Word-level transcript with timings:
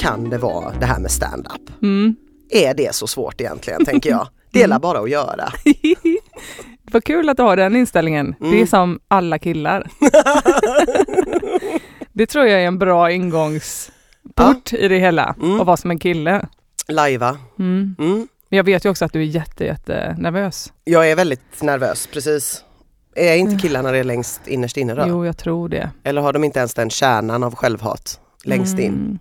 kan 0.00 0.30
det 0.30 0.38
vara 0.38 0.72
det 0.80 0.86
här 0.86 0.98
med 1.00 1.10
stand-up? 1.10 1.82
Mm. 1.82 2.16
Är 2.50 2.74
det 2.74 2.94
så 2.94 3.06
svårt 3.06 3.40
egentligen 3.40 3.84
tänker 3.84 4.10
jag? 4.10 4.28
Det 4.52 4.62
är 4.62 4.68
la 4.68 4.78
bara 4.78 4.98
att 4.98 5.10
göra. 5.10 5.52
Vad 6.92 7.04
kul 7.04 7.28
att 7.28 7.36
du 7.36 7.42
har 7.42 7.56
den 7.56 7.76
inställningen. 7.76 8.34
Det 8.40 8.46
är 8.46 8.52
Mm. 8.52 8.66
som 8.66 9.00
alla 9.08 9.38
killar. 9.38 9.86
det 12.12 12.26
tror 12.26 12.46
jag 12.46 12.62
är 12.62 12.66
en 12.66 12.78
bra 12.78 13.10
ingångsport 13.10 14.72
i 14.72 14.88
det 14.88 14.98
hela, 14.98 15.34
Mm. 15.42 15.60
att 15.60 15.66
vara 15.66 15.76
som 15.76 15.90
en 15.90 15.98
kille. 15.98 16.46
Lajva. 16.88 17.38
Mm. 17.58 17.96
Mm. 17.98 18.28
Men 18.48 18.56
Jag 18.56 18.64
vet 18.64 18.84
ju 18.84 18.90
också 18.90 19.04
att 19.04 19.12
du 19.12 19.20
är 19.20 19.24
jätte, 19.24 19.64
jätte 19.64 20.16
nervös. 20.18 20.72
Jag 20.84 21.10
är 21.10 21.16
väldigt 21.16 21.62
nervös, 21.62 22.08
precis. 22.12 22.64
Är 23.16 23.36
inte 23.36 23.62
killarna 23.62 23.92
det 23.92 24.02
längst 24.04 24.48
innerst 24.48 24.76
inne 24.76 24.94
då? 24.94 25.04
Jo, 25.08 25.26
jag 25.26 25.36
tror 25.38 25.68
det. 25.68 25.90
Eller 26.04 26.20
har 26.22 26.32
de 26.32 26.44
inte 26.44 26.58
ens 26.58 26.74
den 26.74 26.90
kärnan 26.90 27.42
av 27.42 27.54
självhat 27.54 28.20
längst 28.44 28.78
in? 28.78 29.18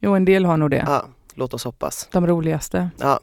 Jo, 0.00 0.14
en 0.14 0.24
del 0.24 0.44
har 0.44 0.56
nog 0.56 0.70
det. 0.70 0.84
Ja, 0.86 1.04
låt 1.34 1.54
oss 1.54 1.64
hoppas. 1.64 2.08
De 2.12 2.26
roligaste. 2.26 2.90
Ja. 2.98 3.20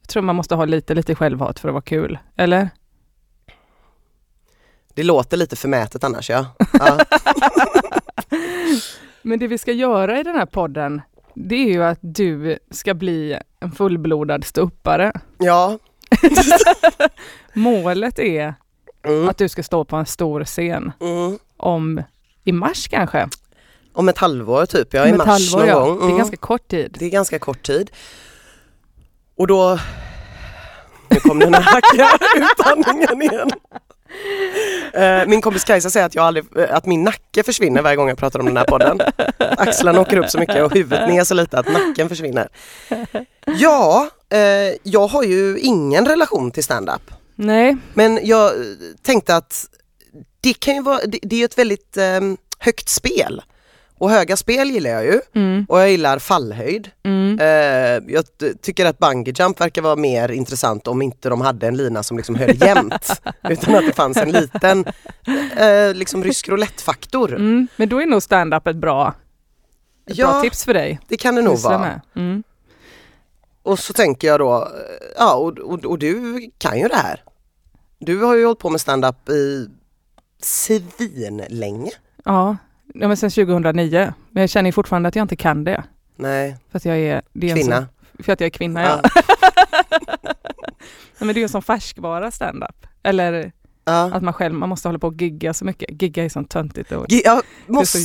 Jag 0.00 0.08
tror 0.08 0.22
man 0.22 0.36
måste 0.36 0.54
ha 0.54 0.64
lite, 0.64 0.94
lite 0.94 1.14
självhat 1.14 1.58
för 1.58 1.68
att 1.68 1.72
vara 1.72 1.82
kul. 1.82 2.18
Eller? 2.36 2.68
Det 4.94 5.02
låter 5.02 5.36
lite 5.36 5.56
förmätet 5.56 6.04
annars 6.04 6.30
ja. 6.30 6.46
ja. 6.72 6.98
Men 9.22 9.38
det 9.38 9.46
vi 9.46 9.58
ska 9.58 9.72
göra 9.72 10.20
i 10.20 10.22
den 10.22 10.34
här 10.36 10.46
podden, 10.46 11.02
det 11.34 11.54
är 11.54 11.68
ju 11.72 11.84
att 11.84 11.98
du 12.00 12.58
ska 12.70 12.94
bli 12.94 13.38
en 13.60 13.72
fullblodad 13.72 14.44
ståuppare. 14.44 15.12
Ja. 15.38 15.78
Målet 17.54 18.18
är 18.18 18.54
Mm. 19.02 19.28
att 19.28 19.38
du 19.38 19.48
ska 19.48 19.62
stå 19.62 19.84
på 19.84 19.96
en 19.96 20.06
stor 20.06 20.44
scen 20.44 20.92
Mm. 21.00 21.38
om 21.56 22.02
i 22.44 22.52
mars 22.52 22.88
kanske? 22.88 23.28
Om 23.92 24.08
ett 24.08 24.18
halvår 24.18 24.66
typ, 24.66 24.94
ja 24.94 25.06
i 25.06 25.12
mars 25.12 25.26
halvår, 25.26 25.58
någon 25.58 25.68
ja. 25.68 25.80
gång. 25.80 25.98
Det 25.98 26.02
är 26.04 26.06
Mm. 26.06 26.18
ganska 26.18 26.36
kort 26.36 26.68
tid. 26.68 26.96
Det 26.98 27.04
är 27.04 27.10
ganska 27.10 27.38
kort 27.38 27.62
tid. 27.66 27.90
Och 29.36 29.46
då... 29.46 29.78
Nu 31.08 31.20
kom 31.20 31.38
den 31.38 31.54
här 31.54 31.62
hackiga 31.62 32.08
utandningen 32.52 33.22
igen. 33.22 33.50
Eh, 34.92 35.26
Min 35.26 35.40
kompis 35.42 35.64
Kajsa 35.64 35.90
säger 35.90 36.06
att, 36.06 36.14
jag 36.14 36.24
aldrig, 36.24 36.44
eh, 36.58 36.76
att 36.76 36.86
min 36.86 37.04
nacke 37.04 37.42
försvinner 37.42 37.82
varje 37.82 37.96
gång 37.96 38.08
jag 38.08 38.18
pratar 38.18 38.38
om 38.40 38.46
den 38.46 38.56
här 38.56 38.64
podden. 38.64 39.00
Axlarna 39.38 40.00
åker 40.00 40.16
upp 40.16 40.30
så 40.30 40.38
mycket 40.38 40.62
och 40.62 40.74
huvudet 40.74 41.08
ner 41.08 41.24
så 41.24 41.34
lite 41.34 41.58
att 41.58 41.72
nacken 41.72 42.08
försvinner. 42.08 42.48
Ja, 43.44 44.08
eh, 44.32 44.38
jag 44.82 45.06
har 45.06 45.22
ju 45.22 45.58
ingen 45.58 46.06
relation 46.06 46.50
till 46.50 46.64
stand-up. 46.64 47.02
Nej, 47.34 47.76
Men 47.94 48.20
jag 48.26 48.52
tänkte 49.02 49.36
att 49.36 49.66
det 50.40 50.60
kan 50.60 50.74
ju 50.74 50.82
vara, 50.82 51.00
det, 51.06 51.18
det 51.22 51.40
är 51.40 51.44
ett 51.44 51.58
väldigt 51.58 51.96
eh, 51.96 52.20
högt 52.58 52.88
spel. 52.88 53.42
Och 54.00 54.10
höga 54.10 54.36
spel 54.36 54.70
gillar 54.70 54.90
jag 54.90 55.04
ju. 55.04 55.20
mm, 55.34 55.66
Och 55.68 55.80
jag 55.80 55.90
gillar 55.90 56.18
fallhöjd. 56.18 56.90
mm. 57.04 57.38
Eh, 57.40 58.12
jag 58.14 58.24
tycker 58.62 58.86
att 58.86 58.98
bungee 58.98 59.34
jump 59.38 59.60
verkar 59.60 59.82
vara 59.82 59.96
mer 59.96 60.30
intressant 60.30 60.86
om 60.88 61.02
inte 61.02 61.28
de 61.28 61.40
hade 61.40 61.66
en 61.68 61.76
lina 61.76 62.02
som 62.02 62.16
liksom 62.16 62.34
höll 62.34 62.62
jämnt. 62.62 63.20
utan 63.48 63.74
att 63.74 63.86
det 63.86 63.92
fanns 63.92 64.16
en 64.16 64.30
liten 64.30 64.84
eh, 65.56 65.94
liksom 65.94 66.24
rysk 66.24 66.48
roulette-faktor. 66.48 67.34
Mm. 67.34 67.68
Men 67.76 67.88
då 67.88 68.00
är 68.02 68.06
nog 68.06 68.22
stand-up 68.22 68.66
ett 68.66 68.76
bra, 68.76 69.14
ett 70.10 70.16
bra 70.16 70.26
Ja, 70.26 70.40
tips 70.42 70.64
för 70.64 70.74
dig. 70.74 71.00
det 71.08 71.16
kan 71.16 71.34
det 71.34 71.42
nog 71.42 71.58
vara. 71.58 72.00
Mm. 72.16 72.42
Och 73.62 73.78
så 73.78 73.92
tänker 73.92 74.28
jag 74.28 74.40
då, 74.40 74.68
ja 75.18 75.34
och, 75.34 75.58
och, 75.58 75.84
och 75.84 75.98
du 75.98 76.40
kan 76.58 76.78
ju 76.78 76.88
det 76.88 76.96
här. 76.96 77.22
Du 77.98 78.22
har 78.22 78.34
ju 78.36 78.44
hållit 78.44 78.58
på 78.58 78.70
med 78.70 78.80
stand-up 78.80 79.28
i 79.28 79.68
svinlänge. 80.42 81.90
Ja, 82.24 82.56
ja 82.94 83.08
men 83.08 83.16
sen 83.16 83.30
2009. 83.30 84.12
Men 84.30 84.40
jag 84.40 84.50
känner 84.50 84.72
fortfarande 84.72 85.08
att 85.08 85.16
jag 85.16 85.24
inte 85.24 85.36
kan 85.36 85.64
det. 85.64 85.84
Nej, 86.16 86.56
För 86.70 86.76
att 86.78 86.84
jag 86.84 86.98
är, 86.98 87.22
det 87.32 87.50
är 87.50 87.54
kvinna. 87.56 87.76
sån- 87.76 88.24
för 88.24 88.32
att 88.32 88.40
jag 88.40 88.46
är 88.46 88.50
kvinna, 88.50 88.82
ja. 88.82 89.00
Ja. 89.14 89.22
Nej, 91.18 91.26
men 91.26 91.34
det 91.34 91.38
är 91.38 91.42
ju 91.42 91.48
sån 91.48 91.62
färskvara 91.62 92.30
stand-up. 92.30 92.86
Eller 93.02 93.52
Ja. 93.84 94.10
att 94.14 94.22
man 94.22 94.34
själv, 94.34 94.54
man 94.54 94.68
måste 94.68 94.88
hålla 94.88 94.98
på 94.98 95.06
och 95.06 95.22
gigga 95.22 95.54
så 95.54 95.64
mycket. 95.64 96.02
Gigga 96.02 96.24
är 96.24 96.28
sånt 96.28 96.50
töntigt 96.50 96.92
ord. 96.92 97.06
Ja, 97.08 97.42
måste 97.66 97.98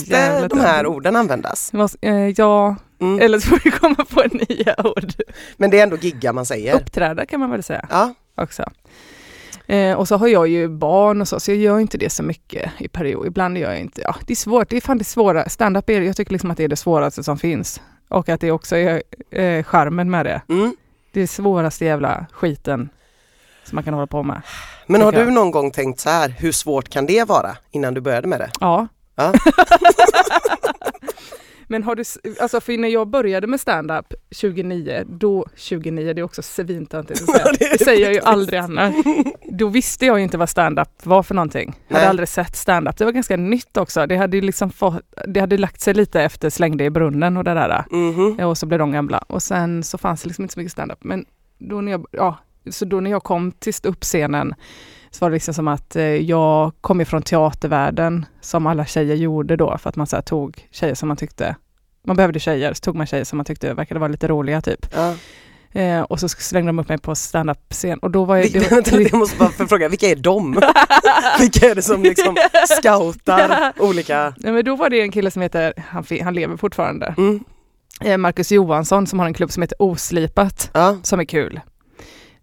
de 0.48 0.60
här 0.60 0.84
dumt. 0.84 0.96
orden 0.96 1.16
användas? 1.16 1.74
Måste, 1.74 1.98
eh, 2.08 2.16
ja, 2.38 2.76
Mm. 3.02 3.20
eller 3.20 3.40
så 3.40 3.48
får 3.50 3.62
vi 3.64 3.72
komma 3.72 3.96
på 3.96 4.24
nya 4.50 4.76
ord. 4.88 5.14
Men 5.58 5.70
det 5.70 5.80
är 5.80 5.84
ändå 5.84 5.98
gigga 5.98 6.34
man 6.34 6.46
säger. 6.46 6.76
Uppträda 6.76 7.26
kan 7.26 7.40
man 7.40 7.50
väl 7.52 7.64
säga 7.64 7.88
Ja, 7.90 8.14
också. 8.36 8.64
Eh, 9.68 9.94
och 9.98 10.08
så 10.08 10.18
har 10.18 10.28
jag 10.28 10.48
ju 10.48 10.68
barn 10.68 11.22
och 11.22 11.28
så, 11.28 11.40
så 11.40 11.52
jag 11.52 11.58
gör 11.58 11.80
inte 11.80 11.98
det 11.98 12.10
så 12.10 12.24
mycket 12.24 12.72
i 12.78 12.88
period. 12.88 13.28
Ibland 13.28 13.58
gör 13.58 13.70
jag 13.72 13.80
inte, 13.80 14.02
ja 14.02 14.16
det 14.28 14.34
är 14.34 14.36
svårt, 14.36 14.70
det 14.70 14.78
är 14.78 14.82
fan 14.82 14.98
det 14.98 15.04
svåra. 15.04 15.50
Stand-up 15.50 15.90
är, 15.90 16.02
jag 16.02 16.16
tycker 16.16 16.32
liksom 16.32 16.52
att 16.52 16.58
det 16.58 16.64
är 16.64 16.68
det 16.68 16.76
svåraste 16.76 17.24
som 17.24 17.38
finns. 17.38 17.82
Och 18.10 18.30
att 18.30 18.42
det 18.42 18.52
också 18.52 18.76
är 18.78 19.04
eh, 19.32 19.64
charmen 19.64 20.10
med 20.12 20.26
det. 20.26 20.42
mm. 20.50 20.76
Det 21.12 21.22
är 21.22 21.28
svåraste 21.28 21.86
jävla 21.86 22.26
skiten 22.32 22.90
som 23.64 23.76
man 23.76 23.84
kan 23.84 23.94
hålla 23.94 24.08
på 24.08 24.24
med. 24.24 24.42
Men 24.88 25.02
har 25.02 25.12
Tycker 25.12 25.24
du 25.24 25.28
jag. 25.32 25.34
någon 25.34 25.52
gång 25.52 25.72
tänkt 25.72 26.00
så 26.00 26.10
här, 26.10 26.30
hur 26.38 26.52
svårt 26.52 26.90
kan 26.90 27.06
det 27.06 27.28
vara 27.28 27.58
innan 27.72 27.94
du 27.94 28.02
började 28.02 28.28
med 28.28 28.40
det? 28.40 28.50
Ja. 28.60 28.88
Ja. 29.16 29.34
Men 31.68 31.84
har 31.84 31.96
du, 31.96 32.04
alltså 32.40 32.62
för 32.62 32.78
när 32.78 32.88
jag 32.88 33.08
började 33.08 33.48
med 33.48 33.60
stand-up 33.60 34.14
29, 34.32 35.04
då, 35.08 35.46
29 35.56 36.14
det 36.14 36.22
är 36.22 36.24
också 36.24 36.42
svintöntigt 36.42 37.22
att 37.22 37.30
säga, 37.30 37.46
Det 37.72 37.84
säger 37.84 38.06
jag 38.06 38.14
ju 38.14 38.20
aldrig 38.20 38.60
annars. 38.60 38.96
Då 39.52 39.68
visste 39.68 40.06
jag 40.06 40.18
ju 40.18 40.24
inte 40.24 40.38
vad 40.38 40.50
stand-up 40.50 40.90
var 41.06 41.24
för 41.24 41.36
någonting. 41.36 41.76
Jag 41.88 41.96
hade 41.96 42.10
aldrig 42.10 42.30
sett 42.30 42.56
stand-up. 42.56 42.98
Det 42.98 43.06
var 43.06 43.12
ganska 43.12 43.38
nytt 43.38 43.78
också. 43.78 44.06
Det 44.08 44.18
hade 44.18 44.38
ju 44.38 44.42
liksom 44.42 44.70
fått, 44.70 45.02
det 45.28 45.40
hade 45.40 45.58
lagt 45.58 45.82
sig 45.82 45.94
lite 45.94 46.22
efter 46.22 46.50
Slängde 46.50 46.84
i 46.84 46.90
brunnen 46.90 47.38
och 47.38 47.44
det 47.44 47.54
där. 47.54 47.86
Mhm. 47.92 48.36
Ja, 48.40 48.48
och 48.48 48.58
så 48.58 48.66
blev 48.66 48.80
de 48.80 48.92
gamla. 48.92 49.18
Och 49.18 49.44
sen 49.44 49.84
så 49.84 49.98
fanns 49.98 50.22
det 50.22 50.28
liksom 50.28 50.44
inte 50.44 50.54
så 50.54 50.60
mycket 50.60 50.72
stand-up. 50.72 51.04
Men 51.04 51.26
då 51.58 51.82
när 51.82 51.92
jag, 51.92 52.06
ja, 52.12 52.38
så 52.70 52.86
då 52.86 53.00
när 53.00 53.12
jag 53.12 53.24
kom 53.24 53.52
till 53.52 53.74
ståuppscenen 53.74 54.56
så 55.16 55.26
var 55.26 55.30
det 55.30 55.34
liksom 55.34 55.54
som 55.54 55.68
att 55.68 55.96
eh, 55.96 56.04
jag 56.04 56.72
kom 56.82 57.02
ifrån 57.02 57.22
teatervärlden 57.22 58.26
som 58.42 58.68
alla 58.68 58.86
tjejer 58.86 59.16
gjorde 59.16 59.56
då 59.56 59.78
för 59.78 59.90
att 59.90 59.96
man 59.96 60.08
så 60.08 60.22
tog 60.22 60.68
tjejer 60.72 60.96
som 60.96 61.08
man 61.08 61.18
tyckte 61.18 61.56
man 62.08 62.16
behövde 62.16 62.40
tjejer, 62.40 62.74
så 62.74 62.80
tog 62.82 62.96
man 62.96 63.08
tjejer 63.08 63.24
som 63.24 63.38
man 63.38 63.46
tyckte 63.46 63.74
verkade 63.74 64.00
vara 64.00 64.08
lite 64.12 64.28
roliga 64.28 64.62
typ. 64.62 64.86
Ja. 64.96 65.14
Eh, 65.82 66.02
och 66.02 66.20
så 66.20 66.30
slängde 66.30 66.70
de 66.70 66.80
upp 66.80 66.90
mig 66.90 66.98
på 66.98 67.16
stand-up-scen 67.16 68.00
och 68.00 68.12
då 68.12 68.26
var 68.26 68.36
jag... 68.36 68.52
Det, 68.52 68.60
Vänta, 68.72 69.02
jag 69.02 69.14
måste 69.14 69.38
bara 69.38 69.50
fråga, 69.68 69.90
vilka 69.90 70.08
är 70.10 70.16
de? 70.16 70.52
vilka 71.40 71.70
är 71.72 71.76
det 71.76 71.82
som 71.82 72.04
liksom 72.04 72.36
scoutar 72.80 73.74
olika? 73.80 74.34
Nej, 74.38 74.54
men 74.54 74.66
då 74.66 74.76
var 74.76 74.90
det 74.90 75.02
en 75.02 75.12
kille 75.12 75.32
som 75.32 75.42
heter, 75.42 75.74
han, 75.88 76.06
han 76.24 76.34
lever 76.34 76.58
fortfarande, 76.58 77.14
Mm. 77.18 77.44
eh, 78.02 78.18
Marcus 78.18 78.52
Johansson 78.52 79.08
som 79.08 79.20
har 79.20 79.26
en 79.26 79.34
klubb 79.34 79.52
som 79.52 79.62
heter 79.64 79.82
Oslipat. 79.82 80.70
Ja. 80.74 80.98
som 81.04 81.20
är 81.20 81.26
kul. 81.26 81.60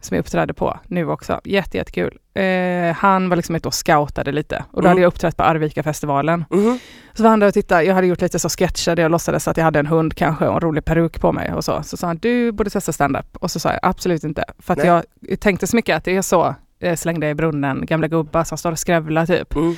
Som 0.03 0.15
jag 0.15 0.21
uppträdde 0.23 0.55
på 0.55 0.79
nu 0.87 1.09
också. 1.11 1.41
Jätte, 1.45 1.77
jättekul. 1.77 2.19
Eh, 2.35 2.95
han 2.97 3.29
var 3.29 3.37
liksom 3.37 3.55
ute 3.55 3.69
och 3.69 3.75
scoutade 3.75 4.33
lite 4.33 4.65
och 4.71 4.83
då 4.83 4.87
Mm. 4.87 4.89
hade 4.89 5.01
jag 5.01 5.09
uppträtt 5.09 5.37
på 5.37 5.43
Arvika-festivalen. 5.43 6.45
Mhm. 6.51 6.79
Så 7.15 7.23
var 7.23 7.31
han 7.31 7.41
där 7.41 7.47
och 7.47 7.55
tittade. 7.55 7.83
Jag 7.85 7.95
hade 7.95 8.07
gjort 8.07 8.21
lite 8.21 8.39
så 8.39 8.49
sketcher 8.49 8.97
där 8.97 9.03
jag 9.03 9.11
låtsades 9.11 9.49
att 9.49 9.57
jag 9.57 9.65
hade 9.65 9.79
en 9.79 9.87
hund 9.87 10.15
kanske 10.15 10.47
och 10.47 10.55
en 10.55 10.61
rolig 10.61 10.85
peruk 10.85 11.21
på 11.21 11.33
mig 11.33 11.53
och 11.53 11.65
så. 11.65 11.83
Så 11.83 11.97
sa 11.97 12.07
han, 12.07 12.17
du 12.19 12.53
borde 12.53 12.71
testa 12.71 12.93
stand-up. 12.93 13.37
Och 13.37 13.51
så 13.51 13.61
sa 13.61 13.71
jag, 13.71 13.79
absolut 13.83 14.25
inte. 14.25 14.45
För 14.59 14.73
att 14.73 14.79
Nej. 14.79 14.87
jag 14.87 15.41
tänkte 15.41 15.67
så 15.67 15.77
mycket 15.77 15.97
att 15.97 16.05
det 16.05 16.17
är 16.17 16.23
så, 16.23 16.55
eh, 16.81 16.97
slängde 16.97 17.29
i 17.29 17.35
brunnen, 17.35 17.87
gamla 17.87 18.09
gubbar 18.09 18.45
som 18.45 18.59
står 18.59 18.73
och 18.73 18.79
skrävlar 18.79 19.27
typ. 19.27 19.55
Mm. 19.55 19.71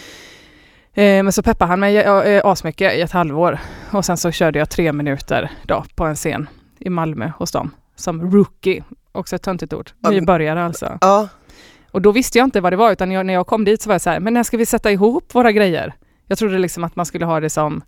Eh, 0.95 1.23
men 1.23 1.33
så 1.33 1.43
peppade 1.43 1.69
han 1.69 1.81
mig 1.81 1.97
eh, 1.97 2.41
asmycket 2.45 2.95
i 2.95 3.01
ett 3.01 3.13
halvår. 3.13 3.59
Och 3.91 4.05
sen 4.05 4.17
så 4.17 4.31
körde 4.31 4.59
jag 4.59 4.71
tre 4.71 4.93
minuter 4.93 5.51
då 5.63 5.85
på 5.95 6.05
en 6.05 6.15
scen 6.17 6.49
i 6.79 6.91
Malmö 6.91 7.31
hos 7.39 7.53
dem. 7.53 7.71
Som 7.97 8.31
rookie, 8.31 8.85
också 9.15 9.37
ett 9.37 9.43
töntigt 9.43 9.73
ord. 9.73 9.91
Nybörjare 10.09 10.65
alltså. 10.65 10.99
Ja. 11.01 11.29
Och 11.91 12.03
då 12.03 12.13
visste 12.13 12.39
jag 12.39 12.47
inte 12.47 12.61
vad 12.61 12.73
det 12.73 12.77
var 12.77 12.93
utan 12.93 13.11
jag, 13.11 13.27
när 13.27 13.35
jag 13.35 13.47
kom 13.47 13.65
dit 13.65 13.83
så 13.83 13.89
var 13.89 13.95
jag 13.95 14.01
så 14.03 14.11
här, 14.11 14.21
men 14.21 14.35
när 14.35 14.43
ska 14.43 14.57
vi 14.57 14.67
sätta 14.67 14.91
ihop 14.93 15.35
våra 15.35 15.53
grejer? 15.53 15.95
Jag 16.27 16.39
trodde 16.39 16.59
liksom 16.59 16.85
att 16.85 16.97
man 16.97 17.07
skulle 17.07 17.25
ha 17.25 17.41
det 17.41 17.51
som, 17.51 17.83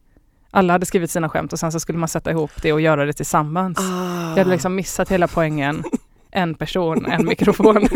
alla 0.51 0.73
hade 0.73 0.87
skrivit 0.87 1.11
sina 1.11 1.29
skämt 1.29 1.53
och 1.53 1.59
sen 1.59 1.73
så 1.73 1.81
skulle 1.81 1.99
man 1.99 2.09
sätta 2.09 2.31
ihop 2.31 2.51
det 2.63 2.73
och 2.73 2.81
göra 2.81 3.05
det 3.05 3.13
tillsammans. 3.13 3.79
Ah. 3.79 4.29
Jag 4.31 4.37
hade 4.39 4.51
liksom 4.51 4.75
missat 4.75 5.09
hela 5.11 5.29
poängen. 5.29 5.85
En 6.31 6.55
person, 6.55 7.07
en 7.07 7.25
mikrofon. 7.25 7.77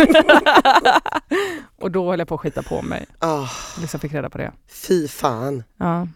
och 1.81 1.91
då 1.91 2.11
höll 2.11 2.19
jag 2.19 2.29
på 2.29 2.35
att 2.35 2.41
skita 2.41 2.63
på 2.63 2.83
mig. 2.83 3.07
Ah, 3.19 3.47
Liksom 3.81 4.01
fick 4.01 4.13
reda 4.13 4.31
på 4.31 4.39
det. 4.39 4.53
fy 4.89 5.09
fan. 5.09 5.63
Ja. 5.77 5.99
Men, 6.01 6.09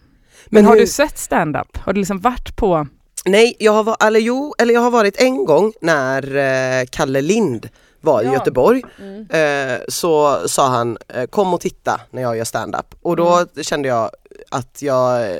Men 0.49 0.65
har 0.65 0.73
hur- 0.73 0.81
du 0.81 0.87
sett 0.87 1.17
stand-up? 1.17 1.77
Har 1.77 1.93
du 1.93 1.99
liksom 1.99 2.19
varit 2.19 2.55
på... 2.55 2.87
Nej, 3.25 3.55
jag 3.59 3.71
har, 3.71 3.83
va- 3.83 3.97
eller 3.99 4.19
jo, 4.19 4.53
eller 4.57 4.73
jag 4.73 4.81
har 4.81 4.91
varit 4.91 5.17
en 5.21 5.45
gång 5.45 5.73
när 5.81 6.35
eh, 6.81 6.85
Kalle 6.91 7.21
Lind 7.21 7.69
var 8.01 8.23
i 8.23 8.25
Ja. 8.25 8.33
Göteborg. 8.33 8.83
Eh, 9.29 9.79
så 9.87 10.39
sa 10.47 10.67
han, 10.67 10.97
eh, 11.07 11.25
kom 11.25 11.53
och 11.53 11.61
titta 11.61 12.01
när 12.11 12.21
jag 12.21 12.37
gör 12.37 12.43
stand-up. 12.43 12.95
Och 13.01 13.15
då 13.15 13.27
Mm. 13.35 13.47
kände 13.63 13.87
jag 13.87 14.09
att 14.49 14.81
jag, 14.81 15.21
eh, 15.31 15.35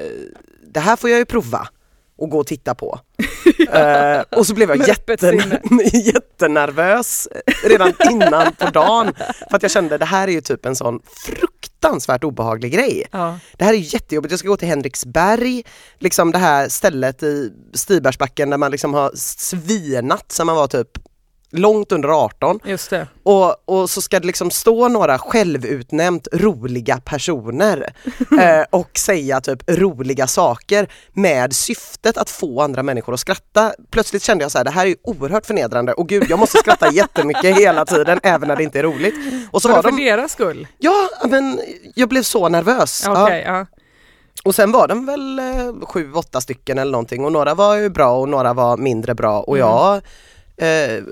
det 0.68 0.80
här 0.80 0.96
får 0.96 1.10
jag 1.10 1.20
ju 1.20 1.26
prova 1.26 1.68
och 2.18 2.30
gå 2.30 2.40
och 2.40 2.48
titta 2.48 2.76
på. 2.76 3.00
Eh, 3.68 4.24
och 4.32 4.48
så 4.48 4.54
blev 4.54 4.70
jag 4.70 4.88
jätten, 4.88 5.38
jättenervös 5.94 7.28
redan 7.64 7.94
innan 8.12 8.54
på 8.54 8.70
dagen. 8.70 9.14
För 9.50 9.56
att 9.56 9.62
jag 9.62 9.72
kände 9.72 9.98
det 9.98 10.06
här 10.06 10.28
är 10.28 10.32
ju 10.32 10.42
typ 10.42 10.66
en 10.66 10.76
sån 10.76 11.00
fruktansvärt 11.26 12.24
obehaglig 12.24 12.74
grej. 12.74 13.08
Ja. 13.12 13.40
Det 13.58 13.66
här 13.66 13.74
är 13.74 13.94
jättejobbigt, 13.94 14.32
jag 14.32 14.40
ska 14.40 14.48
gå 14.48 14.58
till 14.58 14.68
Henriksberg, 14.68 15.64
liksom 16.00 16.32
det 16.32 16.38
här 16.38 16.70
stället 16.70 17.24
i 17.24 17.52
Stibergsbacken 17.74 18.50
där 18.50 18.58
man 18.58 18.72
liksom 18.72 18.94
har 18.94 19.12
svinat 19.16 20.32
sen 20.32 20.46
man 20.46 20.56
var 20.56 20.68
typ 20.68 20.90
långt 21.52 21.92
under 21.92 22.10
18 22.10 22.60
Just 22.66 22.90
det. 22.90 23.08
och, 23.24 23.56
och 23.66 23.90
så 23.90 24.02
ska 24.02 24.20
det 24.20 24.28
liksom 24.28 24.52
stå 24.52 24.88
några 24.88 25.18
självutnämnt 25.18 26.28
roliga 26.34 26.98
personer 27.06 27.94
eh, 28.42 28.66
och 28.70 28.98
säga 28.98 29.42
typ 29.42 29.64
roliga 29.70 30.28
saker 30.28 30.88
med 31.14 31.56
syftet 31.56 32.18
att 32.18 32.30
få 32.30 32.62
andra 32.62 32.84
människor 32.84 33.14
att 33.14 33.20
skratta. 33.20 33.74
Plötsligt 33.92 34.24
kände 34.24 34.44
jag 34.44 34.52
så 34.52 34.58
här, 34.58 34.66
det 34.66 34.72
här 34.72 34.86
är 34.86 34.90
ju 34.90 34.96
oerhört 35.04 35.46
förnedrande 35.46 35.94
och 35.94 36.10
gud 36.10 36.26
jag 36.30 36.40
måste 36.40 36.58
skratta 36.58 36.92
jättemycket 36.94 37.58
hela 37.58 37.86
tiden 37.86 38.20
även 38.24 38.48
när 38.48 38.56
det 38.56 38.64
inte 38.64 38.80
är 38.80 38.84
roligt. 38.84 39.16
Och 39.52 39.62
så 39.62 39.68
Var 39.68 39.76
var 39.76 39.84
det 39.84 39.90
för 39.90 39.98
de, 39.98 40.06
deras 40.06 40.32
skull? 40.32 40.68
ja 40.78 41.10
men 41.30 41.60
jag 41.96 42.10
blev 42.10 42.24
så 42.24 42.50
nervös. 42.50 43.04
Ja. 43.06 43.24
Okej, 43.24 43.44
ja. 43.48 43.66
Och 44.44 44.56
sen 44.56 44.72
var 44.72 44.88
de 44.88 45.06
väl 45.06 45.40
eh, 45.40 45.86
sju, 45.88 46.14
åtta 46.14 46.42
stycken 46.42 46.78
eller 46.78 46.92
någonting 46.92 47.26
och 47.26 47.32
några 47.32 47.54
var 47.54 47.76
ju 47.76 47.90
bra 47.90 48.18
och 48.18 48.30
några 48.30 48.54
var 48.54 48.78
mindre 48.78 49.16
bra 49.16 49.40
och 49.42 49.58
Mm. 49.58 49.68
jag 49.70 50.02
eh, 50.58 51.04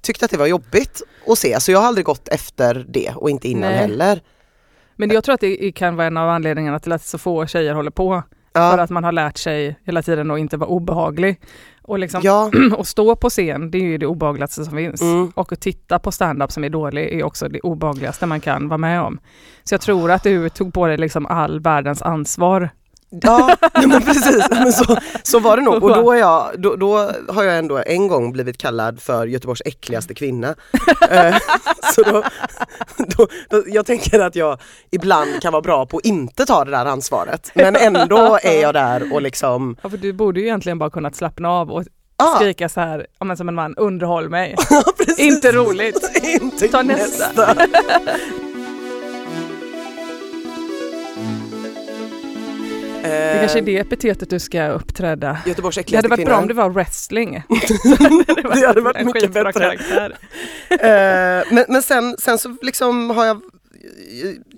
tyckte 0.00 0.24
att 0.24 0.30
det 0.30 0.36
var 0.36 0.46
jobbigt 0.46 1.02
att 1.26 1.38
se 1.38 1.60
så 1.60 1.72
jag 1.72 1.78
har 1.80 1.86
aldrig 1.86 2.06
gått 2.06 2.28
efter 2.28 2.86
det 2.88 3.12
och 3.16 3.30
inte 3.30 3.48
innan 3.48 3.70
Nej. 3.70 3.78
heller. 3.78 4.20
Men 4.96 5.10
jag 5.10 5.24
tror 5.24 5.34
att 5.34 5.40
det 5.40 5.72
kan 5.72 5.96
vara 5.96 6.06
en 6.06 6.16
av 6.16 6.28
anledningarna 6.28 6.78
till 6.78 6.92
att 6.92 7.04
så 7.04 7.18
få 7.18 7.46
tjejer 7.46 7.74
håller 7.74 7.90
på. 7.90 8.22
För 8.54 8.60
Ja, 8.60 8.80
att 8.82 8.90
man 8.90 9.04
har 9.04 9.12
lärt 9.12 9.38
sig 9.38 9.78
hela 9.84 10.02
tiden 10.02 10.30
att 10.30 10.38
inte 10.38 10.56
vara 10.56 10.68
obehaglig. 10.70 11.40
Och, 11.82 11.98
liksom, 11.98 12.20
ja, 12.24 12.50
och 12.76 12.86
stå 12.86 13.16
på 13.16 13.30
scen, 13.30 13.70
det 13.70 13.78
är 13.78 13.82
ju 13.82 13.98
det 13.98 14.06
obehagligaste 14.06 14.64
som 14.64 14.76
finns. 14.76 15.00
mm, 15.02 15.32
Och 15.34 15.52
att 15.52 15.60
titta 15.60 15.98
på 15.98 16.12
stand-up 16.12 16.52
som 16.52 16.64
är 16.64 16.68
dålig 16.68 17.12
är 17.20 17.24
också 17.24 17.48
det 17.48 17.60
obehagligaste 17.60 18.26
man 18.26 18.40
kan 18.40 18.68
vara 18.68 18.78
med 18.78 19.00
om. 19.02 19.18
Så 19.64 19.74
jag 19.74 19.80
tror 19.80 20.10
att 20.10 20.22
du 20.22 20.48
tog 20.48 20.74
på 20.74 20.86
dig 20.86 20.96
liksom 20.96 21.26
all 21.26 21.60
världens 21.60 22.02
ansvar. 22.02 22.70
Ja 23.20 23.56
men 23.86 24.02
precis, 24.02 24.46
men 24.50 24.72
så, 24.72 24.96
så 25.22 25.38
var 25.38 25.56
det 25.56 25.62
nog 25.62 25.84
och 25.84 25.94
då, 25.94 26.16
jag, 26.16 26.50
då, 26.58 26.76
då 26.76 27.10
har 27.28 27.42
jag 27.42 27.58
ändå 27.58 27.82
en 27.86 28.08
gång 28.08 28.32
blivit 28.32 28.58
kallad 28.58 29.02
för 29.02 29.26
Göteborgs 29.26 29.62
äckligaste 29.64 30.14
kvinna. 30.14 30.54
Eh, 31.10 31.36
så 31.94 32.02
då, 32.02 32.22
då, 32.96 33.26
då, 33.48 33.62
jag 33.66 33.86
tänker 33.86 34.20
att 34.20 34.36
jag 34.36 34.58
ibland 34.90 35.42
kan 35.42 35.52
vara 35.52 35.62
bra 35.62 35.86
på 35.86 35.96
att 35.96 36.04
inte 36.04 36.46
ta 36.46 36.64
det 36.64 36.70
där 36.70 36.86
ansvaret 36.86 37.50
men 37.54 37.76
ändå 37.76 38.38
är 38.42 38.62
jag 38.62 38.74
där 38.74 39.12
och 39.12 39.22
liksom 39.22 39.76
Ja, 39.82 39.90
för 39.90 39.96
du 39.96 40.12
borde 40.12 40.40
ju 40.40 40.46
egentligen 40.46 40.78
bara 40.78 40.90
kunnat 40.90 41.16
slappna 41.16 41.50
av 41.50 41.70
och 41.70 41.84
ah, 42.16 42.36
skrika 42.36 42.68
så 42.68 42.80
här, 42.80 43.06
ja, 43.18 43.24
men 43.24 43.36
som 43.36 43.48
en 43.48 43.54
man, 43.54 43.74
underhåll 43.76 44.28
mig. 44.28 44.56
Inte 45.18 45.52
roligt. 45.52 46.10
Inte 46.22 46.68
Ta 46.68 46.82
nästa. 46.82 47.26
nästa. 47.26 47.68
Det 53.02 53.36
kanske 53.40 53.58
är 53.58 53.62
det 53.62 53.78
epitetet 53.78 54.30
du 54.30 54.38
ska 54.38 54.68
uppträda. 54.68 55.38
Göteborgs 55.46 55.78
Det 55.86 55.96
hade 55.96 56.08
varit 56.08 56.18
kvinna. 56.18 56.30
bra 56.30 56.38
om 56.38 56.48
det 56.48 56.54
var 56.54 56.70
wrestling. 56.70 57.42
Det 58.54 58.66
hade 58.66 58.80
varit 58.80 58.96
en 58.96 59.06
mycket 59.06 59.22
skitbra 59.22 59.44
bättre. 59.44 59.60
karaktär. 59.60 60.16
Eh, 60.70 61.44
men, 61.54 61.64
men 61.68 61.82
sen, 61.82 62.16
sen 62.18 62.38
så 62.38 62.56
liksom 62.62 63.10
har 63.10 63.24
jag 63.26 63.40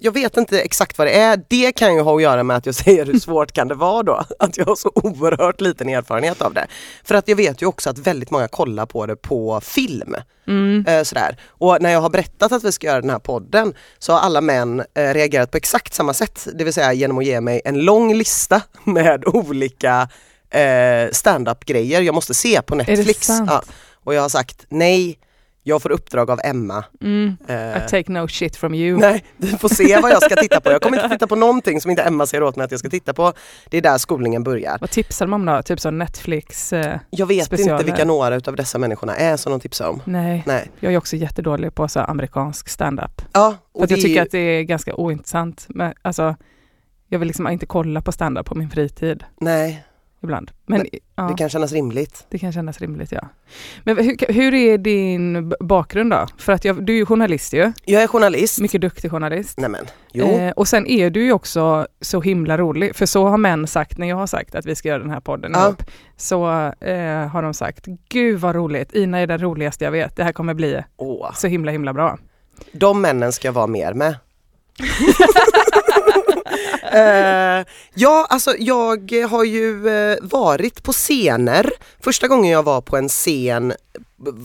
jag 0.00 0.12
vet 0.12 0.36
inte 0.36 0.60
exakt 0.60 0.98
vad 0.98 1.06
det 1.06 1.18
är. 1.18 1.44
Det 1.48 1.72
kan 1.72 1.94
ju 1.94 2.00
ha 2.00 2.16
att 2.16 2.22
göra 2.22 2.42
med 2.42 2.56
att 2.56 2.66
jag 2.66 2.74
säger 2.84 3.06
hur 3.06 3.18
svårt 3.18 3.52
kan 3.52 3.68
det 3.68 3.74
vara 3.74 4.02
då? 4.02 4.24
Att 4.38 4.58
jag 4.58 4.64
har 4.66 4.76
så 4.76 4.90
oerhört 4.94 5.60
liten 5.60 5.88
erfarenhet 5.88 6.42
av 6.42 6.54
det. 6.54 6.66
För 7.04 7.14
att 7.14 7.28
jag 7.28 7.36
vet 7.36 7.62
ju 7.62 7.66
också 7.66 7.90
att 7.90 7.98
väldigt 7.98 8.30
många 8.30 8.48
kollar 8.48 8.86
på 8.86 9.06
det 9.06 9.16
på 9.16 9.60
film. 9.60 10.16
Mm. 10.46 10.86
Eh, 10.86 11.02
sådär. 11.02 11.36
Och 11.48 11.82
när 11.82 11.90
jag 11.90 12.00
har 12.00 12.10
berättat 12.10 12.52
att 12.52 12.64
vi 12.64 12.72
ska 12.72 12.86
göra 12.86 13.00
den 13.00 13.10
här 13.10 13.18
podden 13.18 13.74
så 13.98 14.12
har 14.12 14.20
alla 14.20 14.40
män 14.40 14.82
eh, 14.94 15.14
reagerat 15.14 15.50
på 15.50 15.56
exakt 15.56 15.94
samma 15.94 16.14
sätt. 16.14 16.48
Det 16.54 16.64
vill 16.64 16.72
säga 16.72 16.92
genom 16.92 17.18
att 17.18 17.24
ge 17.24 17.40
mig 17.40 17.60
en 17.64 17.84
lång 17.84 18.14
lista 18.14 18.62
med 18.84 19.24
olika 19.24 20.08
eh, 20.50 21.10
stand-up 21.12 21.64
grejer 21.64 22.00
jag 22.00 22.14
måste 22.14 22.34
se 22.34 22.62
på 22.62 22.74
Netflix. 22.74 23.28
Ja. 23.28 23.62
Och 24.04 24.14
jag 24.14 24.22
har 24.22 24.28
sagt 24.28 24.66
nej, 24.68 25.18
jag 25.66 25.82
får 25.82 25.90
uppdrag 25.92 26.30
av 26.30 26.40
Emma. 26.44 26.84
Mm. 27.02 27.36
Eh, 27.48 27.56
I 27.76 27.80
take 27.88 28.12
no 28.12 28.28
shit 28.28 28.56
from 28.56 28.74
you. 28.74 28.98
Nej, 28.98 29.24
vi 29.36 29.46
får 29.48 29.68
se 29.68 30.00
vad 30.00 30.10
jag 30.10 30.22
ska 30.22 30.36
titta 30.36 30.60
på. 30.60 30.70
Jag 30.70 30.82
kommer 30.82 30.96
inte 30.96 31.08
titta 31.08 31.26
på 31.26 31.36
någonting 31.36 31.80
som 31.80 31.90
inte 31.90 32.02
Emma 32.02 32.26
säger 32.26 32.42
åt 32.42 32.56
mig 32.56 32.64
att 32.64 32.70
jag 32.70 32.80
ska 32.80 32.88
titta 32.90 33.12
på. 33.14 33.32
Det 33.70 33.76
är 33.78 33.82
där 33.82 33.98
skolningen 33.98 34.42
börjar. 34.44 34.76
Vad 34.80 34.90
tipsar 34.90 35.26
de 35.26 35.32
om 35.32 35.46
då? 35.46 35.62
Typ 35.62 35.80
som 35.80 35.98
Netflix? 35.98 36.72
Eh, 36.72 36.98
Jag 37.10 37.26
vet 37.26 37.44
Specialer. 37.46 37.72
inte 37.72 37.84
vilka 37.84 38.04
några 38.04 38.34
utav 38.34 38.56
dessa 38.56 38.78
människorna 38.78 39.16
är 39.16 39.36
som 39.36 39.52
de 39.52 39.60
tipsar 39.60 39.88
om. 39.88 40.02
nej. 40.04 40.42
Nej. 40.46 40.70
jag 40.80 40.92
är 40.92 40.98
också 40.98 41.16
jättedålig 41.16 41.74
på 41.74 41.88
så 41.88 42.00
amerikansk 42.00 42.68
stand-up. 42.68 43.22
Ja, 43.32 43.54
För 43.76 43.84
att 43.84 43.90
jag 43.90 44.00
tycker 44.00 44.22
att 44.22 44.30
det 44.30 44.38
är 44.38 44.62
ganska 44.62 44.94
ointressant. 44.94 45.66
Men, 45.68 45.94
alltså, 46.02 46.36
jag 47.08 47.18
vill 47.18 47.28
liksom 47.28 47.48
inte 47.48 47.66
kolla 47.66 48.00
på 48.02 48.12
stand-up 48.12 48.46
på 48.46 48.54
min 48.54 48.70
fritid 48.70 49.24
nej, 49.40 49.84
ibland. 50.24 50.50
Men, 50.66 50.78
Men 50.78 50.88
ja, 51.16 51.22
det 51.28 51.34
kan 51.38 51.48
kännas 51.48 51.72
rimligt. 51.72 52.26
det 52.28 52.38
kan 52.38 52.52
kännas 52.52 52.80
rimligt 52.80 53.12
ja. 53.12 53.28
Men 53.84 53.96
hur, 53.96 54.32
hur 54.32 54.54
är 54.54 54.78
din 54.78 55.52
bakgrund 55.60 56.10
då? 56.10 56.26
För 56.38 56.52
att 56.52 56.64
jag, 56.64 56.86
du 56.86 56.92
är 56.92 56.96
ju 56.96 57.06
journalist 57.06 57.52
ju, 57.52 57.72
Jag 57.84 58.02
är 58.02 58.06
journalist. 58.06 58.60
mycket 58.60 58.80
duktig 58.80 59.10
journalist. 59.10 59.58
Nej 59.58 59.70
men, 59.70 59.84
jo. 60.12 60.26
Eh, 60.26 60.50
och 60.52 60.68
sen 60.68 60.86
är 60.86 61.10
du 61.10 61.24
ju 61.24 61.32
också 61.32 61.86
så 62.00 62.20
himla 62.20 62.58
rolig, 62.58 62.96
för 62.96 63.06
så 63.06 63.26
har 63.28 63.38
män 63.38 63.66
sagt 63.66 63.98
när 63.98 64.08
jag 64.08 64.16
har 64.16 64.26
sagt 64.26 64.54
att 64.54 64.66
vi 64.66 64.74
ska 64.74 64.88
göra 64.88 64.98
den 64.98 65.10
här 65.10 65.20
podden 65.20 65.52
Ja. 65.54 65.64
ihop. 65.66 65.82
Så 66.16 66.44
eh, 66.80 67.26
har 67.28 67.42
de 67.42 67.54
sagt, 67.54 67.86
gud 68.08 68.40
vad 68.40 68.54
roligt, 68.54 68.94
Ina 68.94 69.18
är 69.18 69.26
den 69.26 69.38
roligaste 69.38 69.84
jag 69.84 69.92
vet, 69.92 70.16
det 70.16 70.24
här 70.24 70.32
kommer 70.32 70.54
bli 70.54 70.82
Åh, 70.96 71.32
så 71.34 71.46
himla 71.46 71.72
himla 71.72 71.92
bra. 71.92 72.18
de 72.72 73.00
männen 73.00 73.32
ska 73.32 73.48
jag 73.48 73.52
vara 73.52 73.66
mer 73.66 73.92
med. 73.94 74.16
Eh, 76.94 77.66
ja, 77.94 78.26
alltså 78.30 78.54
jag 78.58 79.12
har 79.30 79.44
ju 79.44 79.88
eh, 79.88 80.18
varit 80.22 80.82
på 80.82 80.92
scener. 80.92 81.70
Första 82.00 82.28
gången 82.28 82.50
jag 82.50 82.62
var 82.62 82.80
på 82.80 82.96
en 82.96 83.08
scen 83.08 83.72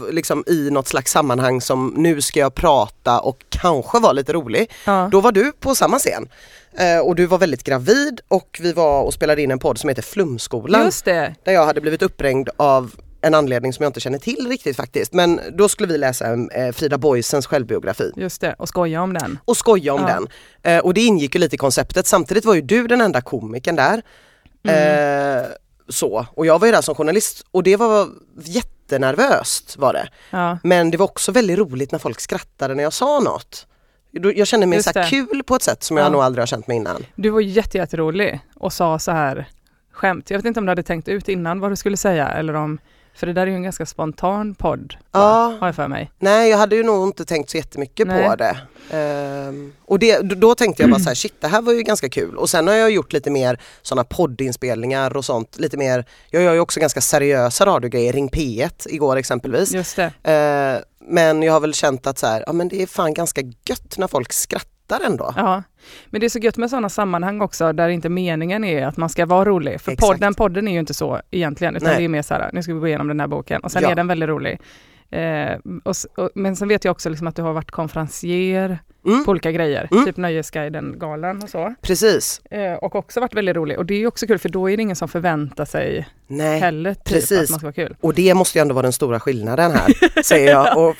liksom 0.09 0.43
i 0.47 0.69
något 0.71 0.87
slags 0.87 1.11
sammanhang 1.11 1.61
som 1.61 1.93
nu 1.97 2.21
ska 2.21 2.39
jag 2.39 2.55
prata 2.55 3.19
och 3.19 3.45
kanske 3.49 3.99
vara 3.99 4.13
lite 4.13 4.33
rolig. 4.33 4.71
Ja. 4.85 5.09
Då 5.11 5.21
var 5.21 5.31
du 5.31 5.51
på 5.51 5.75
samma 5.75 5.99
scen. 5.99 6.29
Eh, 6.77 6.99
och 6.99 7.15
du 7.15 7.25
var 7.25 7.37
väldigt 7.37 7.63
gravid 7.63 8.21
och 8.27 8.59
vi 8.61 8.73
var 8.73 9.01
och 9.01 9.13
spelade 9.13 9.41
in 9.41 9.51
en 9.51 9.59
podd 9.59 9.77
som 9.77 9.89
heter 9.89 10.01
Flumskolan. 10.01 10.85
Just 10.85 11.05
det, 11.05 11.35
Där 11.43 11.51
jag 11.51 11.65
hade 11.65 11.81
blivit 11.81 12.01
uppringd 12.01 12.49
av 12.57 12.91
en 13.21 13.33
anledning 13.33 13.73
som 13.73 13.83
jag 13.83 13.89
inte 13.89 13.99
känner 13.99 14.17
till 14.19 14.47
riktigt 14.49 14.75
faktiskt. 14.75 15.13
Men 15.13 15.39
då 15.53 15.69
skulle 15.69 15.93
vi 15.93 15.97
läsa 15.97 16.33
eh, 16.33 16.71
Frida 16.71 16.97
Boisens 16.97 17.45
självbiografi 17.47 18.11
just 18.15 18.41
det, 18.41 18.55
och 18.57 18.67
skoja 18.67 19.01
om 19.01 19.13
den. 19.13 19.39
och 19.45 19.57
skoja 19.57 19.93
om 19.93 20.01
Ja. 20.01 20.07
den. 20.07 20.27
Eh, 20.77 20.83
och 20.85 20.93
det 20.93 21.01
ingick 21.01 21.35
ju 21.35 21.41
lite 21.41 21.55
i 21.55 21.57
konceptet. 21.57 22.07
Samtidigt 22.07 22.45
var 22.45 22.53
ju 22.55 22.61
du 22.61 22.87
den 22.87 23.01
enda 23.01 23.21
komikern 23.21 23.75
där. 23.75 24.01
Mm. 24.63 25.37
Eh, 25.37 25.45
så, 25.89 26.25
och 26.33 26.45
jag 26.45 26.59
var 26.59 26.67
ju 26.67 26.71
där 26.73 26.81
som 26.81 26.95
journalist 26.95 27.45
och 27.51 27.63
det 27.63 27.75
var 27.75 28.07
jättenervöst 28.43 29.77
var 29.77 29.93
det. 29.93 30.09
Ja. 30.29 30.57
Men 30.63 30.91
det 30.91 30.97
var 30.97 31.05
också 31.05 31.31
väldigt 31.31 31.57
roligt 31.59 31.91
när 31.91 31.99
folk 31.99 32.19
skrattade 32.19 32.75
när 32.75 32.83
jag 32.83 32.93
sa 32.93 33.19
något. 33.19 33.65
Jag 34.11 34.47
kände 34.47 34.65
mig 34.65 34.77
Just 34.77 34.93
så 34.93 35.03
kul 35.03 35.43
på 35.43 35.55
ett 35.55 35.61
sätt 35.61 35.83
som 35.83 35.97
jag 35.97 36.05
Ja. 36.05 36.09
nog 36.09 36.21
aldrig 36.21 36.41
har 36.41 36.47
känt 36.47 36.67
mig 36.67 36.77
innan. 36.77 37.05
Du 37.15 37.29
var 37.29 37.41
jätte, 37.41 37.77
jätterolig 37.77 38.39
och 38.55 38.73
sa 38.73 38.99
så 38.99 39.11
här 39.11 39.49
skämt. 39.91 40.29
Jag 40.29 40.37
vet 40.37 40.45
inte 40.45 40.59
om 40.59 40.65
du 40.65 40.69
hade 40.71 40.83
tänkt 40.83 41.07
ut 41.07 41.29
innan 41.29 41.59
vad 41.59 41.71
du 41.71 41.75
skulle 41.75 41.97
säga 41.97 42.27
eller 42.29 42.53
om, 42.53 42.79
för 43.13 43.27
det 43.27 43.33
där 43.33 43.41
är 43.41 43.47
ju 43.47 43.55
en 43.55 43.63
ganska 43.63 43.85
spontan 43.85 44.55
podd? 44.55 44.95
Ja. 45.11 45.57
har 45.59 45.67
jag 45.67 45.75
för 45.75 45.87
mig. 45.87 46.11
Nej 46.19 46.49
jag 46.49 46.57
hade 46.57 46.75
ju 46.75 46.83
nog 46.83 47.07
inte 47.07 47.25
tänkt 47.25 47.49
så 47.49 47.57
jättemycket 47.57 48.07
Nej. 48.07 48.29
på 48.29 48.35
det. 48.35 48.57
Ehm, 48.91 49.73
och 49.85 49.99
det, 49.99 50.19
då- 50.21 50.55
tänkte 50.55 50.83
jag 50.83 50.89
bara 50.91 50.99
så 50.99 51.09
här, 51.09 51.15
shit 51.15 51.33
det 51.41 51.47
här 51.47 51.61
var 51.61 51.73
ju 51.73 51.81
ganska 51.83 52.09
kul. 52.09 52.37
Och 52.37 52.49
sen 52.49 52.67
har 52.67 52.75
jag 52.75 52.91
gjort 52.91 53.13
lite 53.13 53.31
mer 53.31 53.59
sådana 53.81 54.03
poddinspelningar 54.03 55.17
och 55.17 55.25
sånt. 55.25 55.59
Lite 55.59 55.77
mer, 55.77 56.05
jag 56.29 56.43
gör 56.43 56.53
ju 56.53 56.59
också 56.59 56.79
ganska 56.79 57.01
seriösa 57.01 57.65
radiogrejer, 57.65 58.13
Ring 58.13 58.29
P1 58.29 58.87
igår 58.89 59.15
exempelvis. 59.15 59.71
Just 59.71 59.95
det. 59.95 60.11
Ehm, 60.23 60.81
men 61.01 61.43
jag 61.43 61.53
har 61.53 61.59
väl 61.59 61.73
känt 61.73 62.07
att 62.07 62.17
så 62.17 62.27
här, 62.27 62.43
ja 62.47 62.53
men 62.53 62.67
det 62.67 62.81
är 62.81 62.87
fan 62.87 63.13
ganska 63.13 63.41
gött 63.65 63.97
när 63.97 64.07
folk 64.07 64.33
skrattar 64.33 64.69
ändå. 64.97 65.33
Ja, 65.37 65.63
men 66.05 66.21
det 66.21 66.27
är 66.27 66.29
så 66.29 66.39
gött 66.39 66.57
med 66.57 66.69
sådana 66.69 66.89
sammanhang 66.89 67.41
också 67.41 67.73
där 67.73 67.89
inte 67.89 68.09
meningen 68.09 68.63
är 68.63 68.85
att 68.87 68.97
man 68.97 69.09
ska 69.09 69.25
vara 69.25 69.45
rolig. 69.45 69.81
För 69.81 69.91
Exakt. 69.91 70.11
podden, 70.11 70.33
podden 70.33 70.67
är 70.67 70.71
ju 70.71 70.79
inte 70.79 70.93
så 70.93 71.21
egentligen, 71.31 71.75
utan 71.75 71.87
Nej. 71.89 71.97
det 71.97 72.03
är 72.03 72.07
mer 72.07 72.21
så 72.21 72.33
här, 72.33 72.49
nu 72.53 72.63
ska 72.63 72.73
vi 72.73 72.79
gå 72.79 72.87
igenom 72.87 73.07
den 73.07 73.19
här 73.19 73.27
boken 73.27 73.61
och 73.61 73.71
sen 73.71 73.83
Ja. 73.83 73.91
är 73.91 73.95
den 73.95 74.07
väldigt 74.07 74.29
rolig. 74.29 74.59
Eh, 75.11 75.57
och, 75.83 75.95
och, 76.17 76.29
men 76.35 76.55
sen 76.55 76.67
vet 76.67 76.83
jag 76.85 76.91
också 76.91 77.09
liksom 77.09 77.27
att 77.27 77.35
du 77.35 77.41
har 77.41 77.53
varit 77.53 77.71
konferencier 77.71 78.79
Mm, 79.05 79.25
på 79.25 79.31
olika 79.31 79.51
grejer, 79.51 79.87
Mm. 79.91 80.05
typ 80.05 80.17
Nöjesguiden-galan 80.17 81.43
och 81.43 81.49
så. 81.49 81.73
precis. 81.81 82.41
Eh, 82.51 82.73
och 82.73 82.95
också 82.95 83.19
varit 83.19 83.33
väldigt 83.35 83.55
rolig. 83.55 83.77
Och 83.77 83.85
det 83.85 83.93
är 84.03 84.07
också 84.07 84.27
kul 84.27 84.39
för 84.39 84.49
då 84.49 84.69
är 84.69 84.77
det 84.77 84.83
ingen 84.83 84.95
som 84.95 85.07
förväntar 85.07 85.65
sig 85.65 86.07
Nej. 86.27 86.59
heller 86.59 86.93
typ 86.93 87.03
precis. 87.03 87.31
att 87.43 87.49
man 87.49 87.59
ska 87.59 87.65
vara 87.65 87.73
kul. 87.73 87.95
Och 88.01 88.13
det 88.13 88.33
måste 88.33 88.57
ju 88.57 88.61
ändå 88.61 88.73
vara 88.75 88.83
den 88.83 88.93
stora 88.93 89.19
skillnaden 89.19 89.71
här, 89.71 90.21
säger 90.23 90.51
jag 90.51 90.77
och 90.77 90.95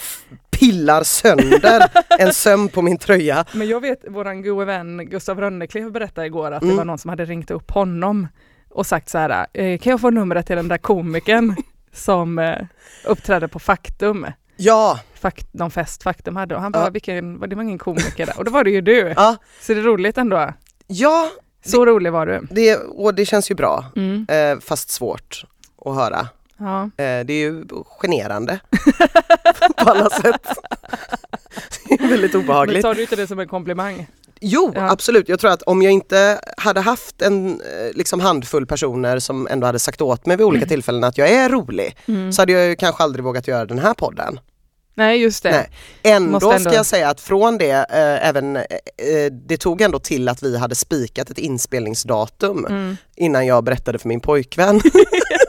pillar 0.60 1.04
sönder 1.04 1.84
en 2.20 2.34
söm 2.34 2.70
på 2.70 2.82
min 2.82 2.98
tröja. 2.98 3.46
Men 3.54 3.68
jag 3.68 3.80
vet 3.82 4.02
våran 4.08 4.42
gode 4.42 4.66
vän 4.66 5.10
Gustav 5.10 5.40
Rönneklev 5.40 5.92
berättade 5.92 6.28
igår 6.28 6.52
att 6.52 6.62
Mm. 6.64 6.74
det 6.74 6.78
var 6.78 6.86
någon 6.86 6.98
som 6.98 7.10
hade 7.10 7.26
ringt 7.26 7.52
upp 7.52 7.72
honom 7.72 8.28
och 8.70 8.86
sagt 8.86 9.10
så 9.10 9.18
här, 9.18 9.48
eh, 9.54 9.78
kan 9.80 9.92
jag 9.92 10.02
få 10.02 10.10
numret 10.10 10.48
till 10.48 10.56
den 10.56 10.68
där 10.68 10.78
komikern 10.78 11.56
som 11.94 12.40
eh, 12.40 12.56
uppträdde 13.06 13.48
på 13.48 13.60
Faktum. 13.60 14.26
Ja, 14.58 15.00
Fakt, 15.14 15.54
någon 15.54 15.72
fest 15.72 16.04
Faktum 16.04 16.36
hade 16.36 16.56
och 16.56 16.62
han 16.62 16.72
bara, 16.72 16.84
Ja. 16.84 16.90
vilken, 16.90 17.40
det 17.50 17.56
var 17.56 17.64
ingen 17.64 17.78
komiker 17.78 18.26
där. 18.26 18.38
Och 18.38 18.46
då 18.46 18.52
var 18.52 18.64
det 18.64 18.70
ju 18.72 18.82
du. 18.82 19.14
ja, 19.18 19.36
Så 19.62 19.74
det 19.74 19.80
är 19.80 19.84
roligt 19.84 20.18
ändå. 20.18 20.54
ja 20.88 21.30
Så 21.66 21.86
rolig 21.86 22.12
var 22.12 22.26
du. 22.26 22.48
det, 22.52 22.76
och 22.76 23.14
det 23.16 23.26
känns 23.26 23.52
ju 23.52 23.56
bra. 23.56 23.86
Mm. 23.96 24.26
Eh, 24.30 24.60
fast 24.60 24.90
svårt 24.90 25.44
att 25.86 25.96
höra. 25.96 26.28
Ja. 26.60 26.84
Eh, 26.84 27.26
det 27.26 27.34
är 27.34 27.40
ju 27.40 27.66
generande 28.02 28.60
på 29.78 29.90
alla 29.90 30.10
sätt. 30.10 30.48
Det 31.90 31.94
är 32.04 32.08
väldigt 32.10 32.34
Men 32.34 32.42
obehagligt. 32.44 32.82
tar 32.82 32.94
du 32.96 33.02
inte 33.02 33.16
det 33.16 33.28
som 33.28 33.40
en 33.40 33.48
komplimang? 33.48 34.08
Jo, 34.42 34.72
Ja. 34.76 34.92
absolut. 34.92 35.30
Jag 35.30 35.40
tror 35.40 35.52
att 35.52 35.62
om 35.62 35.82
jag 35.82 35.94
inte 35.94 36.42
hade 36.58 36.80
haft 36.82 37.22
en 37.22 37.62
eh, 37.62 37.94
liksom 37.94 38.20
handfull 38.20 38.66
personer 38.66 39.20
som 39.20 39.48
ändå 39.52 39.66
hade 39.68 39.80
sagt 39.80 40.02
åt 40.02 40.26
mig 40.26 40.38
vid 40.38 40.46
olika 40.46 40.66
tillfällen 40.66 41.04
att 41.04 41.18
jag 41.18 41.30
är 41.30 41.50
rolig 41.50 41.98
Mm. 42.08 42.34
så 42.34 42.42
hade 42.42 42.52
jag 42.52 42.66
ju 42.68 42.76
kanske 42.76 43.04
aldrig 43.04 43.26
vågat 43.26 43.48
göra 43.48 43.66
den 43.66 43.80
här 43.80 43.94
podden. 43.94 44.40
Nej, 44.96 45.22
just 45.22 45.44
det. 45.44 45.52
Nej. 45.52 45.70
Ändå, 46.16 46.52
ändå- 46.52 46.60
ska 46.60 46.74
jag 46.74 46.86
säga 46.86 47.10
att 47.10 47.22
från 47.22 47.58
det, 47.58 47.72
eh, 47.72 48.28
även, 48.30 48.56
eh, 48.56 48.62
eh, 48.98 49.32
det 49.32 49.58
tog 49.58 49.82
ändå 49.82 50.00
till 50.00 50.30
att 50.30 50.44
vi 50.44 50.58
hade 50.58 50.76
spikat 50.76 51.30
ett 51.30 51.38
inspelningsdatum 51.38 52.66
Mm. 52.66 52.98
innan 53.16 53.46
jag 53.46 53.64
berättade 53.64 54.00
för 54.00 54.08
min 54.08 54.20
pojkvän 54.20 54.82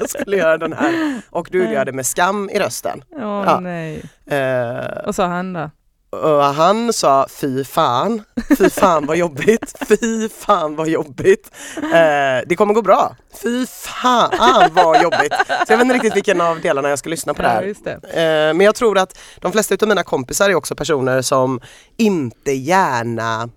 jag 0.00 0.10
skulle 0.10 0.36
göra 0.36 0.58
den 0.58 0.72
här. 0.72 1.20
Och 1.30 1.48
du 1.50 1.64
jag 1.72 1.86
det 1.86 1.92
med 1.92 2.06
skam 2.06 2.50
i 2.52 2.58
rösten. 2.58 3.02
Åh 3.16 3.42
Ja. 3.46 3.60
nej. 3.60 4.02
Eh, 4.30 5.04
Vad 5.06 5.14
sa 5.14 5.26
han 5.26 5.52
då? 5.52 5.70
och 6.10 6.42
han 6.44 6.92
sa 6.92 7.26
fy 7.30 7.64
fan, 7.64 8.22
fy 8.58 8.70
fan 8.70 9.06
vad 9.06 9.16
jobbigt, 9.16 9.74
fy 9.88 10.28
fan 10.28 10.76
vad 10.76 10.88
jobbigt. 10.88 11.50
Eh, 11.76 12.46
det 12.46 12.56
kommer 12.56 12.74
gå 12.74 12.82
bra, 12.82 13.16
fy 13.42 13.66
fan 13.66 14.70
vad 14.72 15.02
jobbigt. 15.02 15.32
Så 15.46 15.72
jag 15.72 15.76
vet 15.76 15.80
inte 15.84 15.94
riktigt 15.94 16.16
vilken 16.16 16.40
av 16.40 16.60
delarna 16.60 16.88
jag 16.88 16.98
ska 16.98 17.10
lyssna 17.10 17.34
på 17.34 17.42
Ja, 17.42 17.48
där. 17.48 17.62
just 17.62 17.84
det. 17.84 17.92
Eh, 17.92 18.54
men 18.54 18.60
jag 18.60 18.74
tror 18.74 18.98
att 18.98 19.18
de 19.40 19.52
flesta 19.52 19.76
av 19.82 19.88
mina 19.88 20.02
kompisar 20.02 20.50
är 20.50 20.54
också 20.54 20.74
personer 20.76 21.22
som 21.22 21.60
inte 21.96 22.52
gärna 22.52 23.48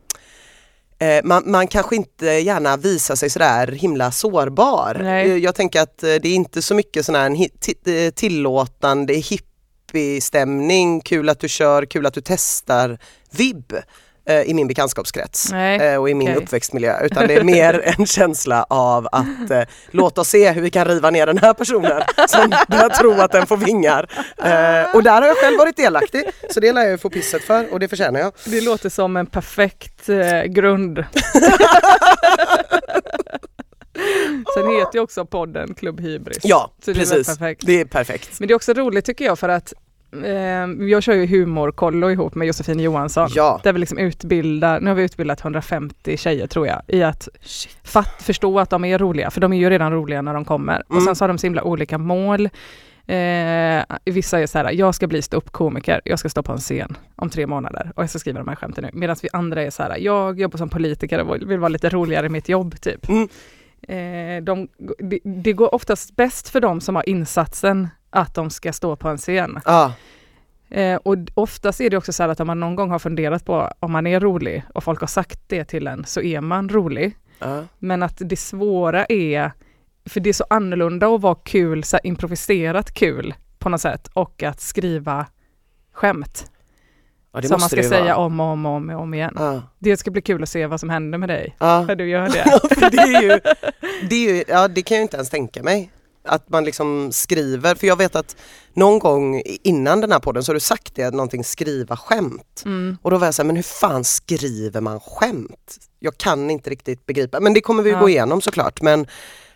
man, 1.24 1.44
man 1.46 1.68
kanske 1.68 1.96
inte 1.96 2.26
gärna 2.26 2.78
visar 2.78 3.16
sig 3.16 3.30
sådär 3.30 3.68
himla 3.68 4.12
sårbar. 4.12 5.00
Nej. 5.04 5.32
Eh, 5.32 5.38
Jag 5.38 5.56
tänker 5.56 5.82
att 5.82 6.04
eh, 6.04 6.08
det 6.08 6.30
är 6.30 6.36
inte 6.36 6.62
så 6.62 6.76
mycket 6.76 7.06
sån 7.06 7.16
här 7.16 7.30
eh, 7.88 8.10
tillåtande 8.12 9.14
hippie-stämning, 9.14 11.02
kul 11.02 11.30
att 11.30 11.40
du 11.40 11.50
kör, 11.50 11.86
kul 11.86 12.06
att 12.06 12.14
du 12.14 12.22
testar, 12.22 13.00
vibb 13.32 13.74
eh, 13.74 13.80
i 14.46 14.54
min 14.54 14.68
bekantskapskrets 14.68 15.52
Nej, 15.52 15.80
eh, 15.80 16.02
och 16.02 16.10
i 16.10 16.14
min 16.14 16.30
okej. 16.30 16.44
uppväxtmiljö 16.44 17.06
utan 17.06 17.28
det 17.28 17.36
är 17.36 17.44
mer 17.44 17.94
en 17.98 18.06
känsla 18.06 18.66
av 18.70 19.08
att 19.12 19.52
eh, 19.52 19.62
låt 19.92 20.18
oss 20.18 20.28
se 20.30 20.52
hur 20.52 20.62
vi 20.62 20.70
kan 20.70 20.86
riva 20.86 21.10
ner 21.10 21.26
den 21.26 21.38
här 21.38 21.54
personen 21.54 22.02
som 22.28 22.50
börjar 22.68 22.90
tro 22.90 23.12
att 23.22 23.32
den 23.32 23.48
får 23.48 23.58
vingar. 23.58 24.10
Eh, 24.38 24.96
och 24.96 25.04
där 25.04 25.22
har 25.22 25.28
jag 25.28 25.38
själv 25.38 25.58
varit 25.58 25.78
delaktig 25.78 26.24
så 26.50 26.60
det 26.60 26.72
lär 26.74 26.86
jag 26.86 27.02
få 27.02 27.10
pisset 27.10 27.44
för 27.44 27.74
och 27.74 27.80
det 27.80 27.88
förtjänar 27.88 28.20
jag. 28.20 28.34
Det 28.46 28.62
låter 28.62 28.90
som 28.90 29.18
en 29.18 29.26
perfekt 29.26 30.10
eh, 30.10 30.44
grund. 30.44 31.06
Sen 34.54 34.72
heter 34.72 34.92
ju 34.94 35.00
också 35.00 35.26
podden 35.26 35.74
Klubb 35.74 36.00
Hybris. 36.00 36.40
Ja, 36.44 36.72
precis. 36.86 37.28
perfekt. 37.28 37.62
Det 37.66 37.82
är 37.82 37.86
perfekt. 37.86 38.40
Men 38.40 38.48
det 38.48 38.52
är 38.52 38.56
också 38.56 38.74
roligt 38.74 39.06
tycker 39.06 39.26
jag 39.26 39.40
för 39.40 39.50
att 39.50 39.74
eh, 39.74 39.80
jag 40.90 41.04
kör 41.04 41.14
ju 41.14 41.26
humorkollo 41.28 42.10
ihop 42.10 42.36
med 42.36 42.48
Josefin 42.48 42.80
Johansson. 42.80 43.30
Ja. 43.36 43.60
Där 43.64 43.74
vi 43.74 43.80
liksom 43.80 43.98
utbildar, 43.98 44.80
nu 44.80 44.88
har 44.90 44.96
vi 44.96 45.04
utbildat 45.04 45.42
150 45.42 46.18
tjejer 46.18 46.48
tror 46.48 46.68
jag, 46.68 46.82
i 46.88 47.04
att 47.04 47.28
fatt, 47.84 48.22
förstå 48.22 48.60
att 48.60 48.70
de 48.70 48.86
är 48.86 48.98
roliga, 48.98 49.32
för 49.32 49.42
de 49.42 49.54
är 49.54 49.58
ju 49.58 49.70
redan 49.70 49.92
roliga 49.94 50.22
när 50.22 50.34
de 50.34 50.46
kommer. 50.46 50.84
Och 50.88 50.92
Mm. 50.92 51.06
sen 51.06 51.16
så 51.16 51.24
har 51.24 51.28
de 51.28 51.38
så 51.38 51.48
himla 51.48 51.64
olika 51.64 51.98
mål. 51.98 52.50
Eh, 53.08 53.84
vissa 54.06 54.40
är 54.40 54.48
så 54.48 54.58
här, 54.58 54.72
jag 54.72 54.96
ska 54.96 55.08
bli 55.08 55.22
ståuppkomiker, 55.22 56.02
jag 56.06 56.20
ska 56.20 56.30
stå 56.30 56.44
på 56.44 56.52
en 56.52 56.58
scen 56.58 56.98
om 57.16 57.30
tre 57.30 57.48
månader 57.48 57.92
och 57.96 58.04
jag 58.04 58.10
ska 58.10 58.20
skriva 58.20 58.40
de 58.40 58.48
här 58.48 58.56
skämten 58.56 58.84
nu. 58.84 58.90
Medan 58.94 59.16
vi 59.22 59.30
andra 59.34 59.62
är 59.64 59.70
så 59.70 59.84
här, 59.84 59.98
jag 59.98 60.40
jobbar 60.40 60.58
som 60.58 60.70
politiker 60.70 61.20
och 61.20 61.52
vill 61.52 61.60
vara 61.60 61.70
lite 61.70 61.90
roligare 61.90 62.26
i 62.26 62.30
mitt 62.30 62.50
jobb 62.50 62.82
typ. 62.82 63.10
Mm. 63.10 63.28
Eh, 63.88 64.44
de, 64.44 64.68
det, 65.00 65.20
det 65.24 65.54
går 65.54 65.76
oftast 65.76 66.16
bäst 66.16 66.50
för 66.50 66.62
dem 66.62 66.82
som 66.82 66.96
har 66.96 67.10
insatsen 67.10 67.88
att 68.10 68.34
de 68.34 68.50
ska 68.50 68.74
stå 68.74 68.96
på 68.96 69.10
en 69.10 69.18
scen. 69.18 69.60
Ja. 69.66 69.94
Eh, 70.70 70.96
och 70.96 71.16
oftast 71.34 71.82
är 71.82 71.90
det 71.90 71.98
också 71.98 72.14
så 72.14 72.24
här 72.24 72.30
att 72.30 72.40
om 72.40 72.48
man 72.48 72.60
någon 72.60 72.76
gång 72.76 72.92
har 72.92 73.00
funderat 73.00 73.46
på 73.46 73.72
om 73.80 73.92
man 73.92 74.08
är 74.08 74.20
rolig 74.20 74.64
och 74.74 74.84
folk 74.84 75.00
har 75.00 75.08
sagt 75.08 75.40
det 75.48 75.66
till 75.66 75.88
en 75.88 76.06
så 76.06 76.22
är 76.22 76.42
man 76.42 76.70
rolig. 76.70 77.18
Ja. 77.40 77.64
Men 77.80 78.04
att 78.04 78.18
det 78.20 78.36
svåra 78.40 79.06
är, 79.06 79.52
för 80.06 80.20
det 80.20 80.30
är 80.30 80.34
så 80.34 80.46
annorlunda 80.50 81.08
att 81.08 81.22
vara 81.22 81.36
kul, 81.36 81.84
så 81.84 81.98
improviserat 82.04 82.94
kul 82.94 83.34
på 83.60 83.70
något 83.70 83.82
sätt 83.82 84.08
och 84.14 84.44
att 84.44 84.62
skriva 84.62 85.26
skämt. 85.94 86.52
Ja, 87.34 87.42
som 87.42 87.60
man 87.60 87.70
ska 87.70 87.84
säga 87.84 88.16
om 88.16 88.40
och 88.40 88.46
om 88.46 88.66
och 88.66 88.72
om, 88.72 88.90
om 88.90 89.14
igen. 89.14 89.34
Ja. 89.38 89.62
Det 89.80 89.98
ska 89.98 90.12
bli 90.12 90.22
kul 90.22 90.44
att 90.44 90.50
se 90.50 90.68
vad 90.68 90.80
som 90.80 90.90
händer 90.90 91.18
med 91.18 91.30
dig 91.30 91.56
Ja. 91.60 91.82
när 91.88 91.96
du 91.96 92.10
gör 92.10 92.30
det. 92.30 92.60
Det 92.92 92.98
är 92.98 93.22
ju, 93.22 93.40
det 94.10 94.16
är 94.16 94.34
ju, 94.36 94.44
ja 94.48 94.68
det 94.68 94.82
kan 94.82 94.98
jag 94.98 95.04
inte 95.04 95.18
ens 95.18 95.30
tänka 95.30 95.64
mig. 95.64 95.92
Att 96.30 96.50
man 96.50 96.64
liksom 96.66 97.12
skriver, 97.12 97.76
för 97.76 97.88
jag 97.88 97.96
vet 97.96 98.16
att 98.16 98.36
någon 98.74 99.00
gång 99.00 99.42
innan 99.64 100.02
den 100.02 100.12
här 100.12 100.20
podden 100.20 100.44
så 100.44 100.50
har 100.50 100.54
du 100.54 100.60
sagt 100.60 100.96
det, 100.96 101.12
någonting 101.12 101.44
skriva 101.44 101.98
skämt. 101.98 102.62
Mm. 102.66 102.98
Och 103.02 103.12
då 103.12 103.18
var 103.18 103.28
jag 103.28 103.34
såhär, 103.36 103.48
men 103.48 103.56
hur 103.56 103.64
fan 103.64 104.04
skriver 104.04 104.82
man 104.82 105.00
skämt? 105.00 105.78
Jag 106.00 106.18
kan 106.18 106.50
inte 106.50 106.70
riktigt 106.70 107.06
begripa, 107.06 107.40
men 107.40 107.54
det 107.54 107.62
kommer 107.62 107.84
vi 107.84 107.90
Ja. 107.92 108.00
gå 108.00 108.10
igenom 108.10 108.42
såklart. 108.42 108.82
Men 108.82 109.04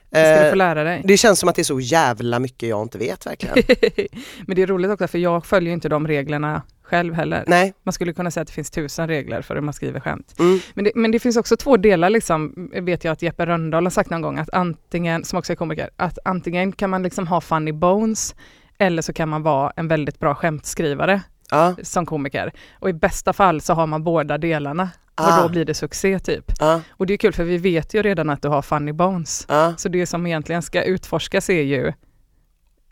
Det 0.09 0.19
ska 0.19 0.41
du 0.41 0.45
eh, 0.45 0.49
få 0.49 0.55
lära 0.55 0.83
dig. 0.83 1.01
det 1.05 1.17
känns 1.17 1.39
som 1.39 1.49
att 1.49 1.55
det 1.55 1.61
är 1.61 1.63
så 1.63 1.79
jävla 1.79 2.39
mycket 2.39 2.69
jag 2.69 2.81
inte 2.81 2.97
vet 2.97 3.25
verkligen. 3.25 3.55
Men 4.47 4.55
det 4.55 4.61
är 4.61 4.67
roligt 4.67 4.91
också 4.91 5.07
för 5.07 5.17
jag 5.17 5.45
följer 5.45 5.73
inte 5.73 5.89
de 5.89 6.07
reglerna 6.07 6.61
själv 6.93 7.13
heller. 7.13 7.43
Nej. 7.47 7.73
Man 7.83 7.93
skulle 7.93 8.13
kunna 8.13 8.31
säga 8.31 8.41
att 8.41 8.47
det 8.47 8.53
finns 8.53 8.71
tusen 8.71 9.07
regler 9.07 9.41
för 9.41 9.55
hur 9.55 9.61
man 9.61 9.73
skriver 9.73 9.99
skämt. 9.99 10.35
Mm. 10.39 10.59
Men 10.73 10.83
det, 10.85 10.91
men 10.95 11.11
det 11.11 11.19
finns 11.19 11.37
också 11.37 11.57
två 11.57 11.77
delar, 11.77 12.09
liksom, 12.09 12.69
vet 12.81 13.03
jag 13.03 13.11
att 13.11 13.21
Jeppe 13.21 13.45
Rönndahl 13.45 13.85
har 13.85 13.91
sagt 13.91 14.09
någon 14.09 14.21
gång, 14.21 14.37
att 14.39 14.49
antingen, 14.53 15.23
som 15.23 15.39
också 15.39 15.53
är 15.53 15.55
komiker, 15.57 15.89
att 15.97 16.17
antingen 16.25 16.71
kan 16.71 16.89
man 16.89 17.03
liksom 17.03 17.27
ha 17.27 17.41
funny 17.41 17.71
bones 17.71 18.35
eller 18.77 19.01
så 19.01 19.13
kan 19.13 19.29
man 19.29 19.43
vara 19.43 19.71
en 19.75 19.87
väldigt 19.87 20.19
bra 20.19 20.35
skämtskrivare 20.35 21.21
Ja, 21.51 21.75
som 21.83 22.05
komiker. 22.05 22.51
Och 22.79 22.89
i 22.89 22.93
bästa 22.93 23.33
fall 23.33 23.61
så 23.61 23.73
har 23.73 23.87
man 23.87 24.03
båda 24.03 24.37
delarna 24.37 24.83
och 25.15 25.25
Ah. 25.27 25.41
då 25.41 25.49
blir 25.49 25.65
det 25.65 25.73
succé 25.73 26.19
typ. 26.19 26.45
ja, 26.59 26.81
Och 26.89 27.05
det 27.05 27.13
är 27.13 27.17
kul 27.17 27.33
för 27.33 27.43
vi 27.43 27.57
vet 27.57 27.93
ju 27.93 28.01
redan 28.01 28.29
att 28.29 28.41
du 28.41 28.47
har 28.47 28.61
funny 28.61 28.91
bones. 28.91 29.45
ja. 29.49 29.73
Så 29.77 29.89
det 29.89 30.05
som 30.05 30.27
egentligen 30.27 30.61
ska 30.61 30.83
utforskas 30.83 31.49
är 31.49 31.61
ju 31.63 31.93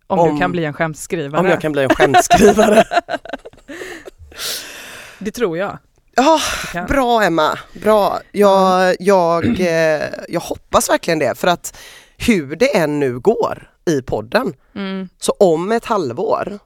om, 0.07 0.19
Om- 0.19 0.33
du 0.33 0.39
kan 0.41 0.51
bli 0.51 0.65
en 0.65 0.73
skämtskrivare. 0.73 1.39
Om 1.41 1.47
jag 1.47 1.61
kan 1.61 1.71
bli 1.71 1.83
en 1.83 1.89
skämtskrivare. 1.89 2.83
Det 5.19 5.31
tror 5.31 5.57
jag. 5.57 5.77
Ja, 6.15 6.39
kan. 6.71 6.87
bra 6.87 7.23
Emma, 7.23 7.59
bra. 7.73 8.19
Jag, 8.31 8.95
jag, 8.99 9.59
eh, 9.59 10.03
jag 10.29 10.39
hoppas 10.41 10.89
verkligen 10.89 11.19
det 11.19 11.37
för 11.37 11.47
att 11.47 11.77
hur 12.17 12.55
det 12.55 12.77
än 12.77 12.99
nu 12.99 13.19
går 13.19 13.69
i 13.85 14.01
podden 14.01 14.53
Mm. 14.75 15.09
så 15.19 15.31
om 15.31 15.71
ett 15.71 15.85
halvår 15.85 16.59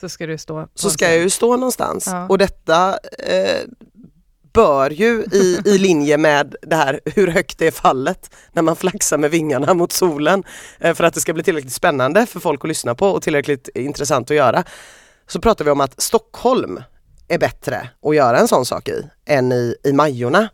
Så 0.00 0.08
ska 0.08 0.26
du 0.26 0.38
stå 0.38 0.68
så 0.74 0.90
ska 0.90 1.08
jag 1.08 1.18
ju 1.18 1.30
stå 1.30 1.56
någonstans 1.56 2.06
Ja. 2.06 2.26
och 2.28 2.38
detta 2.38 2.98
eh, 3.18 3.60
bör 4.52 4.90
ju 4.90 5.24
i, 5.32 5.60
i 5.64 5.78
linje 5.78 6.18
med 6.18 6.56
det 6.62 6.76
här 6.76 7.00
hur 7.04 7.28
högt 7.28 7.58
det 7.58 7.66
är 7.66 7.70
fallet 7.70 8.30
när 8.52 8.62
man 8.62 8.76
flaxar 8.76 9.18
med 9.18 9.30
vingarna 9.30 9.74
mot 9.74 9.92
solen 9.92 10.44
eh, 10.80 10.94
för 10.94 11.04
att 11.04 11.14
det 11.14 11.20
ska 11.20 11.32
bli 11.32 11.42
tillräckligt 11.42 11.72
spännande 11.72 12.26
för 12.26 12.40
folk 12.40 12.64
att 12.64 12.68
lyssna 12.68 12.94
på 12.94 13.08
och 13.08 13.22
tillräckligt 13.22 13.68
intressant 13.74 14.30
att 14.30 14.36
göra. 14.36 14.64
Så 15.26 15.40
pratar 15.40 15.64
vi 15.64 15.70
om 15.70 15.80
att 15.80 16.00
Stockholm 16.00 16.82
är 17.28 17.38
bättre 17.38 17.90
att 18.02 18.16
göra 18.16 18.38
en 18.38 18.48
sån 18.48 18.66
sak 18.66 18.88
i 18.88 19.10
än 19.26 19.52
i, 19.52 19.74
i 19.84 19.92
Majorna 19.92 20.48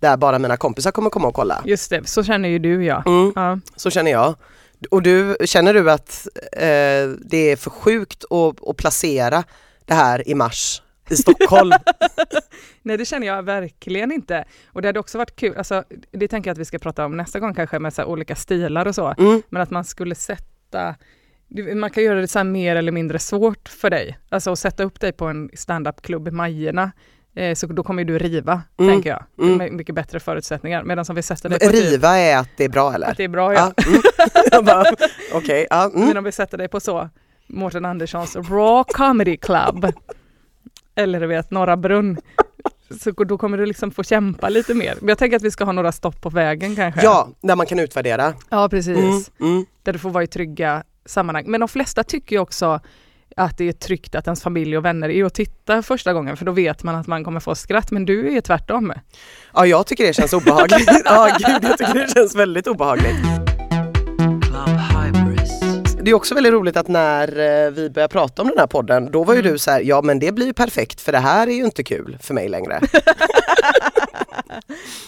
där 0.00 0.16
bara 0.16 0.38
mina 0.38 0.56
kompisar 0.56 0.90
kommer 0.90 1.10
komma 1.10 1.28
och 1.28 1.34
kolla. 1.34 1.62
Just 1.64 1.90
det, 1.90 2.08
så 2.08 2.24
känner 2.24 2.48
ju 2.48 2.58
du 2.58 2.84
ja. 2.84 3.02
Mm, 3.06 3.32
ja. 3.36 3.58
så 3.76 3.90
känner 3.90 4.10
jag. 4.10 4.34
Och 4.90 5.02
du, 5.02 5.36
känner 5.44 5.74
du 5.74 5.90
att 5.90 6.28
eh, 6.52 7.08
det 7.20 7.50
är 7.50 7.56
för 7.56 7.70
sjukt 7.70 8.24
att, 8.24 8.68
att 8.68 8.76
placera 8.76 9.44
det 9.84 9.94
här 9.94 10.28
i 10.28 10.34
mars 10.34 10.82
i 11.10 11.16
Stockholm? 11.16 11.72
Nej 12.82 12.96
det 12.96 13.04
känner 13.04 13.26
jag 13.26 13.42
verkligen 13.42 14.12
inte. 14.12 14.44
Och 14.72 14.82
det 14.82 14.88
hade 14.88 15.00
också 15.00 15.18
varit 15.18 15.36
kul, 15.36 15.56
alltså, 15.56 15.84
det 16.10 16.28
tänker 16.28 16.50
jag 16.50 16.52
att 16.52 16.58
vi 16.58 16.64
ska 16.64 16.78
prata 16.78 17.04
om 17.04 17.16
nästa 17.16 17.40
gång 17.40 17.54
kanske 17.54 17.78
med 17.78 17.94
så 17.94 18.04
olika 18.04 18.36
stilar 18.36 18.86
och 18.86 18.94
så. 18.94 19.14
Mm. 19.18 19.42
Men 19.48 19.62
att 19.62 19.70
man 19.70 19.84
skulle 19.84 20.14
sätta, 20.14 20.94
man 21.74 21.90
kan 21.90 22.02
göra 22.04 22.20
det 22.20 22.28
så 22.28 22.44
mer 22.44 22.76
eller 22.76 22.92
mindre 22.92 23.18
svårt 23.18 23.68
för 23.68 23.90
dig. 23.90 24.18
Alltså 24.28 24.50
att 24.52 24.58
sätta 24.58 24.82
upp 24.84 25.00
dig 25.00 25.12
på 25.12 25.24
en 25.26 25.50
standup-klubb 25.54 26.28
i 26.28 26.30
Majorna. 26.30 26.90
Eh, 27.34 27.54
så 27.54 27.66
då 27.66 27.82
kommer 27.82 28.04
du 28.04 28.18
riva, 28.18 28.62
Mm. 28.78 28.92
tänker 28.92 29.10
jag. 29.10 29.24
Mm. 29.46 29.56
Med 29.58 29.72
mycket 29.72 29.94
bättre 29.94 30.20
förutsättningar. 30.20 30.82
Medan 30.82 31.04
om 31.08 31.14
vi 31.14 31.22
sätter 31.22 31.48
dig 31.48 31.58
på 31.58 31.66
typ, 31.66 31.74
Riva 31.74 32.16
är 32.18 32.36
att 32.38 32.48
det 32.56 32.64
är 32.64 32.68
bra 32.68 32.92
eller? 32.94 33.06
att 33.10 33.16
det 33.16 33.24
är 33.24 33.28
bra 33.28 33.54
ja. 33.54 33.72
Ja, 33.76 33.84
mm. 33.86 34.00
Jag 34.52 34.64
bara, 34.64 34.84
Okej, 35.32 35.66
ja, 35.70 35.90
mm. 35.94 36.06
Men 36.08 36.16
om 36.16 36.24
vi 36.24 36.32
sätter 36.32 36.58
dig 36.58 36.68
på 36.68 36.80
så, 36.80 37.08
Mårten 37.46 37.84
Anderssons 37.84 38.36
Raw 38.36 38.84
Comedy 38.92 39.36
Club. 39.36 39.86
Eller 40.94 41.20
du 41.20 41.26
vet, 41.26 41.50
Norra 41.50 41.76
Brunn. 41.76 42.18
Så 43.00 43.10
då 43.10 43.38
kommer 43.38 43.58
du 43.58 43.66
liksom 43.66 43.90
få 43.90 44.02
kämpa 44.02 44.48
lite 44.48 44.74
mer. 44.74 44.94
Men 45.00 45.08
jag 45.08 45.18
tänker 45.18 45.36
att 45.36 45.42
vi 45.42 45.50
ska 45.50 45.64
ha 45.64 45.72
några 45.72 45.92
stopp 45.92 46.20
på 46.20 46.30
vägen 46.30 46.76
kanske. 46.76 47.00
ja, 47.04 47.28
där 47.40 47.56
man 47.56 47.66
kan 47.66 47.78
utvärdera. 47.78 48.34
ja 48.48 48.68
precis. 48.68 48.96
Mm, 48.98 49.22
mm. 49.52 49.66
Där 49.82 49.92
du 49.92 49.98
får 49.98 50.10
vara 50.10 50.24
i 50.24 50.26
trygga 50.26 50.82
sammanhang. 51.08 51.44
Men 51.46 51.60
de 51.60 51.68
flesta 51.68 52.04
tycker 52.04 52.36
ju 52.36 52.40
också 52.40 52.80
att 53.36 53.58
det 53.58 53.68
är 53.68 53.72
tryggt 53.72 54.14
att 54.14 54.26
ens 54.26 54.42
familj 54.42 54.76
och 54.78 54.84
vänner 54.84 55.08
är 55.08 55.24
och 55.24 55.34
titta 55.34 55.82
första 55.82 56.12
gången 56.12 56.36
för 56.36 56.44
då 56.44 56.52
vet 56.52 56.82
man 56.82 56.94
att 56.94 57.06
man 57.06 57.24
kommer 57.24 57.40
få 57.40 57.54
skratt. 57.54 57.90
Men 57.90 58.04
du 58.04 58.36
är 58.36 58.40
tvärtom. 58.40 58.92
Ja, 59.54 59.66
jag 59.66 59.86
tycker 59.86 60.06
det 60.06 60.12
känns 60.12 60.32
obehagligt. 60.32 60.90
ja, 61.04 61.36
gud, 61.38 61.58
jag 61.70 61.78
tycker 61.78 61.94
det 61.94 62.12
känns 62.14 62.34
väldigt 62.34 62.66
obehagligt. 62.66 63.16
Det 66.02 66.10
är 66.10 66.14
också 66.14 66.34
väldigt 66.34 66.52
roligt 66.52 66.76
att 66.76 66.88
när 66.88 67.28
eh, 67.66 67.70
vi 67.70 67.90
började 67.90 68.12
prata 68.12 68.42
om 68.42 68.48
den 68.48 68.58
här 68.58 68.66
podden, 68.66 69.10
då 69.10 69.24
var 69.24 69.34
ju 69.34 69.40
Mm. 69.40 69.52
du 69.52 69.58
så 69.58 69.70
här, 69.70 69.80
ja 69.80 70.02
men 70.02 70.18
det 70.18 70.32
blir 70.32 70.46
ju 70.46 70.52
perfekt 70.52 71.00
för 71.00 71.12
det 71.12 71.18
här 71.18 71.46
är 71.46 71.52
ju 71.52 71.64
inte 71.64 71.84
kul 71.84 72.18
för 72.20 72.34
mig 72.34 72.48
längre. 72.48 72.80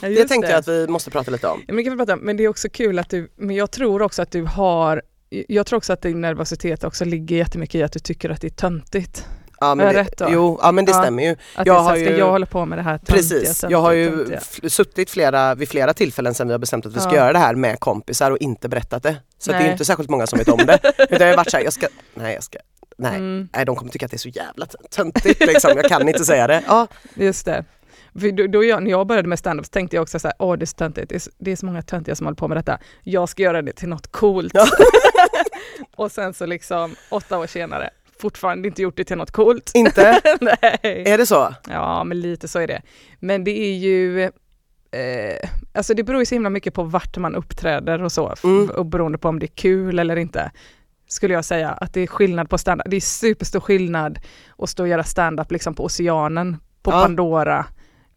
Ja, 0.03 0.09
Det 0.09 0.29
tänkte 0.29 0.51
jag 0.51 0.59
att 0.59 0.69
vi 0.69 0.87
måste 0.89 1.11
prata 1.11 1.31
lite 1.31 1.47
om. 1.47 1.59
Ja, 1.59 1.65
men, 1.67 1.77
det 1.77 1.83
kan 1.85 1.93
vi 1.93 1.97
prata 1.99 2.13
om. 2.13 2.19
men 2.19 2.37
det 2.37 2.45
är 2.45 2.49
också 2.49 2.69
kul 2.69 2.99
att 2.99 3.11
du, 3.11 3.31
men 3.37 3.57
jag 3.57 3.71
tror 3.71 4.03
också 4.03 4.23
att 4.23 4.31
du 4.31 4.43
har 4.43 5.03
jag 5.31 5.67
tror 5.67 5.77
också 5.77 5.93
att 5.93 6.03
din 6.03 6.21
nervositet 6.21 6.85
också 6.85 7.05
ligger 7.05 7.37
jättemycket 7.37 7.75
i 7.75 7.83
att 7.83 7.93
du 7.93 7.99
tycker 7.99 8.31
att 8.31 8.41
det 8.41 8.47
är 8.47 8.51
töntigt. 8.51 9.27
Ja, 9.61 9.75
men 9.75 9.87
det, 9.95 10.01
rätt? 10.01 10.23
Jo, 10.29 10.59
ja 10.63 10.73
men 10.73 10.85
det 10.85 10.93
Ja. 10.93 11.03
stämmer 11.03 11.23
ju. 11.23 11.37
Att 11.55 11.67
Jag 11.67 11.81
har 11.81 11.97
ju- 11.97 12.17
jag 12.19 12.31
hålla 12.31 12.47
på 12.47 12.65
med 12.67 12.79
det 12.79 12.83
här 12.83 12.99
töntiga, 12.99 13.17
Precis, 13.17 13.61
töntiga, 13.61 13.71
jag 13.77 13.83
har 13.83 13.93
ju 13.93 14.11
töntiga? 14.17 14.71
suttit 14.71 15.11
flera, 15.11 15.55
vid 15.55 15.69
flera 15.69 15.95
tillfällen 15.95 16.35
sedan 16.35 16.47
vi 16.47 16.53
har 16.53 16.59
bestämt 16.59 16.87
att 16.87 16.97
vi 16.97 17.01
ska 17.01 17.11
Ja. 17.11 17.17
göra 17.17 17.33
det 17.33 17.39
här 17.39 17.55
med 17.55 17.81
kompisar 17.81 18.31
och 18.31 18.39
inte 18.39 18.69
berättat 18.69 19.03
det. 19.03 19.17
Så 19.39 19.51
det 19.51 19.57
är 19.57 19.63
Nej. 19.63 19.73
inte 19.73 19.85
särskilt 19.85 20.11
många 20.11 20.27
som 20.27 20.39
vet 20.39 20.49
om 20.49 20.59
det. 20.67 20.79
Utan 21.11 21.27
jag 21.27 21.33
har 21.33 21.37
varit 21.37 21.51
såhär, 21.51 21.65
jag 21.65 21.73
ska, 21.73 21.87
nej 22.15 22.35
jag 22.35 22.43
ska, 22.43 22.59
nej, 22.99 23.15
Mm, 23.17 23.49
nej 23.55 23.65
de 23.65 23.77
kommer 23.77 23.93
tycka 23.93 24.05
att 24.07 24.11
det 24.11 24.17
är 24.17 24.19
så 24.19 24.29
jävla 24.29 24.67
töntigt 24.91 25.41
liksom, 25.47 25.71
jag 25.77 25.85
kan 25.85 26.09
inte 26.09 26.25
säga 26.25 26.47
det. 26.47 26.63
Ja, 26.69 26.87
just 27.15 27.45
det. 27.47 27.65
Då, 28.13 28.47
då 28.47 28.65
jag, 28.65 28.83
när 28.83 28.91
jag 28.91 29.07
började 29.07 29.29
med 29.29 29.39
standup 29.39 29.67
så 29.67 29.71
tänkte 29.71 29.97
jag 29.97 30.03
också 30.03 30.19
så 30.19 30.29
här, 30.29 30.35
åh 30.39 30.57
det 30.57 30.65
är 30.65 30.67
så 30.67 30.75
töntigt, 30.77 31.09
det 31.09 31.15
är, 31.15 31.19
så- 31.19 31.31
det 31.39 31.53
är 31.53 31.57
så 31.57 31.67
många 31.67 31.83
töntiga 31.83 32.15
som 32.15 32.27
håller 32.27 32.37
på 32.37 32.49
med 32.49 32.57
detta. 32.57 32.79
Jag 33.03 33.29
ska 33.29 33.43
göra 33.43 33.63
det 33.63 33.73
till 33.73 33.89
något 33.89 34.07
coolt. 34.13 34.53
Ja. 34.55 34.67
och 35.97 36.13
sen 36.13 36.35
så 36.35 36.47
liksom 36.47 36.95
åtta 37.11 37.39
år 37.39 37.47
senare, 37.47 37.91
fortfarande 38.21 38.69
inte 38.69 38.83
gjort 38.83 38.97
det 38.97 39.05
till 39.05 39.17
något 39.17 39.31
coolt. 39.31 39.71
inte? 39.75 40.21
Nej. 40.41 41.03
Är 41.07 41.19
det 41.19 41.27
så? 41.27 41.55
Ja, 41.69 42.05
men 42.05 42.21
lite 42.21 42.49
så 42.49 42.59
är 42.59 42.67
det. 42.67 42.83
Men 43.21 43.45
det 43.45 43.51
är 43.59 43.75
ju, 43.75 44.23
eh, 44.23 45.49
alltså 45.75 45.95
det 45.95 46.03
beror 46.03 46.21
ju 46.21 46.27
så 46.27 46.35
himla 46.35 46.51
mycket 46.51 46.75
på 46.75 46.83
vart 46.83 47.17
man 47.17 47.35
uppträder 47.35 48.03
och 48.03 48.13
så, 48.13 48.35
Mm. 48.45 48.71
och 48.71 48.87
beroende 48.87 49.19
på 49.19 49.29
om 49.29 49.39
det 49.39 49.47
är 49.47 49.55
kul 49.55 49.99
eller 49.99 50.17
inte. 50.17 50.51
Skulle 51.09 51.35
jag 51.35 51.45
säga 51.45 51.71
att 51.71 51.95
det 51.95 52.01
är 52.01 52.07
skillnad 52.07 52.51
på 52.51 52.59
stand 52.59 52.83
Det 52.87 52.97
är 52.97 53.01
superstor 53.01 53.61
skillnad 53.61 54.19
att 54.59 54.69
stå 54.71 54.83
och 54.83 54.89
göra 54.89 55.05
stand-up 55.05 55.53
liksom 55.53 55.75
på 55.75 55.85
Oceanen, 55.85 56.57
på 56.83 56.91
Ja. 56.91 57.03
Pandora, 57.03 57.67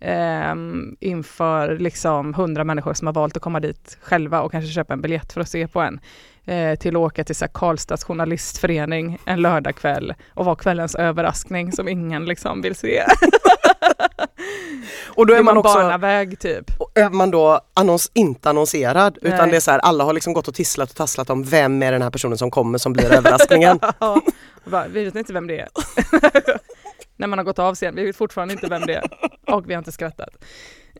ehm, 0.03 0.95
inför 0.99 1.77
liksom 1.77 2.33
hundra 2.33 2.63
människor 2.63 2.93
som 2.93 3.07
har 3.07 3.13
valt 3.13 3.37
att 3.37 3.43
komma 3.43 3.59
dit 3.59 3.97
själva 4.01 4.41
och 4.41 4.51
kanske 4.51 4.71
köpa 4.71 4.93
en 4.93 5.01
biljett 5.01 5.33
för 5.33 5.41
att 5.41 5.49
se 5.49 5.67
på 5.67 5.81
en. 5.81 5.99
Eh, 6.45 6.75
till 6.75 6.95
att 6.95 6.99
åka 6.99 7.23
till 7.23 7.35
så 7.35 7.45
här, 7.45 7.51
Karlstads 7.53 8.03
journalistförening 8.03 9.19
en 9.25 9.41
lördagkväll 9.41 10.13
och 10.33 10.45
vara 10.45 10.55
kvällens 10.55 10.95
överraskning 10.95 11.71
som 11.71 11.87
ingen 11.87 12.25
liksom 12.25 12.61
vill 12.61 12.75
se. 12.75 13.03
Och 15.15 15.27
då 15.27 15.33
är 15.33 15.43
man 15.43 15.57
också, 15.57 15.73
barnaväg 15.73 16.39
typ. 16.39 16.71
är 16.93 17.09
man 17.09 17.31
då 17.31 17.61
annons, 17.73 18.11
inte 18.13 18.49
annonserad 18.49 19.17
utan 19.21 19.37
Nej. 19.37 19.51
det 19.51 19.55
är 19.55 19.59
så 19.59 19.71
här, 19.71 19.79
alla 19.79 20.03
har 20.03 20.13
liksom 20.13 20.33
gått 20.33 20.47
och 20.47 20.53
tisslat 20.53 20.89
och 20.89 20.95
tasslat 20.95 21.29
om 21.29 21.43
vem 21.43 21.83
är 21.83 21.91
den 21.91 22.01
här 22.01 22.09
personen 22.09 22.37
som 22.37 22.51
kommer 22.51 22.77
som 22.77 22.93
blir 22.93 23.11
överraskningen. 23.11 23.79
Ja, 23.99 24.21
bara, 24.65 24.87
vi 24.87 25.05
vet 25.05 25.15
inte 25.15 25.33
vem 25.33 25.47
det 25.47 25.59
är. 25.59 25.67
När 27.17 27.27
man 27.27 27.39
har 27.39 27.43
gått 27.43 27.59
av 27.59 27.75
scen, 27.75 27.95
vi 27.95 28.05
vet 28.05 28.15
fortfarande 28.15 28.53
inte 28.53 28.67
vem 28.67 28.81
det 28.81 28.93
är. 28.93 29.03
Och 29.53 29.69
vi 29.69 29.73
har 29.73 29.79
inte 29.79 29.91
skrattat. 29.91 30.29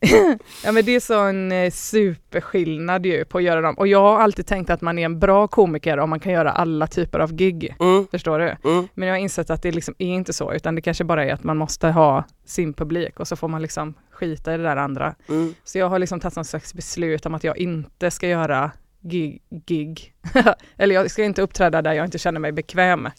ja 0.64 0.72
men 0.72 0.86
det 0.86 0.96
är 0.96 1.00
så 1.00 1.20
en 1.20 1.52
eh, 1.52 1.72
superskillnad 1.72 3.06
ju 3.06 3.26
på 3.26 3.38
att 3.38 3.44
göra 3.44 3.62
dem. 3.62 3.76
Och 3.76 3.88
jag 3.88 4.00
har 4.02 4.20
alltid 4.20 4.48
tänkt 4.48 4.70
att 4.70 4.82
man 4.82 5.00
är 5.00 5.06
en 5.06 5.20
bra 5.20 5.48
komiker 5.48 5.98
om 5.98 6.10
man 6.10 6.20
kan 6.20 6.32
göra 6.32 6.52
alla 6.52 6.88
typer 6.88 7.20
av 7.20 7.34
gig. 7.34 7.76
Mm, 7.80 8.08
Förstår 8.12 8.40
du? 8.40 8.70
mm. 8.70 8.88
Men 8.94 9.08
jag 9.08 9.16
har 9.16 9.20
insett 9.20 9.50
att 9.50 9.62
det 9.62 9.72
liksom 9.72 9.96
är 9.98 10.08
inte 10.08 10.34
så, 10.34 10.54
utan 10.54 10.76
det 10.76 10.82
kanske 10.82 11.04
bara 11.04 11.26
är 11.26 11.34
att 11.34 11.44
man 11.44 11.58
måste 11.58 11.88
ha 11.88 12.24
sin 12.46 12.74
publik 12.74 13.20
och 13.20 13.28
så 13.28 13.36
får 13.36 13.48
man 13.48 13.62
liksom 13.62 13.94
skita 14.12 14.54
i 14.54 14.58
det 14.58 14.64
där 14.64 14.76
andra. 14.78 15.16
Mm. 15.30 15.54
Så 15.64 15.78
jag 15.78 15.90
har 15.90 16.00
liksom 16.00 16.20
tagit 16.20 16.36
någon 16.36 16.46
slags 16.46 16.74
beslut 16.74 17.26
om 17.26 17.34
att 17.34 17.44
jag 17.44 17.58
inte 17.58 18.12
ska 18.12 18.28
göra 18.28 18.72
gig. 19.02 19.42
gig. 19.66 20.14
Eller 20.78 20.96
jag 20.96 21.12
ska 21.12 21.24
inte 21.24 21.42
uppträda 21.42 21.82
där 21.82 21.94
jag 21.94 22.06
inte 22.06 22.18
känner 22.18 22.40
mig 22.40 22.52
bekväm. 22.52 23.10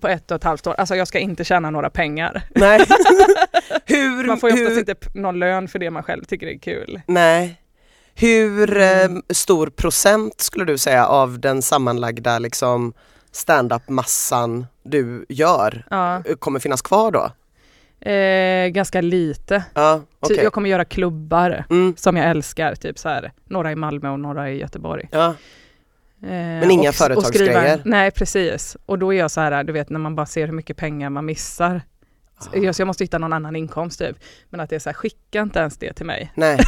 På 0.00 0.08
ett 0.08 0.30
och 0.30 0.34
ett 0.36 0.44
halvt 0.44 0.66
år. 0.66 0.74
Alltså 0.78 0.96
jag 0.96 1.08
ska 1.08 1.18
inte 1.18 1.44
tjäna 1.44 1.70
några 1.70 1.90
pengar. 1.90 2.42
Nej. 2.54 2.80
hur, 3.86 4.26
Man 4.26 4.38
får 4.38 4.50
ju 4.50 4.54
oftast 4.54 4.70
hur, 4.70 4.78
inte 4.78 4.94
någon 5.14 5.38
lön 5.38 5.68
för 5.68 5.78
det 5.78 5.90
man 5.90 6.02
själv 6.02 6.24
tycker 6.24 6.46
är 6.46 6.58
kul. 6.58 7.00
Nej. 7.06 7.62
Hur 8.14 8.76
Mm. 8.76 9.16
eh, 9.16 9.22
stor 9.30 9.66
procent 9.70 10.40
skulle 10.40 10.64
du 10.64 10.78
säga 10.78 11.06
av 11.06 11.40
den 11.40 11.62
sammanlagda 11.62 12.38
liksom 12.38 12.92
stand-up-massan 13.32 14.66
du 14.82 15.26
gör 15.28 15.84
Ja, 15.90 16.22
eh, 16.26 16.34
kommer 16.36 16.60
finnas 16.60 16.82
kvar 16.82 17.10
då? 17.10 17.30
eh, 18.10 18.68
ganska 18.68 19.00
lite. 19.00 19.64
Ja, 19.74 19.98
Ty- 19.98 20.04
okej. 20.34 20.40
Jag 20.44 20.52
kommer 20.52 20.70
göra 20.70 20.84
klubbar 20.84 21.64
Mm, 21.70 21.94
som 21.96 22.16
jag 22.16 22.30
älskar, 22.30 22.74
typ 22.74 22.98
så 22.98 23.08
här, 23.08 23.32
några 23.44 23.72
i 23.72 23.76
Malmö 23.76 24.08
och 24.10 24.20
några 24.20 24.50
i 24.50 24.60
Göteborg. 24.60 25.08
ja. 25.12 25.34
Men 26.20 26.70
inga 26.70 26.92
företagsgrejer? 26.92 27.82
Nej 27.84 28.10
precis. 28.10 28.76
Och 28.86 28.98
då 28.98 29.14
är 29.14 29.18
jag 29.18 29.30
så 29.30 29.40
här, 29.40 29.64
du 29.64 29.72
vet 29.72 29.90
när 29.90 29.98
man 29.98 30.14
bara 30.16 30.26
ser 30.26 30.46
hur 30.46 30.54
mycket 30.54 30.76
pengar 30.76 31.10
man 31.10 31.24
missar. 31.26 31.82
Ah. 32.40 32.56
jag, 32.56 32.74
så 32.74 32.80
jag 32.82 32.86
måste 32.86 33.04
hitta 33.04 33.18
någon 33.18 33.32
annan 33.32 33.56
inkomst 33.56 33.98
typ. 33.98 34.16
Men 34.50 34.60
att 34.60 34.70
det 34.70 34.76
är 34.76 34.80
så 34.80 34.88
här, 34.88 34.94
skicka 34.94 35.40
inte 35.42 35.58
ens 35.58 35.76
det 35.78 35.92
till 35.92 36.06
mig. 36.06 36.32
Nej. 36.34 36.58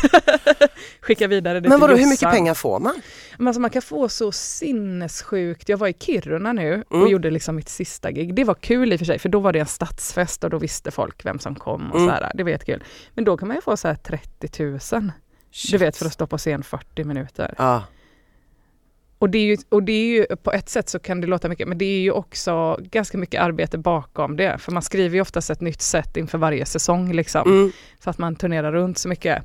Skicka 1.01 1.27
vidare 1.29 1.61
det 1.61 1.69
Men 1.69 1.79
till 1.79 1.81
vadå, 1.81 1.93
hur 1.95 2.01
Jossan. 2.01 2.11
mycket 2.11 2.31
pengar 2.31 2.55
får 2.55 2.81
man? 2.81 2.95
Men 3.39 3.47
alltså 3.49 3.61
man 3.61 3.71
kan 3.71 3.83
få 3.83 4.09
så 4.09 4.33
sinnessjukt. 4.33 5.69
Jag 5.69 5.77
var 5.79 5.89
i 5.89 5.93
Kiruna 5.93 6.53
nu 6.53 6.85
och 6.89 6.97
Mm. 6.97 7.09
gjorde 7.09 7.31
liksom 7.31 7.57
mitt 7.57 7.69
sista 7.69 8.11
gig. 8.11 8.35
Det 8.35 8.45
var 8.45 8.55
kul 8.55 8.93
i 8.93 8.97
och 8.97 8.99
för 9.01 9.07
sig 9.07 9.19
för 9.19 9.29
då 9.29 9.41
var 9.41 9.53
det 9.53 9.59
en 9.59 9.67
stadsfest 9.67 10.45
och 10.45 10.51
då 10.51 10.59
visste 10.59 10.91
folk 10.91 11.25
vem 11.27 11.39
som 11.39 11.55
kom 11.55 11.91
och 11.91 11.97
Mm. 11.97 12.09
så 12.09 12.15
här. 12.15 12.31
Det 12.35 12.43
var 12.43 12.51
jättekul. 12.51 12.83
Men 13.15 13.25
då 13.25 13.37
kan 13.37 13.49
man 13.49 13.57
ju 13.57 13.61
få 13.61 13.77
så 13.77 13.89
här 13.89 13.95
30 13.95 14.63
000. 14.93 15.13
Du 15.71 15.79
vet 15.79 15.97
för 15.97 16.07
att 16.07 16.13
stå 16.13 16.27
på 16.27 16.39
scen 16.39 16.63
40 16.63 17.05
minuter. 17.05 17.55
Ja. 17.59 17.83
Och 19.21 19.31
det, 19.31 19.39
är 19.39 19.45
ju, 19.45 19.57
och 19.69 19.83
det 19.83 19.93
är 19.93 20.07
ju 20.07 20.37
på 20.37 20.53
ett 20.53 20.69
sätt 20.69 20.89
så 20.89 20.99
kan 20.99 21.21
det 21.21 21.27
låta 21.27 21.49
mycket 21.49 21.69
men 21.69 21.79
det 21.79 21.85
är 21.85 22.01
ju 22.01 22.11
också 22.11 22.79
ganska 22.81 23.19
mycket 23.19 23.43
arbete 23.43 23.79
bakom 23.79 24.37
det. 24.37 24.59
För 24.59 24.73
man 24.73 24.83
skriver 24.83 25.15
ju 25.15 25.21
oftast 25.21 25.51
ett 25.51 25.61
nytt 25.61 25.83
sätt 25.83 26.17
inför 26.17 26.39
varje 26.39 26.67
säsong 26.67 27.13
liksom. 27.13 27.43
Mm. 27.51 27.73
För 28.01 28.11
att 28.11 28.19
man 28.19 28.37
turnerar 28.37 28.73
runt 28.73 28.99
så 28.99 29.09
mycket. 29.09 29.37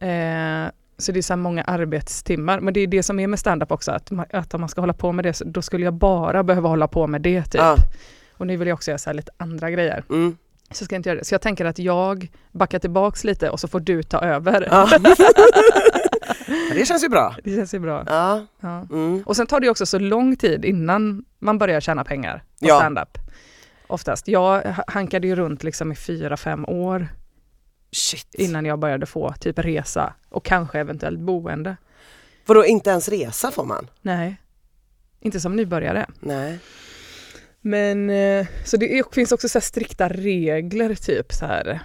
Eh, 0.00 0.70
så 0.98 1.12
det 1.12 1.18
är 1.18 1.22
så 1.22 1.32
här 1.32 1.38
många 1.38 1.62
arbetstimmar. 1.62 2.60
Men 2.60 2.74
det 2.74 2.80
är 2.80 2.86
det 2.86 3.02
som 3.02 3.20
är 3.20 3.26
med 3.26 3.38
stand-up 3.38 3.72
också, 3.72 3.92
att, 3.92 4.10
man, 4.10 4.26
att 4.32 4.54
om 4.54 4.60
man 4.60 4.68
ska 4.68 4.80
hålla 4.80 4.92
på 4.92 5.12
med 5.12 5.24
det, 5.24 5.32
så, 5.32 5.44
då 5.44 5.62
skulle 5.62 5.84
jag 5.84 5.94
bara 5.94 6.42
behöva 6.42 6.68
hålla 6.68 6.88
på 6.88 7.06
med 7.06 7.22
det 7.22 7.42
typ. 7.42 7.54
Ja. 7.54 7.76
Och 8.32 8.46
nu 8.46 8.56
vill 8.56 8.68
jag 8.68 8.74
också 8.74 8.90
göra 8.90 8.98
så 8.98 9.12
lite 9.12 9.32
andra 9.36 9.70
grejer. 9.70 10.04
Mm. 10.10 10.36
Så 10.70 10.84
ska 10.84 10.94
jag 10.94 10.98
inte 10.98 11.08
göra 11.08 11.18
det. 11.18 11.24
Så 11.24 11.34
jag 11.34 11.42
tänker 11.42 11.64
att 11.64 11.78
jag 11.78 12.30
backar 12.52 12.78
tillbaks 12.78 13.24
lite 13.24 13.50
och 13.50 13.60
så 13.60 13.68
får 13.68 13.80
du 13.80 14.02
ta 14.02 14.20
över. 14.20 14.68
Ja. 14.70 14.88
Det 16.74 16.86
känns 16.86 17.04
ju 17.04 17.08
bra. 17.08 17.36
Det 17.44 17.50
känns 17.56 17.74
ju 17.74 17.78
bra. 17.78 18.04
Ja. 18.06 18.46
Ja. 18.60 18.86
Mm. 18.90 19.22
Och 19.26 19.36
sen 19.36 19.46
tar 19.46 19.60
det 19.60 19.70
också 19.70 19.86
så 19.86 19.98
lång 19.98 20.36
tid 20.36 20.64
innan 20.64 21.24
man 21.38 21.58
börjar 21.58 21.80
tjäna 21.80 22.04
pengar 22.04 22.36
på 22.60 22.66
Ja. 22.68 22.78
stand-up. 22.78 23.18
Oftast. 23.86 24.28
Jag 24.28 24.62
ha- 24.62 24.84
hankade 24.86 25.26
ju 25.26 25.34
runt 25.36 25.62
liksom 25.62 25.92
i 25.92 25.96
fyra, 25.96 26.36
fem 26.36 26.64
år 26.68 27.08
Shit. 27.92 28.34
innan 28.34 28.64
jag 28.66 28.78
började 28.78 29.06
få 29.06 29.32
typ 29.40 29.58
resa 29.58 30.14
och 30.28 30.44
kanske 30.44 30.78
eventuellt 30.78 31.20
boende. 31.20 31.76
Vadå, 32.46 32.64
inte 32.64 32.90
ens 32.90 33.08
resa 33.08 33.50
får 33.50 33.64
man? 33.64 33.86
Nej, 34.02 34.36
inte 35.20 35.40
som 35.40 35.56
nybörjare. 35.56 36.06
Nej. 36.20 36.58
Men 37.60 38.10
eh, 38.10 38.46
så 38.64 38.76
det 38.76 39.02
finns 39.14 39.32
också 39.32 39.48
så 39.48 39.60
strikta 39.60 40.08
regler 40.08 40.94
typ 40.94 41.32
så 41.32 41.46
här. 41.46 41.80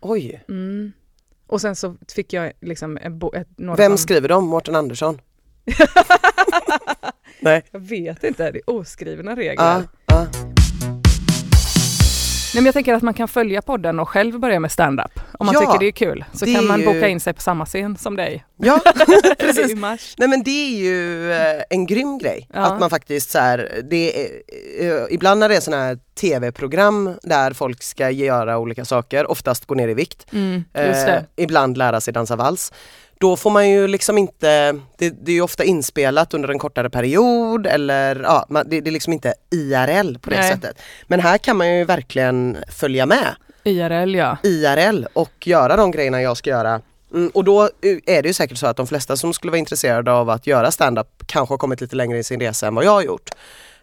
Oj. 0.00 0.44
Mm. 0.48 0.92
Och 1.48 1.60
sen 1.60 1.76
så 1.76 1.96
fick 2.14 2.32
jag 2.32 2.52
liksom 2.60 2.98
en 3.02 3.18
bo, 3.18 3.32
ett, 3.34 3.48
några 3.56 3.76
Vem 3.76 3.98
skriver 3.98 4.28
dem? 4.28 4.46
Mårten 4.46 4.76
Andersson? 4.76 5.20
Nej. 7.40 7.64
Jag 7.70 7.80
vet 7.80 8.24
inte, 8.24 8.50
det 8.50 8.58
är 8.58 8.70
oskrivna 8.70 9.36
regler. 9.36 9.54
Ja. 9.64 9.82
Ja. 10.06 10.26
Men 12.58 12.64
jag 12.66 12.74
tänker 12.74 12.94
att 12.94 13.02
man 13.02 13.14
kan 13.14 13.28
följa 13.28 13.62
podden 13.62 14.00
och 14.00 14.08
själv 14.08 14.40
börja 14.40 14.60
med 14.60 14.72
stand-up. 14.72 15.20
Om 15.38 15.46
man 15.46 15.54
Ja, 15.54 15.60
tycker 15.60 15.78
det 15.78 15.86
är 15.86 15.92
kul. 15.92 16.24
Så 16.32 16.46
kan 16.46 16.66
man 16.66 16.80
ju- 16.80 16.86
boka 16.86 17.08
in 17.08 17.20
sig 17.20 17.34
på 17.34 17.40
samma 17.40 17.66
scen 17.66 17.96
som 17.96 18.16
dig. 18.16 18.44
ja. 18.56 18.80
Precis. 19.38 19.74
Nej 20.18 20.28
men 20.28 20.42
det 20.42 20.50
är 20.50 20.76
ju 20.78 21.32
eh, 21.32 21.62
en 21.70 21.86
grym 21.86 22.18
grej. 22.18 22.48
Ja. 22.54 22.60
Att 22.60 22.80
man 22.80 22.90
faktiskt 22.90 23.30
så 23.30 23.38
här, 23.38 23.82
det 23.90 24.24
är, 24.24 24.30
eh, 24.80 25.02
ibland 25.10 25.40
när 25.40 25.48
det 25.48 25.56
är 25.56 25.60
sådana 25.60 25.82
här 25.82 25.98
tv-program 26.20 27.14
där 27.22 27.52
folk 27.52 27.82
ska 27.82 28.10
göra 28.10 28.58
olika 28.58 28.84
saker, 28.84 29.30
oftast 29.30 29.66
gå 29.66 29.74
ner 29.74 29.88
i 29.88 29.94
vikt, 29.94 30.26
Mm, 30.32 30.64
eh, 30.74 31.18
ibland 31.36 31.76
lära 31.76 32.00
sig 32.00 32.14
dansa 32.14 32.36
vals. 32.36 32.72
Då 33.20 33.36
får 33.36 33.50
man 33.50 33.70
ju 33.70 33.88
liksom 33.88 34.18
inte, 34.18 34.72
det, 34.98 35.10
det 35.10 35.32
är 35.32 35.34
ju 35.34 35.42
ofta 35.42 35.64
inspelat 35.64 36.34
under 36.34 36.48
en 36.48 36.58
kortare 36.58 36.90
period 36.90 37.66
eller 37.66 38.20
ja, 38.22 38.46
man, 38.48 38.68
det, 38.68 38.80
det 38.80 38.90
är 38.90 38.92
liksom 38.92 39.12
inte 39.12 39.34
IRL 39.50 40.18
på 40.18 40.30
det 40.30 40.36
Nej. 40.36 40.52
sättet. 40.52 40.82
Men 41.06 41.20
här 41.20 41.38
kan 41.38 41.56
man 41.56 41.76
ju 41.76 41.84
verkligen 41.84 42.56
följa 42.76 43.06
med 43.06 43.36
IRL 43.64 44.14
ja. 44.14 44.36
IRL 44.42 45.06
och 45.12 45.46
göra 45.46 45.76
de 45.76 45.90
grejerna 45.90 46.22
jag 46.22 46.36
ska 46.36 46.50
göra 46.50 46.80
Mm, 47.14 47.30
och 47.34 47.44
då 47.44 47.70
är 48.06 48.22
det 48.22 48.28
ju 48.28 48.32
säkert 48.32 48.58
så 48.58 48.66
att 48.66 48.76
de 48.76 48.86
flesta 48.86 49.16
som 49.16 49.32
skulle 49.32 49.50
vara 49.50 49.58
intresserade 49.58 50.12
av 50.12 50.30
att 50.30 50.46
göra 50.46 50.70
stand-up 50.70 51.06
kanske 51.26 51.52
har 51.52 51.58
kommit 51.58 51.80
lite 51.80 51.96
längre 51.96 52.18
i 52.18 52.24
sin 52.24 52.40
resa 52.40 52.66
än 52.66 52.74
vad 52.74 52.84
jag 52.84 52.90
har 52.90 53.02
gjort. 53.02 53.30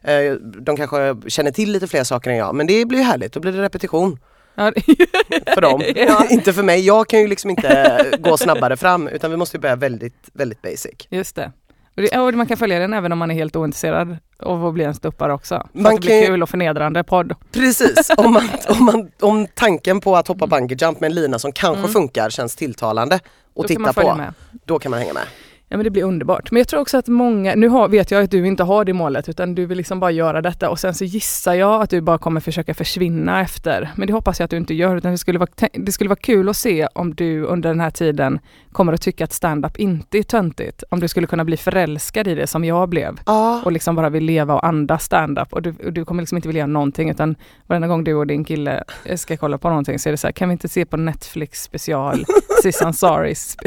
Eh, 0.02 0.34
De 0.42 0.78
kanske 0.78 1.16
känner 1.28 1.52
till 1.52 1.72
lite 1.72 1.88
fler 1.88 2.04
saker 2.04 2.32
än 2.32 2.38
jag 2.38 2.56
men 2.56 2.68
det 2.68 2.86
blir 2.86 3.00
ju 3.00 3.06
härligt, 3.06 3.34
då 3.34 3.40
blir 3.40 3.52
det 3.52 3.62
repetition 3.62 4.20
Ja, 4.56 4.72
för 5.54 5.62
dem. 5.62 5.84
Ja. 5.96 6.26
inte 6.30 6.54
för 6.54 6.64
mig, 6.64 6.86
jag 6.86 7.08
kan 7.08 7.20
ju 7.20 7.28
liksom 7.28 7.50
inte 7.50 8.12
gå 8.20 8.38
snabbare 8.38 8.78
fram 8.78 9.08
utan 9.08 9.32
vi 9.32 9.38
måste 9.38 9.58
ju 9.58 9.62
börja 9.62 9.76
väldigt, 9.76 10.30
väldigt 10.34 10.62
basic. 10.62 11.08
Just 11.10 11.36
det. 11.36 11.52
Och 11.96 12.02
det. 12.02 12.20
Och 12.20 12.34
man 12.34 12.48
kan 12.48 12.58
följa 12.58 12.80
den 12.80 12.94
även 12.94 13.12
om 13.12 13.18
man 13.18 13.32
är 13.32 13.36
helt 13.36 13.56
ointresserad 13.56 14.18
av 14.40 14.66
att 14.66 14.74
bli 14.74 14.84
en 14.84 14.94
ståuppare 14.96 15.34
också. 15.34 15.68
För 15.74 15.80
Man 15.80 15.86
att 15.94 16.02
det 16.02 16.06
blir 16.08 16.22
kan 16.24 16.32
kul 16.32 16.44
och 16.44 16.50
förnedrande 16.50 17.04
podd. 17.04 17.34
Precis, 17.52 18.12
om, 18.18 18.34
man, 18.34 18.50
om, 18.70 18.86
man, 18.86 19.12
om 19.22 19.48
tanken 19.54 20.02
på 20.02 20.16
att 20.16 20.28
hoppa 20.28 20.48
bungee 20.48 20.78
jump 20.82 21.00
med 21.00 21.08
en 21.08 21.16
lina 21.16 21.40
som 21.40 21.52
kanske 21.52 21.80
Mm. 21.80 21.92
funkar 21.94 22.30
känns 22.30 22.56
tilltalande 22.56 23.20
Då 23.56 23.62
att 23.62 23.68
titta 23.68 23.94
på, 23.94 24.16
med. 24.16 24.34
då 24.66 24.80
kan 24.80 24.90
man 24.90 25.00
hänga 25.00 25.14
med. 25.14 25.24
Ja 25.70 25.78
men 25.78 25.84
det 25.84 25.90
blir 25.90 26.04
underbart. 26.04 26.52
Men 26.52 26.58
jag 26.58 26.68
tror 26.68 26.80
också 26.80 26.98
att 26.98 27.08
många, 27.08 27.56
nu 27.56 27.68
har, 27.68 27.88
vet 27.88 28.12
jag 28.12 28.24
att 28.24 28.32
du 28.32 28.48
inte 28.48 28.64
har 28.64 28.86
det 28.86 28.94
målet 28.94 29.30
utan 29.30 29.56
du 29.56 29.66
vill 29.66 29.78
liksom 29.78 30.00
bara 30.00 30.12
göra 30.12 30.42
detta 30.42 30.70
och 30.70 30.80
sen 30.80 30.94
så 30.94 31.06
gissar 31.06 31.54
jag 31.54 31.82
att 31.82 31.90
du 31.90 32.02
bara 32.02 32.18
kommer 32.18 32.40
försöka 32.40 32.74
försvinna 32.74 33.42
efter. 33.42 33.92
Men 33.96 34.08
det 34.08 34.14
hoppas 34.14 34.40
jag 34.40 34.46
att 34.46 34.52
du 34.52 34.58
inte 34.58 34.74
gör 34.74 34.96
utan 34.96 35.12
det 35.12 35.18
skulle 35.18 35.40
vara, 35.40 35.50
det 35.74 35.92
skulle 35.92 36.08
vara 36.08 36.20
kul 36.20 36.50
att 36.50 36.58
se 36.58 36.88
om 36.94 37.16
du 37.16 37.44
under 37.44 37.70
den 37.70 37.80
här 37.80 37.92
tiden 37.92 38.40
kommer 38.72 38.94
att 38.94 39.02
tycka 39.02 39.24
att 39.24 39.34
stand-up 39.34 39.78
inte 39.78 40.18
är 40.18 40.24
töntigt. 40.24 40.84
Om 40.90 41.00
du 41.00 41.08
skulle 41.08 41.28
kunna 41.28 41.46
bli 41.46 41.58
förälskad 41.58 42.28
i 42.28 42.36
det 42.36 42.48
som 42.48 42.66
jag 42.66 42.90
blev 42.90 43.20
Ja, 43.26 43.62
och 43.66 43.72
liksom 43.72 43.96
bara 43.96 44.10
vill 44.10 44.24
leva 44.24 44.54
och 44.54 44.66
andas 44.66 45.04
stand-up 45.04 45.54
och 45.54 45.62
du, 45.62 45.76
och 45.86 45.94
du 45.94 46.06
kommer 46.06 46.22
liksom 46.22 46.36
inte 46.36 46.48
vilja 46.48 46.60
göra 46.60 46.68
någonting 46.68 47.10
utan 47.10 47.36
varenda 47.68 47.88
gång 47.88 48.04
du 48.04 48.14
och 48.14 48.28
din 48.28 48.44
kille 48.44 48.84
ska 49.16 49.38
kolla 49.38 49.58
på 49.58 49.70
någonting 49.70 50.00
så 50.00 50.10
är 50.10 50.12
det 50.12 50.18
så 50.18 50.28
här, 50.28 50.32
kan 50.32 50.50
vi 50.50 50.54
inte 50.54 50.68
se 50.68 50.86
på 50.86 50.98
Netflix 50.98 51.64
special 51.64 52.26
Sis 52.64 52.82
Ansari? 52.82 53.30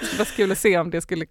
det 0.00 0.06
skulle 0.06 0.18
vara 0.18 0.28
kul 0.36 0.52
att 0.52 0.58
se 0.58 0.83
om 0.84 0.90
det 0.90 1.00
skulle, 1.00 1.26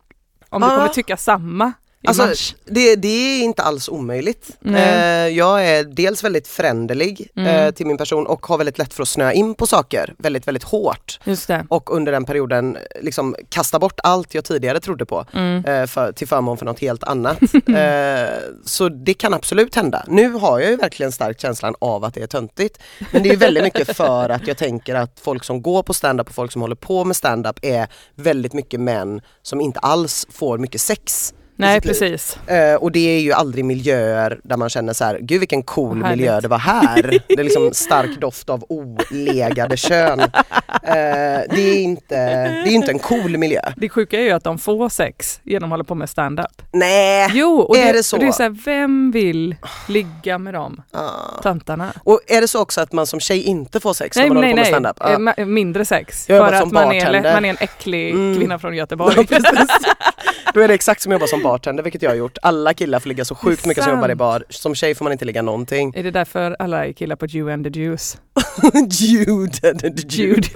om 0.50 0.62
du 0.62 0.68
kommer 0.68 0.88
tycka 0.88 1.18
samma 1.18 1.74
Alltså, 2.08 2.24
det, 2.66 2.96
det 2.96 3.08
är 3.08 3.44
inte 3.44 3.64
alls 3.64 3.90
omöjligt. 3.90 4.50
Eh, 4.66 5.28
jag 5.28 5.68
är 5.68 5.84
dels 5.84 6.24
väldigt 6.24 6.48
föränderlig 6.48 7.30
Mm. 7.36 7.48
eh, 7.68 7.72
till 7.72 7.86
min 7.86 7.98
person 7.98 8.28
och 8.28 8.46
har 8.46 8.58
väldigt 8.58 8.78
lätt 8.78 8.94
för 8.94 9.02
att 9.04 9.10
snöa 9.10 9.34
in 9.34 9.56
på 9.56 9.68
saker 9.68 10.14
väldigt, 10.18 10.48
väldigt 10.48 10.64
hårt. 10.64 11.20
Och 11.70 11.96
under 11.96 12.12
den 12.12 12.26
perioden 12.26 12.78
liksom 13.02 13.36
kasta 13.50 13.80
bort 13.80 14.00
allt 14.04 14.34
jag 14.36 14.46
tidigare 14.46 14.80
trodde 14.80 15.06
på 15.06 15.26
Mm. 15.34 15.66
eh, 15.66 15.86
för, 15.88 16.12
till 16.12 16.28
förmån 16.28 16.58
för 16.58 16.66
något 16.66 16.80
helt 16.80 17.04
annat. 17.04 17.38
så 18.66 18.90
det 18.90 19.14
kan 19.14 19.34
absolut 19.34 19.76
hända. 19.76 20.04
Nu 20.08 20.30
har 20.34 20.60
jag 20.60 20.70
ju 20.70 20.76
verkligen 20.76 21.12
starkt 21.12 21.42
känslan 21.42 21.76
av 21.80 22.04
att 22.04 22.14
det 22.14 22.22
är 22.24 22.28
töntigt. 22.28 22.80
Men 23.12 23.24
det 23.24 23.30
är 23.30 23.38
väldigt 23.38 23.64
mycket 23.64 23.98
för 23.98 24.30
att 24.30 24.48
jag 24.48 24.58
tänker 24.58 24.96
att 24.96 25.20
folk 25.24 25.44
som 25.44 25.62
går 25.62 25.84
på 25.84 25.94
stand-up 25.94 26.28
och 26.30 26.36
folk 26.36 26.52
som 26.52 26.62
håller 26.62 26.76
på 26.76 27.04
med 27.06 27.16
stand-up 27.16 27.60
är 27.62 27.88
väldigt 28.16 28.54
mycket 28.54 28.80
män 28.80 29.22
som 29.42 29.62
inte 29.62 29.80
alls 29.80 30.28
får 30.32 30.58
mycket 30.58 30.82
sex. 30.82 31.34
Nej 31.56 31.82
precis. 31.82 32.38
Eh, 32.48 32.76
och 32.76 32.92
det 32.92 33.00
är 33.18 33.20
ju 33.20 33.32
aldrig 33.34 33.66
miljöer 33.66 34.40
där 34.44 34.58
man 34.58 34.70
känner 34.70 34.94
så 34.94 35.04
här, 35.06 35.18
gud 35.22 35.40
vilken 35.40 35.64
cool 35.64 36.02
Vad 36.02 36.10
miljö 36.12 36.30
härligt. 36.32 36.42
det 36.44 36.48
var 36.48 36.58
här. 36.58 37.20
Det 37.28 37.34
är 37.40 37.44
liksom 37.44 37.74
stark 37.74 38.20
doft 38.22 38.50
av 38.50 38.64
olegade 38.70 39.78
kön. 39.78 40.20
Eh, 40.20 40.28
det 41.50 41.62
är 41.62 41.82
inte, 41.82 42.16
det 42.64 42.70
är 42.70 42.74
inte 42.74 42.92
en 42.92 43.00
cool 43.00 43.38
miljö. 43.38 43.62
Det 43.78 43.90
sjuka 43.90 44.18
är 44.20 44.24
ju 44.24 44.32
att 44.32 44.44
de 44.44 44.58
får 44.60 44.90
sex 44.90 45.40
genom 45.44 45.70
att 45.70 45.74
hålla 45.74 45.84
på 45.84 45.96
med 45.96 46.10
stand-up. 46.10 46.62
Nej! 46.72 47.30
Jo, 47.34 47.60
och 47.60 47.78
Är 47.78 47.86
det, 47.86 47.92
det 48.00 48.04
så? 48.04 48.16
Och 48.16 48.22
det 48.22 48.28
är 48.28 48.32
så 48.32 48.44
här, 48.44 48.58
vem 48.66 49.12
vill 49.12 49.56
ligga 49.88 50.38
med 50.38 50.54
dem 50.54 50.82
Ah. 50.92 51.42
töntarna? 51.44 51.94
Och 52.04 52.20
är 52.28 52.42
det 52.42 52.48
så 52.48 52.62
också 52.62 52.82
att 52.82 52.92
man 52.92 53.08
som 53.08 53.20
tjej 53.20 53.44
inte 53.44 53.80
får 53.80 53.94
sex 53.94 54.18
Nej, 54.18 54.28
när 54.28 54.34
man 54.34 54.42
nej, 54.42 54.52
håller 54.52 54.64
på 54.64 54.82
med 54.82 54.92
stand-up? 54.94 55.28
Ah. 55.28 55.42
Eh, 55.42 55.46
Mindre 55.46 55.86
sex. 55.86 56.26
För 56.26 56.54
att 56.54 56.72
man 56.72 56.92
är, 56.92 57.06
bartender. 57.06 57.34
man 57.34 57.46
är 57.46 57.50
en 57.50 57.58
äcklig 57.60 58.10
Mm. 58.12 58.38
kvinna 58.40 58.60
från 58.60 58.76
Göteborg. 58.76 59.28
Ja. 59.30 59.38
Då 60.54 60.60
är 60.62 60.68
det 60.68 60.74
exakt 60.74 61.02
som 61.02 61.12
att 61.12 61.16
jobba 61.16 61.28
som 61.28 61.43
bartender, 61.44 61.84
vilket 61.84 62.02
jag 62.02 62.10
har 62.10 62.16
gjort. 62.16 62.38
Alla 62.42 62.74
killar 62.74 63.00
får 63.00 63.08
ligga 63.10 63.26
så 63.26 63.36
sjukt 63.36 63.66
mycket 63.66 63.84
som 63.84 63.94
jobbar 63.94 64.10
i 64.12 64.16
bar. 64.16 64.44
Som 64.50 64.76
tjej 64.76 64.96
får 64.96 65.06
man 65.06 65.12
inte 65.12 65.26
ligga 65.26 65.42
någonting. 65.42 65.94
Är 65.96 66.04
det 66.04 66.12
därför 66.12 66.56
alla 66.60 66.86
är 66.88 66.94
killar 66.94 67.16
på 67.16 67.26
Jew 67.26 67.54
and 67.54 67.74
the 67.74 67.80
Juice? 67.80 68.18
Jude. 68.90 69.74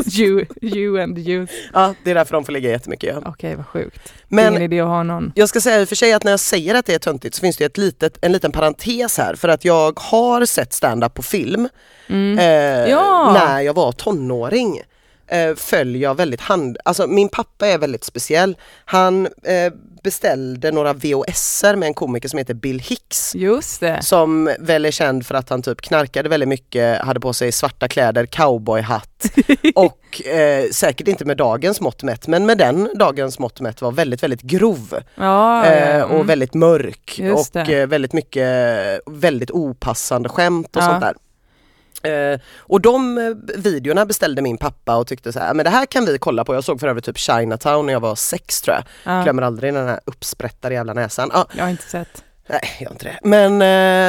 Jude, 0.05 0.45
Jew, 0.61 1.03
and 1.03 1.15
the 1.15 1.21
Juice. 1.21 1.49
Ja, 1.73 1.93
det 2.03 2.11
är 2.11 2.15
därför 2.15 2.33
de 2.33 2.45
får 2.45 2.53
ligga 2.53 2.69
jättemycket. 2.69 3.15
Ja. 3.23 3.29
Okej, 3.29 3.55
vad 3.55 3.65
sjukt. 3.67 4.13
Men 4.27 4.49
Ingen 4.49 4.61
idé 4.61 4.79
att 4.79 4.87
ha 4.87 5.03
någon. 5.03 5.31
Jag 5.35 5.49
ska 5.49 5.61
säga 5.61 5.81
i 5.81 5.83
och 5.83 5.89
för 5.89 5.95
sig 5.95 6.13
att 6.13 6.23
när 6.23 6.31
jag 6.31 6.39
säger 6.39 6.75
att 6.75 6.85
det 6.85 6.93
är 6.93 6.99
töntigt 6.99 7.35
så 7.35 7.41
finns 7.41 7.57
det 7.57 7.65
ett 7.65 7.77
litet, 7.77 8.17
en 8.21 8.31
liten 8.31 8.51
parentes 8.51 9.17
här 9.17 9.35
för 9.35 9.47
att 9.47 9.65
jag 9.65 9.99
har 9.99 10.45
sett 10.45 10.73
stand-up 10.73 11.13
på 11.13 11.23
film 11.23 11.69
Mm. 12.09 12.39
eh, 12.39 12.91
Ja. 12.91 13.33
när 13.33 13.61
jag 13.61 13.73
var 13.73 13.91
tonåring. 13.91 14.81
Eh, 15.27 15.55
följer 15.55 16.01
jag 16.01 16.15
väldigt 16.15 16.41
hand... 16.41 16.77
Alltså 16.85 17.07
min 17.07 17.29
pappa 17.29 17.67
är 17.67 17.77
väldigt 17.77 18.03
speciell. 18.03 18.57
Han 18.85 19.25
eh, 19.25 19.73
beställde 20.07 20.71
några 20.71 20.93
VHSer 20.93 21.75
med 21.75 21.87
en 21.87 21.93
komiker 21.93 22.29
som 22.29 22.37
heter 22.39 22.53
Bill 22.53 22.79
Hicks. 22.79 23.35
Just 23.35 23.79
det. 23.79 24.01
Som 24.03 24.55
väl 24.59 24.85
är 24.85 24.91
känd 24.91 25.25
för 25.25 25.35
att 25.35 25.49
han 25.49 25.61
typ 25.61 25.81
knarkade 25.81 26.29
väldigt 26.29 26.49
mycket, 26.49 27.01
hade 27.01 27.19
på 27.19 27.33
sig 27.33 27.51
svarta 27.51 27.87
kläder, 27.87 28.25
cowboyhatt 28.25 29.25
och 29.75 30.27
eh, 30.27 30.69
säkert 30.71 31.07
inte 31.07 31.25
med 31.25 31.37
dagens 31.37 31.81
mått 31.81 32.03
mätt 32.03 32.27
men 32.27 32.45
med 32.45 32.57
den 32.57 32.89
dagens 32.95 33.39
mått 33.39 33.61
mätt 33.61 33.81
var 33.81 33.91
väldigt 33.91 34.23
väldigt 34.23 34.41
grov. 34.41 34.99
Ja, 35.15 35.65
Eh, 35.65 35.97
ja. 35.97 36.05
och 36.05 36.11
Mm. 36.15 36.27
väldigt 36.27 36.53
mörk 36.53 37.19
Just 37.19 37.55
och 37.55 37.69
eh, 37.69 37.87
väldigt 37.87 38.13
mycket 38.13 38.47
väldigt 39.05 39.51
opassande 39.51 40.29
skämt 40.29 40.75
och 40.75 40.81
Ja. 40.81 40.87
sånt 40.87 41.01
där. 41.01 41.13
Eh, 42.03 42.39
och 42.57 42.81
de 42.81 43.17
eh, 43.17 43.57
videorna 43.57 44.05
beställde 44.05 44.41
min 44.41 44.57
pappa 44.57 44.95
och 44.95 45.07
tyckte 45.07 45.33
så 45.33 45.39
här, 45.39 45.53
men 45.53 45.63
det 45.63 45.69
här 45.69 45.85
kan 45.85 46.05
vi 46.05 46.17
kolla 46.17 46.45
på. 46.45 46.55
Jag 46.55 46.63
såg 46.63 46.79
för 46.79 46.87
övrigt 46.87 47.05
typ 47.05 47.17
Chinatown 47.17 47.85
när 47.85 47.93
jag 47.93 47.99
var 47.99 48.15
sex 48.15 48.61
tror 48.61 48.75
jag. 48.75 48.83
ja. 49.13 49.23
Glömmer 49.23 49.41
aldrig 49.41 49.73
den 49.73 49.87
här 49.87 49.99
uppsprättade 50.05 50.75
jävla 50.75 50.93
näsan. 50.93 51.29
Ja, 51.33 51.47
Jag 51.57 51.63
har 51.63 51.69
inte 51.69 51.89
sett. 51.89 52.23
Nej, 52.47 52.61
jag 52.79 52.91
inte 52.91 53.05
det. 53.05 53.19
Men 53.23 53.61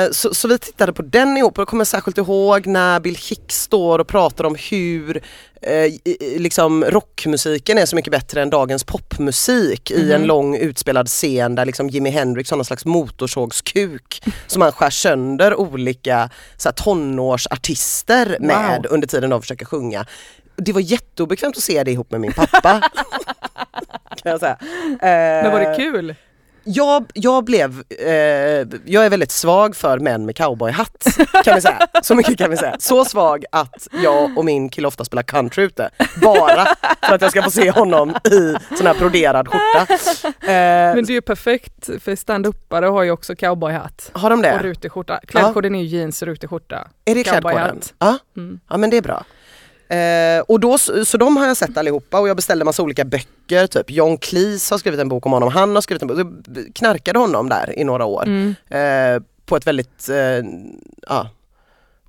eh, 0.06 0.10
så, 0.10 0.34
så 0.34 0.48
vi 0.48 0.58
tittade 0.58 0.92
på 0.92 1.02
den 1.02 1.36
ihop 1.36 1.58
och 1.58 1.62
jag 1.62 1.68
kommer 1.68 1.84
särskilt 1.84 2.18
ihåg 2.18 2.66
när 2.66 3.00
Bill 3.00 3.16
Hicks 3.28 3.62
står 3.62 3.98
och 3.98 4.08
pratar 4.08 4.44
om 4.44 4.56
hur 4.70 5.22
eh, 5.62 5.92
liksom 6.38 6.84
rockmusiken 6.84 7.78
är 7.78 7.86
så 7.86 7.96
mycket 7.96 8.10
bättre 8.12 8.42
än 8.42 8.50
dagens 8.50 8.84
popmusik 8.84 9.90
i 9.90 10.12
en 10.12 10.20
Mhm. 10.20 10.28
lång 10.28 10.56
utspelad 10.56 11.08
scen 11.08 11.54
där 11.54 11.64
liksom 11.64 11.88
Jimi 11.88 12.10
Hendrix 12.10 12.50
har 12.50 12.56
någon 12.56 12.64
slags 12.64 12.84
motorsågskuk 12.84 14.22
som 14.46 14.62
han 14.62 14.72
skär 14.72 14.90
sönder 14.90 15.54
olika 15.54 16.30
så 16.56 16.68
här, 16.68 16.74
tonårsartister 16.74 18.36
med 18.40 18.76
Wow. 18.82 18.92
under 18.92 19.06
tiden 19.08 19.30
de 19.30 19.40
försöker 19.42 19.64
sjunga. 19.66 20.06
Det 20.56 20.72
var 20.72 20.80
jätteobekvämt 20.80 21.56
att 21.56 21.62
se 21.62 21.84
det 21.84 21.90
ihop 21.90 22.10
med 22.10 22.20
min 22.20 22.32
pappa. 22.32 22.80
kan 24.22 24.30
jag 24.32 24.40
säga. 24.40 24.56
Men 25.42 25.52
var 25.52 25.60
det 25.60 25.66
Eh, 25.70 25.76
kul? 25.76 26.14
Jag, 26.68 27.04
jag 27.14 27.44
blev, 27.44 27.82
eh, 27.98 28.08
jag 28.84 29.06
är 29.06 29.10
väldigt 29.10 29.30
svag 29.30 29.76
för 29.76 29.98
män 29.98 30.26
med 30.26 30.36
cowboyhatt 30.36 31.06
kan 31.44 31.54
vi 31.54 31.60
säga. 31.60 31.86
Så 32.02 32.14
mycket 32.14 32.38
kan 32.38 32.50
vi 32.50 32.56
säga. 32.56 32.76
Så 32.78 33.04
svag 33.04 33.44
att 33.52 33.88
jag 34.02 34.38
och 34.38 34.44
min 34.44 34.68
kille 34.68 34.88
ofta 34.88 35.04
spelar 35.04 35.22
country 35.22 35.64
ute. 35.64 35.90
Bara 36.22 36.66
för 37.02 37.14
att 37.14 37.22
jag 37.22 37.30
ska 37.30 37.42
få 37.42 37.50
se 37.50 37.70
honom 37.70 38.10
i 38.10 38.56
sån 38.76 38.86
här 38.86 38.94
broderad 38.98 39.48
skjorta. 39.48 39.92
Eh, 40.24 40.34
Men 40.94 41.04
det 41.04 41.12
är 41.12 41.14
ju 41.14 41.20
perfekt 41.20 41.86
för 42.00 42.16
stand-upare 42.16 42.86
har 42.86 43.02
ju 43.02 43.10
också 43.10 43.36
cowboyhatt. 43.36 44.10
har 44.14 44.30
de 44.30 44.38
Och 44.38 44.42
det? 44.42 44.58
rutig 44.62 44.92
skjorta. 44.92 45.20
Klädkoden 45.26 45.74
är 45.74 45.82
ju 45.82 45.86
jeans 45.98 46.22
och 46.22 46.28
rutig 46.28 46.50
skjorta. 46.50 46.88
Är 47.04 47.14
det 47.14 47.24
klädkoden? 47.24 47.80
Ja, 47.98 48.18
Mm. 48.36 48.60
ja 48.70 48.76
men 48.76 48.90
det 48.90 48.96
är 48.96 49.02
bra. 49.02 49.24
Eh, 49.88 50.40
och 50.48 50.60
då, 50.60 50.78
så 50.78 51.16
de 51.18 51.36
har 51.36 51.46
jag 51.46 51.56
sett 51.56 51.76
allihopa 51.78 52.20
och 52.20 52.28
jag 52.28 52.36
beställde 52.36 52.64
massa 52.64 52.82
olika 52.82 53.04
böcker, 53.04 53.66
typ 53.66 53.90
John 53.90 54.18
Cleese 54.18 54.70
har 54.70 54.78
skrivit 54.78 55.00
en 55.00 55.08
bok 55.08 55.26
om 55.26 55.32
honom, 55.32 55.48
han 55.48 55.74
har 55.74 55.82
skrivit 55.82 56.02
en 56.02 56.08
bok, 56.08 56.18
jag 56.18 56.74
knarkade 56.74 57.18
honom 57.18 57.48
där 57.48 57.78
i 57.78 57.84
några 57.84 58.04
år. 58.04 58.22
Mm. 58.26 58.54
eh, 58.68 59.22
på 59.46 59.56
ett 59.56 59.66
väldigt 59.66 60.08
eh, 60.08 60.16
ja, 61.08 61.30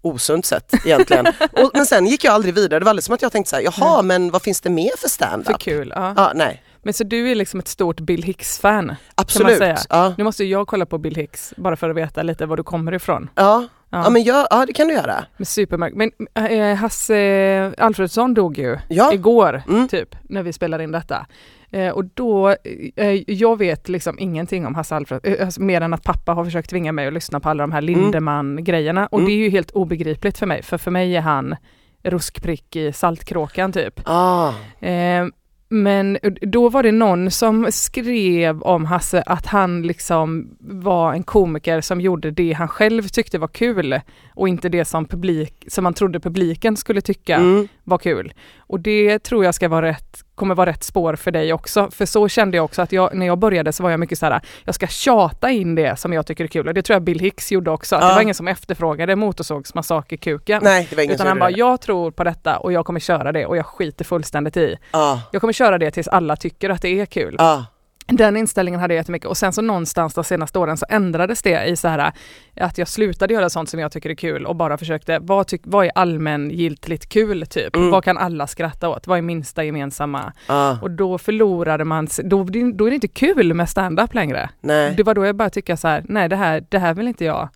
osunt 0.01 0.45
sätt 0.45 0.73
egentligen. 0.85 1.25
och, 1.51 1.71
men 1.73 1.85
sen 1.85 2.05
gick 2.07 2.23
jag 2.23 2.33
aldrig 2.33 2.53
vidare, 2.53 2.79
det 2.79 2.85
var 2.85 2.89
aldrig 2.89 3.03
som 3.03 3.15
att 3.15 3.21
jag 3.21 3.31
tänkte 3.31 3.49
så 3.49 3.55
här, 3.55 3.63
jaha 3.63 4.01
men 4.01 4.31
vad 4.31 4.41
finns 4.41 4.61
det 4.61 4.69
mer 4.69 4.91
för 4.91 4.97
För 4.97 5.09
stand-up? 5.09 5.59
kul. 5.59 5.93
Ja. 5.95 6.13
Ja, 6.17 6.31
nej, 6.35 6.63
Men 6.83 6.93
så 6.93 7.03
du 7.03 7.31
är 7.31 7.35
liksom 7.35 7.59
ett 7.59 7.67
stort 7.67 7.99
Bill 7.99 8.23
Hicks-fan? 8.23 8.95
absolut. 9.15 9.57
säga. 9.57 9.77
Ja. 9.89 10.13
Nu 10.17 10.23
måste 10.23 10.43
jag 10.43 10.67
kolla 10.67 10.85
på 10.85 10.97
Bill 10.97 11.15
Hicks 11.15 11.53
bara 11.57 11.75
för 11.75 11.89
att 11.89 11.95
veta 11.95 12.23
lite 12.23 12.45
var 12.45 12.57
du 12.57 12.63
kommer 12.63 12.93
ifrån. 12.93 13.29
Ja. 13.35 13.67
Ja, 13.91 14.03
Ja. 14.03 14.09
men 14.09 14.21
gör, 14.23 14.47
ja 14.49 14.65
det 14.65 14.73
kan 14.73 14.87
du 14.87 14.93
göra. 14.93 15.25
med 15.37 15.47
supermörk. 15.47 15.93
Men 15.95 16.11
eh, 16.51 16.75
Hasse 16.75 17.73
Alfredsson 17.77 18.33
dog 18.33 18.57
ju 18.57 18.77
Ja. 18.89 19.13
igår, 19.13 19.61
Mm. 19.69 19.87
typ, 19.87 20.15
när 20.23 20.43
vi 20.43 20.53
spelade 20.53 20.83
in 20.83 20.91
detta. 20.91 21.25
Eh, 21.71 21.89
och 21.89 22.05
då, 22.05 22.49
eh, 22.95 23.23
jag 23.31 23.57
vet 23.57 23.89
liksom 23.89 24.19
ingenting 24.19 24.65
om 24.65 24.75
Hasse 24.75 24.95
Alfredsson, 24.95 25.33
eh, 25.33 25.45
alltså, 25.45 25.61
mer 25.61 25.81
än 25.81 25.93
att 25.93 26.03
pappa 26.03 26.33
har 26.33 26.45
försökt 26.45 26.69
tvinga 26.69 26.91
mig 26.91 27.07
att 27.07 27.13
lyssna 27.13 27.39
på 27.39 27.49
alla 27.49 27.63
de 27.63 27.71
här 27.71 27.81
Lindemann-grejerna. 27.81 29.07
Och 29.07 29.19
Mm. 29.19 29.29
det 29.29 29.33
är 29.35 29.37
ju 29.43 29.49
helt 29.49 29.71
obegripligt 29.71 30.37
för 30.37 30.45
mig, 30.45 30.63
för 30.63 30.77
för 30.77 30.91
mig 30.91 31.15
är 31.17 31.21
han 31.21 31.55
ruskprick 32.03 32.75
i 32.75 32.93
Saltkråkan 32.93 33.71
typ. 33.71 33.99
Ah. 34.05 34.49
Eh, 34.79 35.25
men 35.69 36.17
då 36.41 36.69
var 36.69 36.83
det 36.83 36.91
någon 36.91 37.31
som 37.31 37.67
skrev 37.71 38.61
om 38.61 38.85
Hasse 38.85 39.21
att 39.21 39.45
han 39.45 39.81
liksom 39.81 40.57
var 40.59 41.13
en 41.13 41.23
komiker 41.23 41.81
som 41.81 42.01
gjorde 42.01 42.31
det 42.31 42.53
han 42.53 42.67
själv 42.67 43.07
tyckte 43.07 43.37
var 43.37 43.47
kul 43.47 43.99
och 44.35 44.49
inte 44.49 44.69
det 44.69 44.85
som, 44.85 45.05
publik, 45.05 45.65
som 45.67 45.83
man 45.83 45.93
trodde 45.93 46.19
publiken 46.19 46.77
skulle 46.77 47.01
tycka 47.01 47.35
Mm. 47.35 47.67
var 47.83 47.97
kul. 47.97 48.33
Och 48.57 48.79
det 48.79 49.19
tror 49.19 49.45
jag 49.45 49.55
ska 49.55 49.67
vara 49.67 49.87
rätt 49.87 50.23
kommer 50.39 50.55
vara 50.55 50.69
rätt 50.69 50.83
spår 50.83 51.15
för 51.15 51.31
dig 51.31 51.53
också. 51.53 51.91
För 51.91 52.05
så 52.05 52.27
kände 52.27 52.57
jag 52.57 52.63
också 52.65 52.81
att 52.81 52.91
jag, 52.91 53.15
när 53.15 53.25
jag 53.25 53.37
började 53.37 53.73
så 53.73 53.83
var 53.83 53.89
jag 53.89 53.99
mycket 53.99 54.19
så 54.19 54.25
här, 54.25 54.41
jag 54.63 54.75
ska 54.75 54.87
tjata 54.87 55.49
in 55.49 55.75
det 55.75 55.99
som 55.99 56.13
jag 56.13 56.25
tycker 56.25 56.43
är 56.43 56.47
kul. 56.47 56.67
Och 56.67 56.73
det 56.73 56.81
tror 56.81 56.95
jag 56.95 57.01
Bill 57.03 57.19
Hicks 57.19 57.51
gjorde 57.51 57.71
också. 57.71 57.95
Att 57.95 58.01
Ja. 58.01 58.07
Det 58.07 58.13
var 58.13 58.21
ingen 58.21 58.35
som 58.35 58.47
efterfrågade 58.47 59.15
motorsågsmassaker-kuken. 59.15 60.59
Nej, 60.63 60.87
det 60.89 60.95
var 60.95 61.03
ingen 61.03 61.15
Utan 61.15 61.27
han 61.27 61.39
bara, 61.39 61.51
det. 61.51 61.57
jag 61.57 61.81
tror 61.81 62.11
på 62.11 62.23
detta 62.23 62.57
och 62.57 62.73
jag 62.73 62.85
kommer 62.85 62.99
köra 62.99 63.31
det 63.31 63.45
och 63.45 63.57
jag 63.57 63.65
skiter 63.65 64.05
fullständigt 64.05 64.57
i. 64.57 64.77
Ja, 64.91 65.21
Jag 65.31 65.41
kommer 65.41 65.53
köra 65.53 65.77
det 65.77 65.91
tills 65.91 66.07
alla 66.07 66.35
tycker 66.35 66.69
att 66.69 66.81
det 66.81 66.99
är 67.01 67.05
kul. 67.05 67.35
ja, 67.37 67.65
Den 68.11 68.37
inställningen 68.37 68.79
hade 68.79 68.93
jag 68.93 68.99
jättemycket 68.99 69.27
och 69.29 69.37
sen 69.37 69.53
så 69.53 69.61
någonstans 69.61 70.13
de 70.13 70.23
senaste 70.23 70.59
åren 70.59 70.77
så 70.77 70.85
ändrades 70.89 71.41
det 71.41 71.65
i 71.65 71.75
så 71.75 71.87
här 71.87 72.11
att 72.55 72.77
jag 72.77 72.87
slutade 72.87 73.33
göra 73.33 73.49
sånt 73.49 73.69
som 73.69 73.79
jag 73.79 73.91
tycker 73.91 74.09
är 74.09 74.15
kul 74.15 74.45
och 74.45 74.55
bara 74.55 74.77
försökte, 74.77 75.19
vad, 75.21 75.47
tyck, 75.47 75.61
vad 75.63 75.85
är 75.85 75.91
allmängiltigt 75.95 77.09
kul 77.09 77.45
typ? 77.47 77.75
Mm. 77.75 77.91
Vad 77.91 78.03
kan 78.03 78.17
alla 78.17 78.47
skratta 78.47 78.89
åt? 78.89 79.07
Vad 79.07 79.17
är 79.17 79.21
minsta 79.21 79.63
gemensamma? 79.63 80.33
ja, 80.47 80.79
Och 80.81 80.91
då 80.91 81.17
förlorade 81.17 81.85
man, 81.85 82.07
då, 82.23 82.43
då 82.73 82.85
är 82.85 82.89
det 82.89 82.95
inte 82.95 83.07
kul 83.07 83.53
med 83.53 83.69
stand-up 83.69 84.13
längre. 84.13 84.49
nej, 84.61 84.93
Det 84.97 85.03
var 85.03 85.15
då 85.15 85.25
jag 85.25 85.35
började 85.35 85.53
tycka 85.53 85.77
så 85.77 85.87
här, 85.87 86.03
nej 86.07 86.29
det 86.29 86.35
här, 86.35 86.65
det 86.69 86.79
här 86.79 86.93
vill 86.93 87.07
inte 87.07 87.25
jag. 87.25 87.49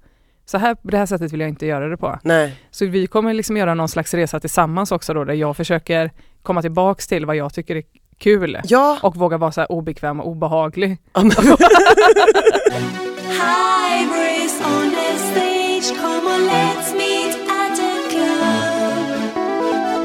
Så 0.45 0.57
här, 0.57 0.77
det 0.81 0.97
här 0.97 1.05
sättet 1.05 1.33
vill 1.33 1.39
jag 1.39 1.49
inte 1.49 1.65
göra 1.65 1.87
det 1.89 1.97
på. 1.97 2.19
nej, 2.23 2.55
Så 2.71 2.85
vi 2.85 3.07
kommer 3.07 3.33
liksom 3.33 3.57
göra 3.57 3.73
någon 3.73 3.89
slags 3.89 4.13
resa 4.13 4.39
tillsammans 4.39 4.91
också 4.91 5.13
då 5.13 5.23
där 5.23 5.33
jag 5.33 5.57
försöker 5.57 6.11
komma 6.41 6.61
tillbaks 6.61 7.07
till 7.07 7.25
vad 7.25 7.35
jag 7.35 7.53
tycker 7.53 7.75
är 7.75 7.83
kul. 8.17 8.59
ja. 8.63 8.99
Och 9.01 9.15
våga 9.15 9.37
vara 9.37 9.51
så 9.51 9.61
här 9.61 9.71
obekväm 9.71 10.19
och 10.19 10.27
obehaglig. 10.27 10.97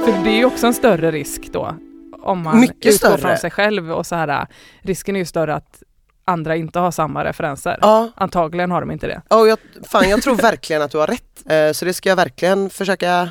För 0.04 0.24
det 0.24 0.30
är 0.30 0.36
ju 0.36 0.44
också 0.44 0.66
en 0.66 0.74
större 0.74 1.10
risk 1.10 1.52
då. 1.52 1.74
Om 2.22 2.42
man 2.42 2.60
Mycket 2.60 2.76
utgår 2.76 2.92
större. 3.08 3.18
från 3.18 3.36
sig 3.36 3.50
själv 3.50 3.92
och 3.92 4.06
så 4.06 4.14
här. 4.14 4.46
Risken 4.82 5.16
är 5.16 5.20
ju 5.20 5.24
större 5.26 5.54
att 5.54 5.82
andra 6.24 6.56
inte 6.56 6.78
har 6.78 6.90
samma 6.90 7.24
referenser. 7.24 7.78
ja. 7.80 8.10
Antagligen 8.16 8.70
har 8.70 8.80
de 8.80 8.90
inte 8.90 9.06
det. 9.06 9.22
Ja, 9.30 9.46
jag, 9.46 9.58
fan, 9.90 10.08
jag 10.08 10.22
tror 10.22 10.34
verkligen 10.34 10.82
att 10.82 10.90
du 10.90 10.98
har 10.98 11.06
rätt. 11.06 11.50
Eh, 11.50 11.72
så 11.72 11.84
det 11.84 11.94
ska 11.94 12.08
jag 12.08 12.16
verkligen 12.16 12.70
försöka 12.70 13.28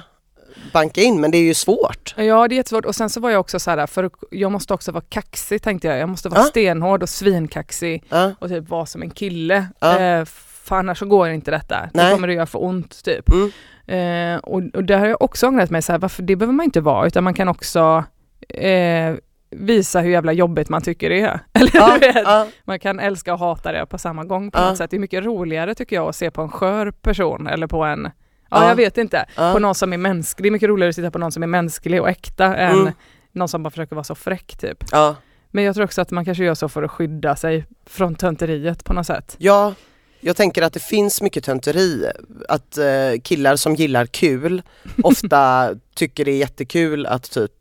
banka 0.74 1.02
in, 1.02 1.22
men 1.22 1.32
det 1.32 1.38
är 1.38 1.42
ju 1.44 1.54
svårt. 1.54 2.14
Ja 2.18 2.48
det 2.48 2.56
är 2.56 2.58
jättesvårt 2.58 2.86
och 2.86 2.96
sen 2.96 3.10
så 3.10 3.20
var 3.20 3.30
jag 3.30 3.40
också 3.40 3.60
så 3.60 3.72
här, 3.72 3.88
för 3.88 4.10
jag 4.32 4.52
måste 4.52 4.74
också 4.74 4.92
vara 4.92 5.04
kaxig 5.10 5.62
tänkte 5.62 5.88
jag. 5.88 5.98
Jag 6.00 6.10
måste 6.10 6.30
vara 6.30 6.40
Ja. 6.42 6.46
stenhård 6.46 7.04
och 7.04 7.10
svinkaxig 7.10 8.04
Ja, 8.10 8.32
och 8.40 8.50
typ 8.50 8.70
vara 8.70 8.86
som 8.86 9.02
en 9.02 9.10
kille. 9.10 9.68
Ja. 9.80 10.00
Eh, 10.00 10.26
för 10.64 10.76
annars 10.76 11.00
så 11.00 11.06
går 11.06 11.30
inte 11.30 11.52
detta. 11.52 11.90
Nej. 11.94 12.06
Det 12.06 12.12
kommer 12.12 12.28
det 12.28 12.34
göra 12.34 12.46
för 12.46 12.64
ont 12.64 13.04
typ. 13.04 13.30
mm. 13.30 13.52
Eh, 13.88 14.38
och, 14.40 14.62
och 14.74 14.84
där 14.84 14.98
har 14.98 15.08
jag 15.08 15.22
också 15.22 15.48
ångrat 15.48 15.70
mig, 15.70 15.82
så 15.82 15.92
här, 15.92 16.00
varför, 16.00 16.24
det 16.24 16.36
behöver 16.36 16.54
man 16.54 16.64
inte 16.64 16.82
vara 16.82 17.08
utan 17.08 17.24
man 17.24 17.34
kan 17.34 17.48
också 17.48 18.04
eh, 18.50 19.16
visa 19.50 20.00
hur 20.00 20.10
jävla 20.12 20.34
jobbigt 20.34 20.70
man 20.70 20.82
tycker 20.82 21.10
det 21.10 21.22
är. 21.22 21.40
Eller 21.54 21.72
ja, 21.74 21.98
du 22.02 22.08
vet, 22.14 22.24
ja, 22.26 22.48
man 22.66 22.80
kan 22.80 23.00
älska 23.00 23.34
och 23.34 23.40
hata 23.40 23.72
det 23.72 23.86
på 23.86 23.98
samma 23.98 24.24
gång 24.24 24.52
på 24.52 24.60
Ja. 24.60 24.70
något 24.70 24.78
sätt. 24.78 24.92
Det 24.92 24.98
är 24.98 25.00
mycket 25.00 25.24
roligare 25.26 25.76
tycker 25.76 25.96
jag 25.96 26.08
att 26.10 26.16
se 26.16 26.32
på 26.32 26.42
en 26.42 26.50
skör 26.50 26.92
person 26.92 27.48
eller 27.48 27.68
på 27.68 27.84
en, 27.84 28.10
ja, 28.50 28.62
Ja. 28.64 28.68
jag 28.70 28.76
vet 28.76 28.98
inte, 28.98 29.26
ja. 29.36 29.54
på 29.54 29.60
någon 29.60 29.76
som 29.76 29.94
är 29.94 29.98
mänsklig. 29.98 30.44
Det 30.46 30.50
är 30.50 30.52
mycket 30.52 30.70
roligare 30.70 30.90
att 30.90 30.96
titta 30.96 31.12
på 31.12 31.18
någon 31.20 31.32
som 31.32 31.44
är 31.44 31.48
mänsklig 31.48 32.02
och 32.02 32.10
äkta 32.10 32.56
än 32.56 32.80
Mm. 32.80 32.94
någon 33.32 33.48
som 33.48 33.64
bara 33.64 33.70
försöker 33.70 33.96
vara 33.96 34.04
så 34.04 34.16
fräck 34.16 34.58
typ. 34.58 34.84
ja. 34.92 35.16
Men 35.52 35.64
jag 35.64 35.76
tror 35.76 35.86
också 35.86 36.02
att 36.02 36.12
man 36.12 36.26
kanske 36.26 36.44
gör 36.44 36.56
så 36.56 36.70
för 36.70 36.84
att 36.84 36.92
skydda 36.92 37.36
sig 37.36 37.66
från 37.86 38.16
tönteriet 38.16 38.84
på 38.84 38.94
något 38.94 39.08
sätt. 39.08 39.36
Ja, 39.40 39.74
jag 40.20 40.36
tänker 40.36 40.62
att 40.62 40.74
det 40.74 40.80
finns 40.84 41.22
mycket 41.22 41.44
tönteri. 41.44 42.06
Att 42.50 42.78
eh, 42.78 43.22
killar 43.24 43.56
som 43.56 43.76
gillar 43.76 44.06
kul 44.06 44.62
ofta 45.04 45.70
tycker 45.96 46.26
det 46.26 46.32
är 46.32 46.38
jättekul 46.38 47.06
att 47.06 47.32
typ 47.32 47.52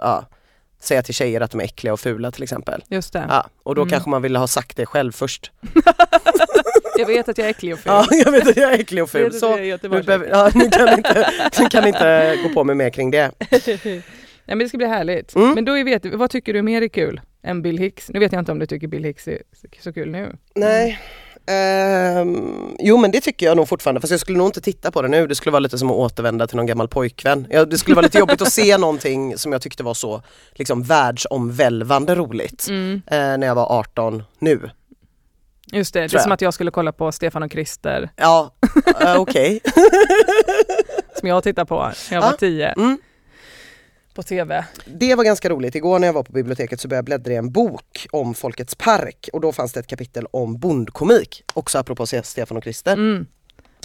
ja, 0.00 0.24
säga 0.84 1.02
till 1.02 1.14
tjejer 1.14 1.40
att 1.40 1.50
de 1.50 1.60
är 1.60 1.64
äckliga 1.64 1.92
och 1.92 2.00
fula 2.00 2.30
till 2.30 2.42
exempel. 2.42 2.84
Just 2.88 3.12
det. 3.12 3.24
Ja, 3.28 3.46
och 3.62 3.74
då 3.74 3.82
Mm. 3.82 3.90
kanske 3.90 4.10
man 4.10 4.22
ville 4.22 4.38
ha 4.38 4.46
sagt 4.46 4.76
det 4.76 4.86
själv 4.86 5.12
först. 5.12 5.52
Jag 6.98 7.06
vet 7.06 7.28
att 7.28 7.38
jag 7.38 7.44
är 7.46 7.50
äcklig 7.50 7.72
och 7.72 7.78
ful. 7.78 7.92
Ja, 7.92 8.06
jag 8.10 8.32
vet 8.32 8.48
att 8.48 8.56
jag 8.56 8.72
är 8.72 8.78
äcklig 8.78 9.02
och 9.02 9.10
ful 9.10 9.32
så 9.32 9.56
nu, 9.56 9.78
behöver, 9.78 10.26
ja, 10.28 10.50
nu, 10.54 10.70
kan 10.70 10.86
ni 10.86 10.92
inte, 10.92 11.30
ni 11.60 11.66
kan 11.70 11.86
inte 11.86 12.36
gå 12.42 12.48
på 12.48 12.64
mig 12.64 12.76
mer 12.76 12.90
kring 12.90 13.10
det. 13.10 13.30
Nej 13.84 14.02
men 14.46 14.58
det 14.58 14.68
ska 14.68 14.78
bli 14.78 14.86
härligt. 14.86 15.34
Mm. 15.34 15.50
Men 15.54 15.64
då 15.64 15.78
är- 15.78 15.84
vet 15.84 16.06
vad 16.06 16.30
tycker 16.30 16.52
du 16.52 16.62
mer 16.62 16.82
är 16.82 16.88
kul 16.88 17.20
än 17.42 17.62
Bill 17.62 17.78
Hicks? 17.78 18.08
Nu 18.10 18.18
vet 18.18 18.32
jag 18.32 18.38
inte 18.38 18.52
om 18.52 18.58
du 18.58 18.66
tycker 18.66 18.86
Bill 18.86 19.04
Hicks 19.04 19.28
är 19.28 19.38
så- 19.60 19.66
så 19.80 19.92
kul 19.92 20.10
nu. 20.10 20.36
Nej. 20.54 21.00
Ehm, 21.46 22.76
jo 22.78 22.96
men 22.96 23.10
det 23.10 23.20
tycker 23.20 23.46
jag 23.46 23.56
nog 23.56 23.68
fortfarande 23.68 24.00
fast 24.00 24.10
jag 24.10 24.20
skulle 24.20 24.38
nog 24.38 24.48
inte 24.48 24.60
titta 24.60 24.90
på 24.90 25.02
det 25.02 25.08
nu. 25.08 25.26
Det 25.26 25.34
skulle 25.34 25.50
vara 25.52 25.60
lite 25.60 25.78
som 25.78 25.90
att 25.90 25.96
återvända 25.96 26.46
till 26.46 26.56
någon 26.56 26.66
gammal 26.66 26.88
pojkvän. 26.88 27.46
Ja, 27.50 27.64
det 27.64 27.78
skulle 27.78 27.94
vara 27.94 28.04
lite 28.04 28.18
jobbigt 28.18 28.42
att 28.42 28.52
se 28.52 28.78
någonting 28.78 29.38
som 29.38 29.52
jag 29.52 29.62
tyckte 29.62 29.82
var 29.82 29.94
så 29.94 30.22
liksom 30.52 30.82
världsomvälvande 30.82 32.14
roligt 32.14 32.66
Mm. 32.68 33.02
eh, 33.06 33.18
när 33.18 33.46
jag 33.46 33.54
var 33.54 33.72
18 33.78 34.22
nu. 34.38 34.70
Just 35.72 35.94
det, 35.94 36.00
det 36.00 36.14
är 36.16 36.18
som 36.18 36.32
att 36.32 36.40
jag 36.40 36.54
skulle 36.54 36.70
kolla 36.70 36.92
på 36.92 37.12
Stefan 37.12 37.42
och 37.42 37.50
Krister 37.50 38.10
Ja, 38.16 38.54
eh, 39.00 39.16
okej. 39.20 39.60
som 41.18 41.28
jag 41.28 41.42
tittar 41.42 41.64
på 41.64 41.76
när 42.10 42.14
jag 42.16 42.20
var 42.20 42.28
Ja. 42.30 42.36
tio 42.36 42.68
Mm. 42.68 42.98
På 44.14 44.22
TV. 44.22 44.64
Det 44.84 45.14
var 45.14 45.24
ganska 45.24 45.48
roligt. 45.48 45.74
Igår 45.74 45.98
när 45.98 46.08
jag 46.08 46.14
var 46.14 46.22
på 46.22 46.32
biblioteket 46.32 46.80
så 46.80 46.88
började 46.88 46.98
jag 46.98 47.04
bläddra 47.04 47.32
i 47.32 47.36
en 47.36 47.50
bok 47.50 48.06
om 48.10 48.34
Folkets 48.34 48.74
park 48.74 49.28
och 49.32 49.40
då 49.40 49.52
fanns 49.52 49.72
det 49.72 49.80
ett 49.80 49.86
kapitel 49.86 50.26
om 50.30 50.58
bondkomik. 50.58 51.44
Också 51.54 51.78
apropå 51.78 52.06
Stefan 52.06 52.56
och 52.56 52.64
Krister. 52.64 52.92
Mm. 52.92 53.26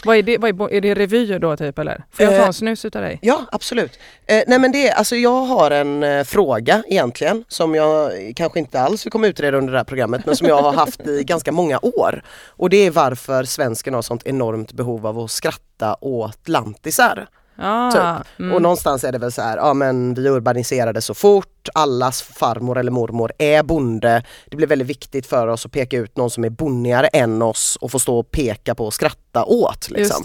Vad 0.06 0.18
är 0.18 0.24
det, 0.24 0.38
vad 0.38 0.62
är, 0.62 0.74
är 0.74 0.82
det 0.82 0.96
revyer 0.96 1.40
då 1.40 1.58
typ 1.58 1.80
eller? 1.80 2.04
Får 2.12 2.26
jag 2.26 2.36
ta 2.36 2.42
Eh, 2.42 2.48
en 2.48 2.54
snus 2.54 2.86
utav 2.86 3.02
dig? 3.02 3.20
Ja, 3.22 3.46
absolut. 3.52 4.00
Eh, 4.26 4.44
nej 4.48 4.60
men 4.60 4.72
det, 4.72 4.92
alltså 4.92 5.16
jag 5.16 5.42
har 5.46 5.72
en 5.72 6.04
eh, 6.04 6.24
fråga 6.24 6.84
egentligen 6.88 7.46
som 7.48 7.76
jag 7.76 8.12
kanske 8.36 8.60
inte 8.60 8.82
alls 8.82 9.04
kommer 9.04 9.28
utreda 9.28 9.58
under 9.58 9.72
det 9.72 9.80
här 9.80 9.86
programmet 9.86 10.26
men 10.26 10.36
som 10.36 10.48
jag 10.48 10.62
har 10.62 10.74
haft 10.74 11.08
i 11.08 11.24
ganska 11.24 11.52
många 11.52 11.80
år. 11.82 12.24
Och 12.48 12.70
det 12.70 12.78
är 12.78 12.92
varför 12.92 13.44
svensken 13.44 13.94
har 13.94 14.02
sånt 14.02 14.26
enormt 14.26 14.74
behov 14.74 15.08
av 15.08 15.20
att 15.20 15.32
skratta 15.32 15.96
åt 16.02 16.48
lantisar. 16.48 17.28
Ah, 17.62 17.92
typ. 17.92 18.40
mm. 18.40 18.54
Och 18.56 18.62
någonstans 18.62 19.04
är 19.04 19.12
det 19.12 19.18
väl 19.18 19.32
så 19.32 19.42
här, 19.42 19.58
ja 19.58 19.74
men 19.74 20.14
vi 20.14 20.30
urbaniserade 20.30 21.02
så 21.02 21.14
fort, 21.14 21.70
allas 21.74 22.22
farmor 22.22 22.78
eller 22.78 22.92
mormor 22.92 23.32
är 23.38 23.64
bonde. 23.64 24.24
Det 24.50 24.56
blir 24.58 24.68
väldigt 24.68 24.88
viktigt 24.88 25.26
för 25.28 25.48
oss 25.48 25.66
att 25.66 25.72
peka 25.72 25.98
ut 25.98 26.18
någon 26.18 26.30
som 26.30 26.44
är 26.44 26.50
bonnigare 26.50 27.08
än 27.08 27.42
oss 27.42 27.78
och 27.82 27.92
få 27.92 28.00
stå 28.00 28.20
och 28.20 28.32
peka 28.32 28.76
på 28.76 28.86
och 28.86 28.94
skratta 28.94 29.44
åt. 29.46 29.90
Liksom. 29.90 30.24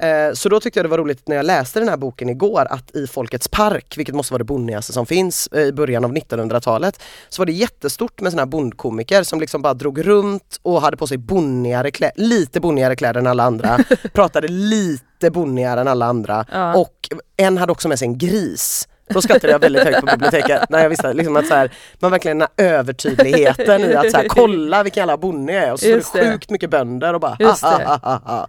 Eh, 0.00 0.32
Så 0.34 0.48
då 0.48 0.60
tyckte 0.60 0.78
jag 0.78 0.84
det 0.84 0.88
var 0.90 0.98
roligt 0.98 1.28
när 1.28 1.36
jag 1.36 1.46
läste 1.46 1.78
den 1.78 1.88
här 1.88 1.96
boken 1.96 2.28
igår 2.28 2.66
att 2.70 2.96
i 2.96 3.06
Folkets 3.06 3.48
park, 3.48 3.94
vilket 3.96 4.14
måste 4.14 4.32
vara 4.32 4.38
det 4.38 4.44
bonnigaste 4.44 4.92
som 4.92 5.06
finns 5.06 5.46
eh, 5.46 5.62
i 5.62 5.72
början 5.72 6.04
av 6.04 6.12
1900-talet, 6.12 7.02
så 7.28 7.40
var 7.42 7.46
det 7.46 7.52
jättestort 7.52 8.20
med 8.20 8.32
såna 8.32 8.42
här 8.42 8.46
bondkomiker 8.46 9.22
som 9.22 9.40
liksom 9.40 9.62
bara 9.62 9.74
drog 9.74 10.06
runt 10.06 10.60
och 10.62 10.80
hade 10.82 10.96
på 10.96 11.06
sig 11.06 11.18
bonnigare 11.18 11.90
kläder, 11.90 12.14
lite 12.16 12.60
bonnigare 12.60 12.96
kläder 12.96 13.20
än 13.20 13.26
alla 13.26 13.42
andra, 13.42 13.78
pratade 14.12 14.48
lite 14.48 15.04
bonnigare 15.20 15.80
än 15.80 15.88
alla 15.88 16.06
andra 16.06 16.44
Ja. 16.52 16.74
och 16.76 17.08
en 17.36 17.58
hade 17.58 17.72
också 17.72 17.88
med 17.88 17.98
sig 17.98 18.08
en 18.08 18.18
gris. 18.18 18.88
Då 19.10 19.22
skrattade 19.22 19.52
jag 19.52 19.58
väldigt 19.58 19.82
högt 19.82 20.00
på 20.00 20.06
biblioteket 20.06 20.70
när 20.70 20.82
jag 20.82 20.88
visste 20.88 21.12
liksom 21.12 21.36
att 21.36 21.46
så 21.46 21.54
här, 21.54 21.70
man 21.98 22.10
verkligen 22.10 22.38
den 22.38 22.48
här 22.58 22.66
övertydligheten 22.66 23.80
i 23.80 23.94
att 23.94 24.10
så 24.10 24.16
här, 24.16 24.24
kolla 24.28 24.82
vilken 24.82 25.00
jävla 25.00 25.16
bonnig 25.16 25.54
jag 25.54 25.62
är 25.64 25.72
och 25.72 25.80
så 25.80 25.88
Just 25.88 26.08
står 26.08 26.18
det 26.18 26.24
det. 26.24 26.32
sjukt 26.32 26.50
mycket 26.50 26.70
bönder 26.70 27.14
och 27.14 27.20
bara 27.20 27.36
Just 27.40 27.62
ha, 27.62 27.84
ha, 27.84 27.98
ha, 28.02 28.20
ha. 28.24 28.48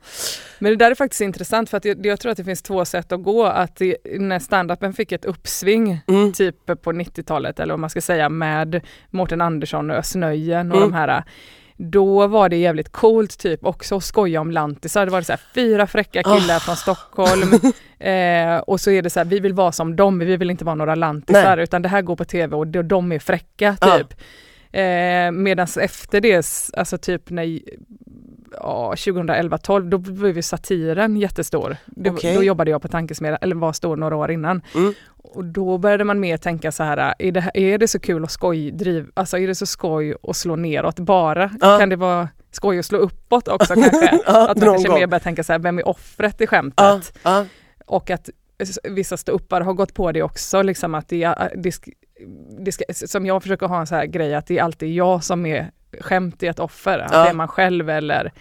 Men 0.59 0.71
det 0.71 0.75
där 0.75 0.91
är 0.91 0.95
faktiskt 0.95 1.21
intressant 1.21 1.69
för 1.69 1.77
att 1.77 1.85
jag, 1.85 2.05
jag 2.05 2.19
tror 2.19 2.31
att 2.31 2.37
det 2.37 2.43
finns 2.43 2.61
två 2.61 2.85
sätt 2.85 3.11
att 3.11 3.23
gå. 3.23 3.45
Att 3.45 3.75
det, 3.75 3.97
när 4.19 4.39
standupen 4.39 4.93
fick 4.93 5.11
ett 5.11 5.25
uppsving, 5.25 6.01
Mm. 6.07 6.33
typ 6.33 6.65
på 6.65 6.91
90-talet 6.91 7.59
eller 7.59 7.73
vad 7.73 7.79
man 7.79 7.89
ska 7.89 8.01
säga 8.01 8.29
med 8.29 8.81
Mårten 9.09 9.41
Andersson 9.41 9.91
och 9.91 9.97
Özz 9.97 10.15
och 10.15 10.21
Mm. 10.23 10.69
de 10.69 10.93
här. 10.93 11.23
Då 11.81 12.27
var 12.27 12.49
det 12.49 12.55
jävligt 12.57 12.91
coolt 12.91 13.37
typ 13.39 13.65
också 13.65 13.95
att 13.95 14.03
skoja 14.03 14.41
om 14.41 14.51
lantisar. 14.51 15.05
Det 15.05 15.11
var 15.11 15.19
det 15.19 15.25
så 15.25 15.31
här, 15.31 15.41
fyra 15.55 15.87
fräcka 15.87 16.23
killar 16.23 16.55
Ah. 16.55 16.59
från 16.59 16.75
Stockholm 16.75 17.53
eh, 17.99 18.57
och 18.57 18.81
så 18.81 18.91
är 18.91 19.01
det 19.01 19.09
så 19.09 19.19
här, 19.19 19.25
vi 19.25 19.39
vill 19.39 19.53
vara 19.53 19.71
som 19.71 19.95
dem, 19.95 20.19
vi 20.19 20.37
vill 20.37 20.49
inte 20.49 20.65
vara 20.65 20.75
några 20.75 20.95
lantisar 20.95 21.55
Nej. 21.55 21.63
utan 21.63 21.81
det 21.81 21.89
här 21.89 22.01
går 22.01 22.15
på 22.15 22.25
tv 22.25 22.55
och 22.55 22.67
de, 22.67 22.81
de 22.81 23.11
är 23.11 23.19
fräcka 23.19 23.77
Ja. 23.81 23.97
typ. 23.97 24.13
Eh, 24.71 25.31
Medan 25.31 25.67
efter 25.81 26.21
det, 26.21 26.45
alltså 26.77 26.97
typ 26.97 27.29
när 27.29 27.59
ja, 28.51 28.93
2011-12, 28.95 29.89
då 29.89 29.97
blev 29.97 30.35
ju 30.35 30.41
satiren 30.41 31.17
jättestor. 31.17 31.77
Det, 31.85 32.09
Okej. 32.09 32.35
Då 32.35 32.43
jobbade 32.43 32.71
jag 32.71 32.81
på 32.81 32.87
Tankesmedjan, 32.87 33.39
eller 33.41 33.55
var 33.55 33.73
stor 33.73 33.95
några 33.95 34.15
år 34.15 34.31
innan. 34.31 34.61
Mm. 34.75 34.93
Och 35.07 35.45
då 35.45 35.77
började 35.77 36.03
man 36.03 36.19
mer 36.19 36.37
tänka 36.37 36.71
så 36.71 36.83
här, 36.83 37.13
är 37.19 37.31
det, 37.31 37.51
är 37.53 37.77
det 37.77 37.87
så 37.87 37.99
kul 37.99 38.23
att 38.23 38.31
skoj, 38.31 38.71
driv, 38.71 39.11
alltså 39.13 39.37
är 39.37 39.47
det 39.47 39.55
så 39.55 39.65
skoj 39.65 40.15
att 40.23 40.35
slå 40.35 40.55
neråt 40.55 40.99
bara? 40.99 41.51
Ja. 41.61 41.79
Kan 41.79 41.89
det 41.89 41.95
vara 41.95 42.29
skoj 42.51 42.79
att 42.79 42.85
slå 42.85 42.97
uppåt 42.97 43.47
också 43.47 43.73
kanske? 43.73 44.19
Ja, 44.25 44.49
att 44.49 44.57
man 44.57 44.65
kanske 44.65 44.87
gång. 44.87 44.99
mer 44.99 45.07
börjar 45.07 45.19
tänka 45.19 45.43
så 45.43 45.51
här, 45.51 45.59
vem 45.59 45.79
är 45.79 45.87
offret 45.87 46.41
i 46.41 46.47
skämtet? 46.47 47.17
Ja. 47.23 47.45
Och 47.85 48.09
att 48.09 48.29
vissa 48.83 49.17
ståuppare 49.17 49.63
har 49.63 49.73
gått 49.73 49.93
på 49.93 50.11
det 50.11 50.23
också, 50.23 50.61
liksom 50.61 50.95
att 50.95 51.07
det, 51.07 51.35
det, 51.55 51.73
det 52.59 52.71
ska, 52.71 52.83
som 52.93 53.25
jag 53.25 53.41
försöker 53.41 53.67
ha 53.67 53.79
en 53.79 53.87
så 53.87 53.95
här 53.95 54.05
grej 54.05 54.35
att 54.35 54.47
det 54.47 54.57
är 54.57 54.63
alltid 54.63 54.93
jag 54.93 55.23
som 55.23 55.45
är 55.45 55.71
skämt 56.01 56.43
i 56.43 56.47
ett 56.47 56.59
offer, 56.59 56.99
att 56.99 57.11
Ja. 57.13 57.23
det 57.23 57.29
är 57.29 57.33
man 57.33 57.47
själv 57.47 57.89
eller 57.89 58.31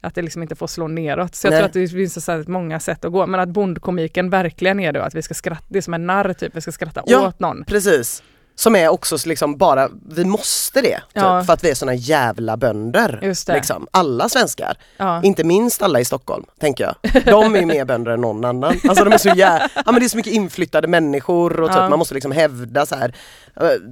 att 0.00 0.14
det 0.14 0.22
liksom 0.22 0.42
inte 0.42 0.54
får 0.56 0.66
slå 0.66 0.88
neråt. 0.88 1.34
Så 1.34 1.46
jag 1.46 1.50
Nej. 1.50 1.58
tror 1.60 1.66
att 1.66 1.72
det 1.72 1.88
finns 1.88 2.24
så 2.24 2.44
många 2.46 2.80
sätt 2.80 3.04
att 3.04 3.12
gå, 3.12 3.26
men 3.26 3.40
att 3.40 3.48
bondkomiken 3.48 4.30
verkligen 4.30 4.80
är 4.80 4.92
det 4.92 5.04
att 5.04 5.14
vi 5.14 5.22
ska 5.22 5.34
skratta, 5.34 5.64
det 5.68 5.78
är 5.78 5.82
som 5.82 5.94
en 5.94 6.06
narr 6.06 6.32
typ, 6.32 6.56
vi 6.56 6.60
ska 6.60 6.72
skratta 6.72 7.02
Ja. 7.06 7.26
åt 7.28 7.40
någon. 7.40 7.64
Precis. 7.64 8.22
Som 8.60 8.76
är 8.76 8.88
också 8.88 9.18
så 9.18 9.28
liksom 9.28 9.56
bara, 9.56 9.88
vi 10.10 10.24
måste 10.24 10.80
det. 10.80 10.96
Typ, 10.96 11.02
Ja. 11.12 11.44
För 11.44 11.52
att 11.52 11.64
vi 11.64 11.70
är 11.70 11.74
såna 11.74 11.94
jävla 11.94 12.56
bönder. 12.56 13.18
Liksom. 13.54 13.86
Alla 13.90 14.28
svenskar. 14.28 14.76
Ja. 14.96 15.22
Inte 15.22 15.44
minst 15.44 15.82
alla 15.82 16.00
i 16.00 16.04
Stockholm, 16.04 16.44
tänker 16.60 16.84
jag. 16.84 17.24
De 17.24 17.54
är 17.56 17.66
mer 17.66 17.84
bönder 17.84 18.12
än 18.12 18.20
någon 18.20 18.44
annan. 18.44 18.80
Alltså 18.88 19.04
de 19.04 19.12
är 19.12 19.18
så 19.18 19.28
jä... 19.28 19.68
ja, 19.74 19.82
men 19.92 19.94
det 19.94 20.04
är 20.04 20.08
så 20.08 20.16
mycket 20.16 20.32
inflyttade 20.32 20.88
människor 20.88 21.60
och 21.60 21.68
typ, 21.68 21.76
Ja. 21.76 21.88
man 21.88 21.98
måste 21.98 22.14
liksom 22.14 22.32
hävda 22.32 22.86
så 22.86 22.94
här. 22.94 23.14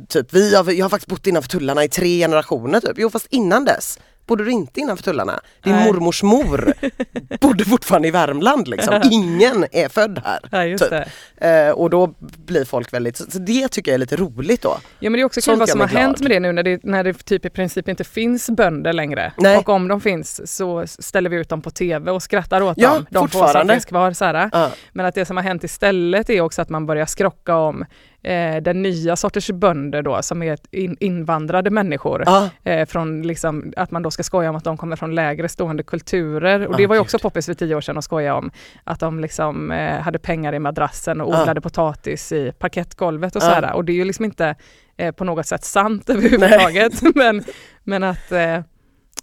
Typ, 0.08 0.32
vi 0.34 0.54
har, 0.54 0.72
jag 0.72 0.84
har 0.84 0.90
faktiskt 0.90 1.08
bott 1.10 1.26
innanför 1.26 1.48
tullarna 1.50 1.84
i 1.84 1.88
tre 1.88 2.18
generationer 2.18 2.80
typ. 2.80 2.92
Jo 2.96 3.10
fast 3.10 3.26
innan 3.30 3.64
dess 3.64 3.98
bodde 4.28 4.44
du 4.44 4.50
inte 4.50 4.80
innanför 4.80 5.04
tullarna. 5.04 5.40
Din 5.62 5.72
Nej. 5.74 5.86
mormors 5.92 6.22
mor 6.22 6.72
bodde 7.40 7.64
fortfarande 7.64 8.08
i 8.08 8.10
Värmland 8.10 8.68
liksom. 8.68 9.00
Ingen 9.10 9.66
är 9.72 9.88
född 9.88 10.22
här. 10.24 10.38
Ja, 10.50 10.64
just 10.64 10.84
typ. 10.84 10.90
det. 10.90 11.66
Eh, 11.66 11.70
och 11.72 11.90
då 11.90 12.14
blir 12.20 12.64
folk 12.64 12.92
väldigt, 12.92 13.16
så 13.16 13.38
det 13.38 13.68
tycker 13.68 13.90
jag 13.90 13.94
är 13.94 13.98
lite 13.98 14.16
roligt 14.16 14.62
då. 14.62 14.78
Ja 14.98 15.10
men 15.10 15.12
det 15.12 15.20
är 15.20 15.24
också 15.24 15.40
kul 15.40 15.42
Sånt 15.44 15.58
vad 15.60 15.68
som 15.68 15.80
har 15.80 15.88
glad. 15.88 16.02
hänt 16.02 16.20
med 16.20 16.30
det 16.30 16.40
nu 16.40 16.52
när 16.52 16.62
det, 16.62 16.84
när 16.84 17.04
det 17.04 17.12
typ 17.12 17.44
i 17.44 17.50
princip 17.50 17.88
inte 17.88 18.04
finns 18.04 18.50
bönder 18.50 18.92
längre. 18.92 19.32
Nej. 19.36 19.56
Och 19.58 19.68
om 19.68 19.88
de 19.88 20.00
finns 20.00 20.56
så 20.56 20.86
ställer 20.86 21.30
vi 21.30 21.36
ut 21.36 21.48
dem 21.48 21.62
på 21.62 21.70
tv 21.70 22.10
och 22.10 22.22
skrattar 22.22 22.60
åt 22.60 22.74
Ja, 22.78 22.94
dem. 22.94 23.06
De 23.10 23.28
få 23.28 23.48
som 23.48 23.68
finns 23.68 23.84
kvar. 23.84 24.12
Så. 24.12 24.24
Ja. 24.24 24.70
Men 24.92 25.06
att 25.06 25.14
det 25.14 25.24
som 25.24 25.36
har 25.36 25.44
hänt 25.44 25.64
istället 25.64 26.30
är 26.30 26.40
också 26.40 26.62
att 26.62 26.68
man 26.68 26.86
börjar 26.86 27.06
skrocka 27.06 27.56
om 27.56 27.84
eh, 28.22 28.56
den 28.62 28.82
nya 28.82 29.16
sorters 29.16 29.50
bönder 29.50 30.02
då 30.02 30.22
som 30.22 30.42
är 30.42 30.58
in, 30.70 30.96
invandrade 31.00 31.70
människor. 31.70 32.22
Ja. 32.26 32.50
Eh, 32.64 32.86
från 32.86 33.22
liksom, 33.22 33.72
att 33.76 33.90
man 33.90 34.02
då 34.02 34.10
ska 34.10 34.22
skoja 34.22 34.50
om 34.50 34.56
att 34.56 34.64
de 34.64 34.76
kommer 34.76 34.96
från 34.96 35.14
lägre 35.14 35.48
stående 35.48 35.82
kulturer. 35.82 36.66
Och 36.66 36.74
Ah, 36.74 36.76
det 36.76 36.86
var 36.86 36.94
ju 36.94 37.00
också 37.00 37.18
poppis 37.18 37.46
för 37.46 37.54
tio 37.54 37.74
år 37.74 37.80
sedan 37.80 37.98
att 37.98 38.04
skoja 38.04 38.34
om. 38.34 38.50
Att 38.84 39.00
de 39.00 39.20
liksom 39.20 39.70
eh, 39.70 40.00
hade 40.00 40.18
pengar 40.18 40.54
i 40.54 40.58
madrassen 40.58 41.20
och 41.20 41.34
Ah. 41.34 41.42
odlade 41.42 41.60
potatis 41.60 42.32
i 42.32 42.52
parkettgolvet 42.58 43.36
och 43.36 43.42
Ah. 43.42 43.54
sådär. 43.54 43.72
Och 43.72 43.84
det 43.84 43.92
är 43.92 43.96
ju 43.96 44.04
liksom 44.04 44.24
inte 44.24 44.54
eh, 44.96 45.12
på 45.14 45.24
något 45.24 45.46
sätt 45.46 45.64
sant 45.64 46.10
överhuvudtaget. 46.10 47.02
men, 47.14 47.44
men 47.84 48.02
att 48.04 48.32
eh, 48.32 48.60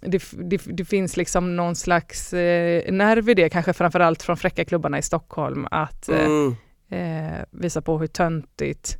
det, 0.00 0.22
det, 0.32 0.60
det 0.66 0.84
finns 0.84 1.16
liksom 1.16 1.56
någon 1.56 1.76
slags 1.76 2.32
eh, 2.32 2.92
nerv 2.92 3.28
i 3.28 3.34
det, 3.34 3.48
kanske 3.48 3.72
framförallt 3.72 4.22
från 4.22 4.36
fräcka 4.36 4.64
klubbarna 4.64 4.98
i 4.98 5.02
Stockholm, 5.02 5.66
att 5.70 6.08
eh, 6.08 6.20
Mm. 6.24 6.56
Eh, 6.90 7.44
visa 7.50 7.82
på 7.82 7.98
hur 7.98 8.06
töntigt 8.06 8.96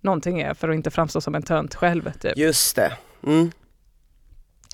någonting 0.00 0.40
är 0.40 0.54
för 0.54 0.68
att 0.68 0.74
inte 0.74 0.90
framstå 0.90 1.20
som 1.20 1.34
en 1.34 1.42
tönt 1.42 1.74
själv. 1.74 2.12
Typ. 2.20 2.36
Just 2.36 2.76
det. 2.76 2.92
Mm. 3.26 3.50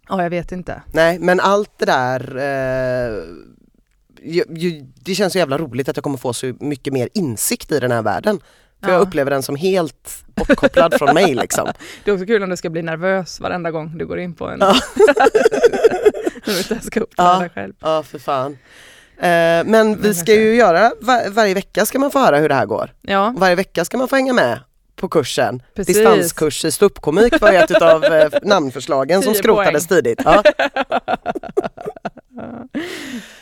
Ja, 0.08 0.22
jag 0.22 0.30
vet 0.30 0.52
inte. 0.52 0.82
Nej 0.92 1.18
men 1.18 1.40
allt 1.40 1.70
det 1.78 1.86
där 1.86 2.36
eh, 2.36 3.24
ju, 4.22 4.44
ju, 4.50 4.80
Det 4.94 5.14
känns 5.14 5.32
så 5.32 5.38
jävla 5.38 5.58
roligt 5.58 5.88
att 5.88 5.96
jag 5.96 6.04
kommer 6.04 6.18
få 6.18 6.32
så 6.32 6.54
mycket 6.60 6.92
mer 6.92 7.08
insikt 7.14 7.72
i 7.72 7.80
den 7.80 7.90
här 7.90 8.02
världen. 8.02 8.40
För 8.82 8.90
jag 8.90 8.98
Ja. 8.98 9.02
upplever 9.02 9.30
den 9.30 9.42
som 9.42 9.56
helt 9.56 10.24
bortkopplad 10.26 10.94
från 10.98 11.14
mig 11.14 11.34
liksom. 11.34 11.68
Det 12.04 12.10
är 12.10 12.14
också 12.14 12.26
kul 12.26 12.42
om 12.42 12.50
du 12.50 12.56
ska 12.56 12.70
bli 12.70 12.82
nervös 12.82 13.40
varenda 13.40 13.70
gång 13.70 13.98
du 13.98 14.06
går 14.06 14.18
in 14.18 14.34
på 14.34 14.48
en... 14.48 14.58
Ja. 14.60 14.74
När 16.46 16.74
du 16.74 16.80
ska 16.80 17.00
uppträda 17.00 17.42
Ja. 17.42 17.48
själv. 17.54 17.74
Ja 17.80 18.02
för 18.02 18.18
fan. 18.18 18.58
Eh, 19.18 19.64
men 19.64 20.02
vi 20.02 20.14
ska 20.14 20.34
ju 20.34 20.54
göra, 20.54 20.92
var, 21.00 21.30
varje 21.30 21.54
vecka 21.54 21.86
ska 21.86 21.98
man 21.98 22.10
få 22.10 22.18
höra 22.18 22.38
hur 22.38 22.48
det 22.48 22.54
här 22.54 22.66
går. 22.66 22.94
Ja, 23.02 23.28
Och 23.28 23.40
varje 23.40 23.54
vecka 23.54 23.84
ska 23.84 23.98
man 23.98 24.08
få 24.08 24.16
hänga 24.16 24.32
med 24.32 24.60
på 24.96 25.08
kursen. 25.08 25.62
Precis. 25.74 25.96
Distanskurs 25.96 26.64
i 26.64 26.72
ståuppkomik 26.72 27.40
var 27.40 27.52
ett 27.52 27.82
av 27.82 28.04
eh, 28.04 28.28
namnförslagen 28.42 29.22
som 29.22 29.32
10 29.32 29.38
skrotades 29.38 29.86
tidigt. 29.86 30.20
Ja. 30.24 30.42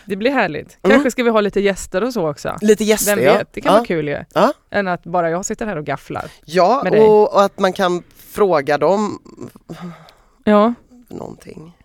det 0.04 0.16
blir 0.16 0.30
härligt. 0.30 0.78
Mm. 0.82 0.94
Kanske 0.94 1.10
ska 1.10 1.22
vi 1.22 1.30
ha 1.30 1.40
lite 1.40 1.60
gäster 1.60 2.04
och 2.04 2.12
så 2.12 2.30
också. 2.30 2.56
Lite 2.60 2.84
gäster 2.84 3.16
Vem 3.16 3.24
ja. 3.24 3.32
vet, 3.32 3.48
det 3.52 3.60
kan 3.60 3.72
ja. 3.72 3.78
vara 3.78 3.86
kul 3.86 4.08
ju. 4.08 4.24
Ja. 4.34 4.52
Än 4.70 4.88
att 4.88 5.04
bara 5.04 5.30
jag 5.30 5.44
sitter 5.44 5.66
här 5.66 5.76
och 5.76 5.84
gafflar. 5.84 6.24
Ja 6.44 6.90
och, 6.90 7.34
och 7.34 7.42
att 7.42 7.58
man 7.58 7.72
kan 7.72 8.02
fråga 8.30 8.78
dem 8.78 9.18
Ja, 10.44 10.74
någonting. 11.08 11.76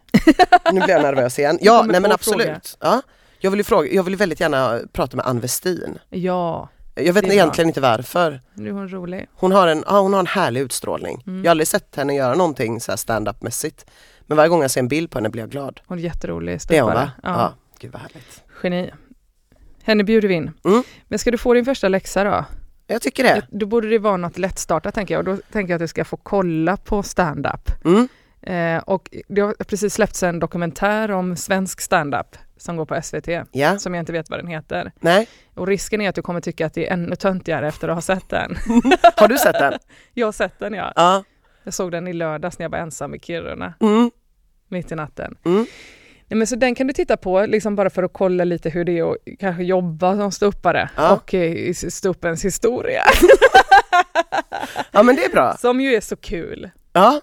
Nu 0.71 0.80
blir 0.80 0.89
jag 0.89 1.02
nervös 1.02 1.39
igen. 1.39 1.60
Ja, 1.62 1.86
nej 1.88 2.02
men 2.02 2.12
absolut. 2.12 2.47
fråga. 2.47 2.60
Ja. 2.80 3.02
Jag 3.39 3.52
vill 3.52 3.60
ju 3.60 3.63
fråga, 3.63 3.89
jag 3.91 4.04
vill 4.04 4.15
väldigt 4.15 4.39
gärna 4.39 4.80
prata 4.93 5.17
med 5.17 5.25
Ann 5.25 5.39
Westin. 5.39 5.97
ja, 6.10 6.69
Jag 6.95 7.13
vet 7.13 7.25
egentligen 7.25 7.67
inte 7.67 7.82
varför. 7.82 8.41
nu 8.54 8.69
är 8.69 8.73
hon 8.73 8.89
rolig. 8.89 9.28
Hon 9.34 9.52
har 9.52 9.67
en, 9.67 9.84
ja, 9.88 9.99
hon 9.99 10.13
har 10.13 10.19
en 10.19 10.28
härlig 10.28 10.62
utstrålning. 10.62 11.23
Mm. 11.28 11.43
Jag 11.43 11.49
har 11.49 11.52
aldrig 11.52 11.67
sett 11.67 11.95
henne 11.95 12.15
göra 12.15 12.36
någonting 12.36 12.82
så 12.82 12.91
här 12.91 12.97
stand-up 12.97 13.41
mässigt. 13.41 13.86
Men 14.21 14.38
varje 14.38 14.49
gång 14.49 14.62
jag 14.62 14.71
ser 14.71 14.82
en 14.82 14.88
bild 14.88 15.12
på 15.12 15.17
henne 15.17 15.30
blir 15.30 15.43
jag 15.43 15.49
glad. 15.49 15.80
Hon 15.88 15.97
är 15.99 16.04
jätterolig 16.04 16.60
Det 16.67 16.78
är 16.78 16.82
hon 16.82 16.93
va? 16.93 17.12
Ja. 17.23 17.30
Ja. 17.30 17.54
Gud 17.80 17.91
vad 17.91 18.02
härligt. 18.02 18.43
Geni. 18.63 18.91
Henne 19.84 20.04
bjuder 20.04 20.28
vi 20.28 20.34
in. 20.34 20.52
Mm. 20.65 20.84
Men 21.08 21.19
ska 21.19 21.32
du 21.32 21.38
få 21.38 21.54
din 21.54 21.65
första 21.65 21.88
läxa 21.88 22.23
då? 22.23 22.45
Jag 22.88 23.02
tycker 23.02 23.23
det. 23.23 23.47
Då 23.52 23.65
borde 23.65 23.89
det 23.89 23.99
vara 23.99 24.17
något 24.17 24.38
lättstartat 24.38 24.95
tänker 24.95 25.13
jag. 25.13 25.25
Då 25.25 25.38
tänker 25.52 25.73
jag 25.73 25.75
att 25.75 25.84
du 25.84 25.88
ska 25.88 26.06
få 26.06 26.17
kolla 26.17 26.78
på 26.78 27.04
stand-up. 27.04 27.71
Mm. 27.86 28.08
Eh, 28.41 28.84
och 28.84 29.10
det 29.28 29.41
har 29.41 29.54
precis 29.54 29.93
släppts 29.93 30.23
en 30.23 30.39
dokumentär 30.39 31.12
om 31.12 31.36
svensk 31.36 31.82
stand-up 31.82 32.38
som 32.60 32.78
går 32.78 32.86
på 32.86 33.02
SVT, 33.02 33.28
Ja, 33.52 33.80
som 33.80 33.93
jag 33.93 34.02
inte 34.02 34.12
vet 34.12 34.30
vad 34.30 34.39
den 34.39 34.48
heter. 34.48 34.91
nej. 35.00 35.28
Och 35.56 35.67
risken 35.67 36.02
är 36.02 36.10
att 36.10 36.15
du 36.15 36.22
kommer 36.22 36.41
tycka 36.41 36.65
att 36.65 36.74
det 36.74 36.88
är 36.89 36.93
ännu 36.93 37.15
töntigare 37.15 37.67
efter 37.67 37.88
att 37.89 37.95
ha 37.95 38.02
sett 38.02 38.30
den. 38.30 38.56
Har 39.17 39.28
du 39.28 39.38
sett 39.38 39.54
den? 39.60 39.74
Jag 40.13 40.28
har 40.28 40.32
sett 40.32 40.60
den 40.60 40.74
ja. 40.74 40.93
Ja. 40.95 41.24
Jag 41.63 41.74
såg 41.74 41.91
den 41.91 42.08
i 42.08 42.13
lördags 42.13 42.60
när 42.60 42.63
jag 42.63 42.69
var 42.69 42.78
ensam 42.78 43.15
i 43.15 43.19
Kiruna, 43.19 43.74
Mm. 43.80 44.12
mitt 44.67 44.91
i 44.91 44.95
natten. 44.95 45.38
Mm. 45.45 45.65
Nej, 46.28 46.38
men 46.38 46.48
så 46.48 46.56
den 46.56 46.76
kan 46.76 46.88
du 46.88 46.93
titta 46.93 47.17
på, 47.17 47.45
liksom 47.45 47.76
bara 47.76 47.89
för 47.89 48.04
att 48.04 48.13
kolla 48.13 48.43
lite 48.43 48.69
hur 48.69 48.84
det 48.86 48.98
är 49.00 49.12
att 49.12 49.17
kanske 49.39 49.63
jobba 49.63 50.17
som 50.17 50.32
ståuppare 50.32 50.89
Ja. 50.95 51.13
och 51.13 51.34
eh, 51.34 51.74
ståuppens 51.74 52.45
historia, 52.45 53.04
Ja 54.91 55.04
men 55.04 55.15
det 55.15 55.24
är 55.26 55.30
bra. 55.30 55.58
som 55.58 55.82
ju 55.82 55.95
är 55.95 56.02
så 56.02 56.15
kul. 56.15 56.69
Ja, 56.93 57.22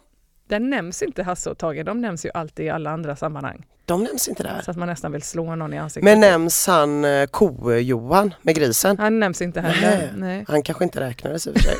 Den 0.49 0.70
nämns 0.70 1.03
inte 1.03 1.22
Hasse 1.22 1.51
och 1.51 1.59
Tage, 1.59 1.85
de 1.85 2.01
nämns 2.01 2.27
ju 2.27 2.31
alltid 2.35 2.66
i 2.66 2.70
alla 2.70 2.90
andra 2.90 3.16
sammanhang. 3.16 3.66
De 3.87 4.05
nämns 4.05 4.29
inte 4.29 4.42
där. 4.42 4.61
Så 4.64 4.70
att 4.70 4.77
man 4.77 4.88
nästan 4.88 5.12
vill 5.12 5.22
slå 5.22 5.55
någon 5.55 5.75
i 5.75 5.79
ansiktet. 5.79 6.05
Men 6.05 6.20
nämns 6.20 6.66
han 6.66 7.05
eh, 7.05 7.27
ko-Johan 7.27 8.35
med 8.42 8.55
grisen? 8.55 8.99
Han 8.99 9.20
nämns 9.20 9.42
inte 9.42 9.61
heller. 9.61 9.90
Nej. 9.90 10.11
Nej. 10.16 10.44
Han 10.49 10.62
kanske 10.62 10.85
inte 10.85 11.01
räknades 11.01 11.46
i 11.46 11.51
och 11.51 11.55
för 11.55 11.61
sig. 11.62 11.77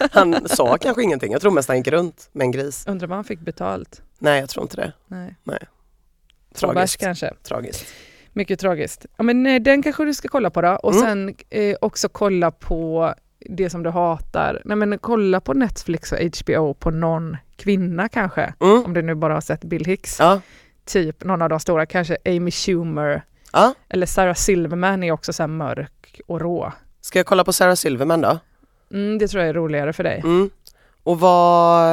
Han 0.12 0.48
sa 0.48 0.78
kanske 0.78 1.02
ingenting. 1.02 1.32
Jag 1.32 1.40
tror 1.40 1.50
mest 1.52 1.68
han 1.68 1.76
gick 1.76 1.88
runt 1.88 2.28
med 2.32 2.44
en 2.44 2.50
gris. 2.50 2.84
Undrar 2.88 3.08
vad 3.08 3.16
han 3.18 3.24
fick 3.24 3.40
betalt? 3.40 4.02
Nej 4.18 4.40
jag 4.40 4.48
tror 4.48 4.62
inte 4.62 4.76
det. 4.76 4.92
Nej. 5.06 5.34
Tragiskt. 5.44 6.60
Tragiskt 6.60 7.00
kanske. 7.00 7.30
Tragiskt. 7.42 7.86
Mycket 8.32 8.60
tragiskt. 8.60 9.06
Ja, 9.16 9.22
men 9.24 9.42
nej, 9.42 9.60
den 9.60 9.82
kanske 9.82 10.04
du 10.04 10.14
ska 10.14 10.28
kolla 10.28 10.50
på 10.50 10.62
då. 10.62 10.68
Och 10.82 10.92
Mm. 10.94 11.02
sen 11.04 11.34
eh, 11.50 11.76
också 11.80 12.08
kolla 12.08 12.50
på 12.50 13.14
det 13.50 13.70
som 13.70 13.82
du 13.82 13.90
hatar. 13.90 14.62
Nej, 14.64 14.76
men 14.76 14.98
kolla 14.98 15.40
på 15.40 15.54
Netflix 15.54 16.12
och 16.12 16.18
HBO 16.18 16.74
på 16.74 16.90
någon 16.90 17.36
kvinna 17.56 18.08
kanske. 18.08 18.54
Mm. 18.60 18.84
Om 18.84 18.94
du 18.94 19.02
nu 19.02 19.14
bara 19.14 19.34
har 19.34 19.40
sett 19.40 19.64
Bill 19.64 19.84
Hicks. 19.84 20.16
Ja. 20.18 20.40
Typ 20.84 21.24
någon 21.24 21.42
av 21.42 21.48
de 21.48 21.60
stora, 21.60 21.86
kanske 21.86 22.16
Amy 22.24 22.50
Schumer. 22.50 23.22
ja. 23.52 23.74
Eller 23.88 24.06
Sarah 24.06 24.34
Silverman 24.34 25.02
är 25.02 25.12
också 25.12 25.32
så 25.32 25.46
mörk 25.46 26.20
och 26.26 26.40
rå. 26.40 26.72
Ska 27.00 27.18
jag 27.18 27.26
kolla 27.26 27.44
på 27.44 27.52
Sarah 27.52 27.74
Silverman 27.74 28.20
då? 28.20 28.38
Mm, 28.92 29.18
det 29.18 29.28
tror 29.28 29.40
jag 29.42 29.48
är 29.50 29.54
roligare 29.54 29.92
för 29.92 30.04
dig. 30.04 30.20
Mm. 30.24 30.50
Och 31.04 31.20
vad... 31.20 31.88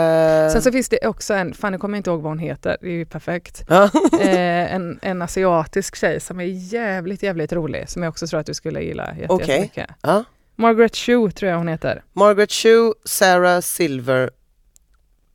eh, 0.45 0.49
Sen 0.51 0.61
så 0.61 0.71
finns 0.71 0.89
det 0.89 1.07
också 1.07 1.33
en, 1.33 1.53
fan 1.53 1.73
jag 1.73 1.81
kommer 1.81 1.97
inte 1.97 2.09
ihåg 2.09 2.21
vad 2.21 2.31
hon 2.31 2.39
heter, 2.39 2.77
det 2.81 2.87
är 2.87 2.91
ju 2.91 3.05
perfekt. 3.05 3.63
Ja. 3.69 3.83
eh, 4.21 4.73
en, 4.75 4.99
en 5.01 5.21
asiatisk 5.21 5.95
tjej 5.95 6.19
som 6.19 6.39
är 6.39 6.43
jävligt, 6.73 7.23
jävligt 7.23 7.53
rolig, 7.53 7.89
som 7.89 8.03
jag 8.03 8.09
också 8.09 8.27
tror 8.27 8.39
att 8.39 8.45
du 8.45 8.53
skulle 8.53 8.81
gilla 8.81 9.15
jätte- 9.15 9.33
Okej. 9.33 9.47
jättemycket. 9.49 9.89
Ja. 10.01 10.23
Margaret 10.55 10.95
Chu 10.95 11.31
tror 11.31 11.51
jag 11.51 11.57
hon 11.57 11.67
heter. 11.67 12.03
Margaret 12.13 12.51
Chu, 12.51 12.93
Sarah 13.05 13.59
Silverman 13.61 14.29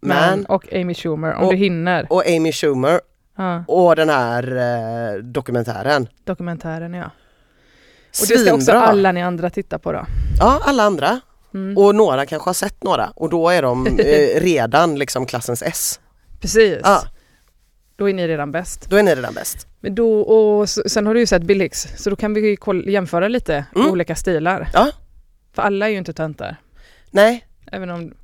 Man 0.03 0.47
och 0.47 0.73
Amy 0.73 0.95
Schumer, 0.95 1.35
om 1.35 1.45
Och- 1.45 1.51
du 1.53 1.57
hinner. 1.57 2.07
och 2.11 2.27
Amy 2.27 2.53
Schumer 2.53 3.01
Ja, 3.37 3.64
och 3.68 3.97
den 3.97 4.09
här 4.09 4.57
eh, 4.57 5.22
dokumentären. 5.22 6.09
dokumentären 6.24 6.95
ja. 6.95 7.05
Och 8.20 8.26
det 8.28 8.39
ska 8.39 8.55
också 8.55 8.64
Svinbra! 8.64 8.80
alla 8.87 9.12
ni 9.12 9.22
andra 9.22 9.51
titta 9.51 9.78
på 9.78 9.93
då. 9.93 10.07
Ja, 10.39 10.61
alla 10.64 10.82
andra. 10.82 11.20
Mm. 11.55 11.78
Och 11.78 11.95
några 11.95 12.26
kanske 12.26 12.49
har 12.49 12.55
sett 12.55 12.82
några 12.82 13.11
och 13.16 13.30
då 13.30 13.49
är 13.49 13.62
de 13.62 13.87
eh, 13.99 14.41
redan 14.41 14.99
liksom 14.99 15.26
klassens 15.26 15.62
S. 15.62 16.01
Precis, 16.41 16.78
Ja, 16.85 17.03
då 17.97 18.09
är 18.09 18.14
ni 18.14 18.28
redan 18.28 18.53
bäst. 18.53 18.91
då 18.91 18.97
är 18.97 19.03
ni 19.03 19.14
redan 19.14 19.35
bäst. 19.35 19.66
Men 19.80 19.95
då, 19.95 20.20
och 20.20 20.64
s- 20.64 20.93
sen 20.93 21.07
har 21.07 21.14
du 21.14 21.20
ju 21.20 21.26
sett 21.26 21.43
Bill 21.43 21.61
Hicks, 21.61 21.89
så 21.97 22.11
då 22.11 22.16
kan 22.16 22.35
vi 22.35 22.57
koll, 22.57 22.89
jämföra 22.89 23.28
lite 23.28 23.64
Mm. 23.76 23.91
olika 23.91 24.14
stilar. 24.14 24.68
Ja. 24.72 24.89
För 25.53 25.62
alla 25.62 25.87
är 25.87 25.91
ju 25.91 25.99
inte 25.99 26.12
töntar. 26.12 26.57
Nej, 27.11 27.47
Även 27.72 27.91
om, 27.91 28.14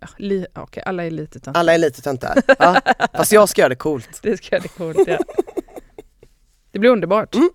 ja, 0.00 0.08
li, 0.16 0.46
okej, 0.54 0.82
alla 0.86 1.04
är 1.04 1.10
lite 1.10 1.40
töntar. 1.40 1.60
alla 1.60 1.74
är 1.74 1.78
lite 1.78 2.02
töntar. 2.02 2.42
Ja. 2.58 2.80
Fast 3.12 3.32
jag 3.32 3.48
ska 3.48 3.60
göra 3.60 3.68
det 3.68 3.74
coolt. 3.76 4.08
Det 4.22 4.36
ska 4.36 4.58
det 4.58 4.68
coolt 4.68 4.98
ja. 5.06 5.18
Det 6.72 6.78
blir 6.78 6.90
underbart. 6.90 7.34
Mm. 7.34 7.50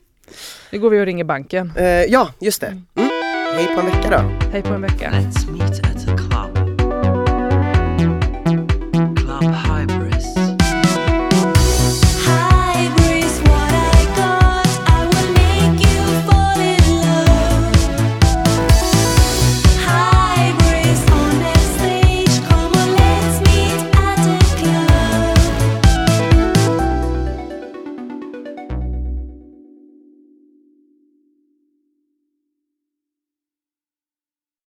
Nu 0.71 0.79
går 0.79 0.89
vi 0.89 1.01
och 1.01 1.05
ringer 1.05 1.23
banken. 1.23 1.73
Eh, 1.75 1.85
ja, 1.85 2.29
just 2.39 2.61
det. 2.61 2.67
Mm. 2.67 3.09
Hej 3.55 3.65
på 3.75 3.79
en 3.81 3.85
vecka 3.85 4.09
då. 4.09 4.47
Hej 4.51 4.61
på 4.61 4.73
en 4.73 4.81
vecka. 4.81 5.11
Let's 5.11 5.51
meet 5.51 5.92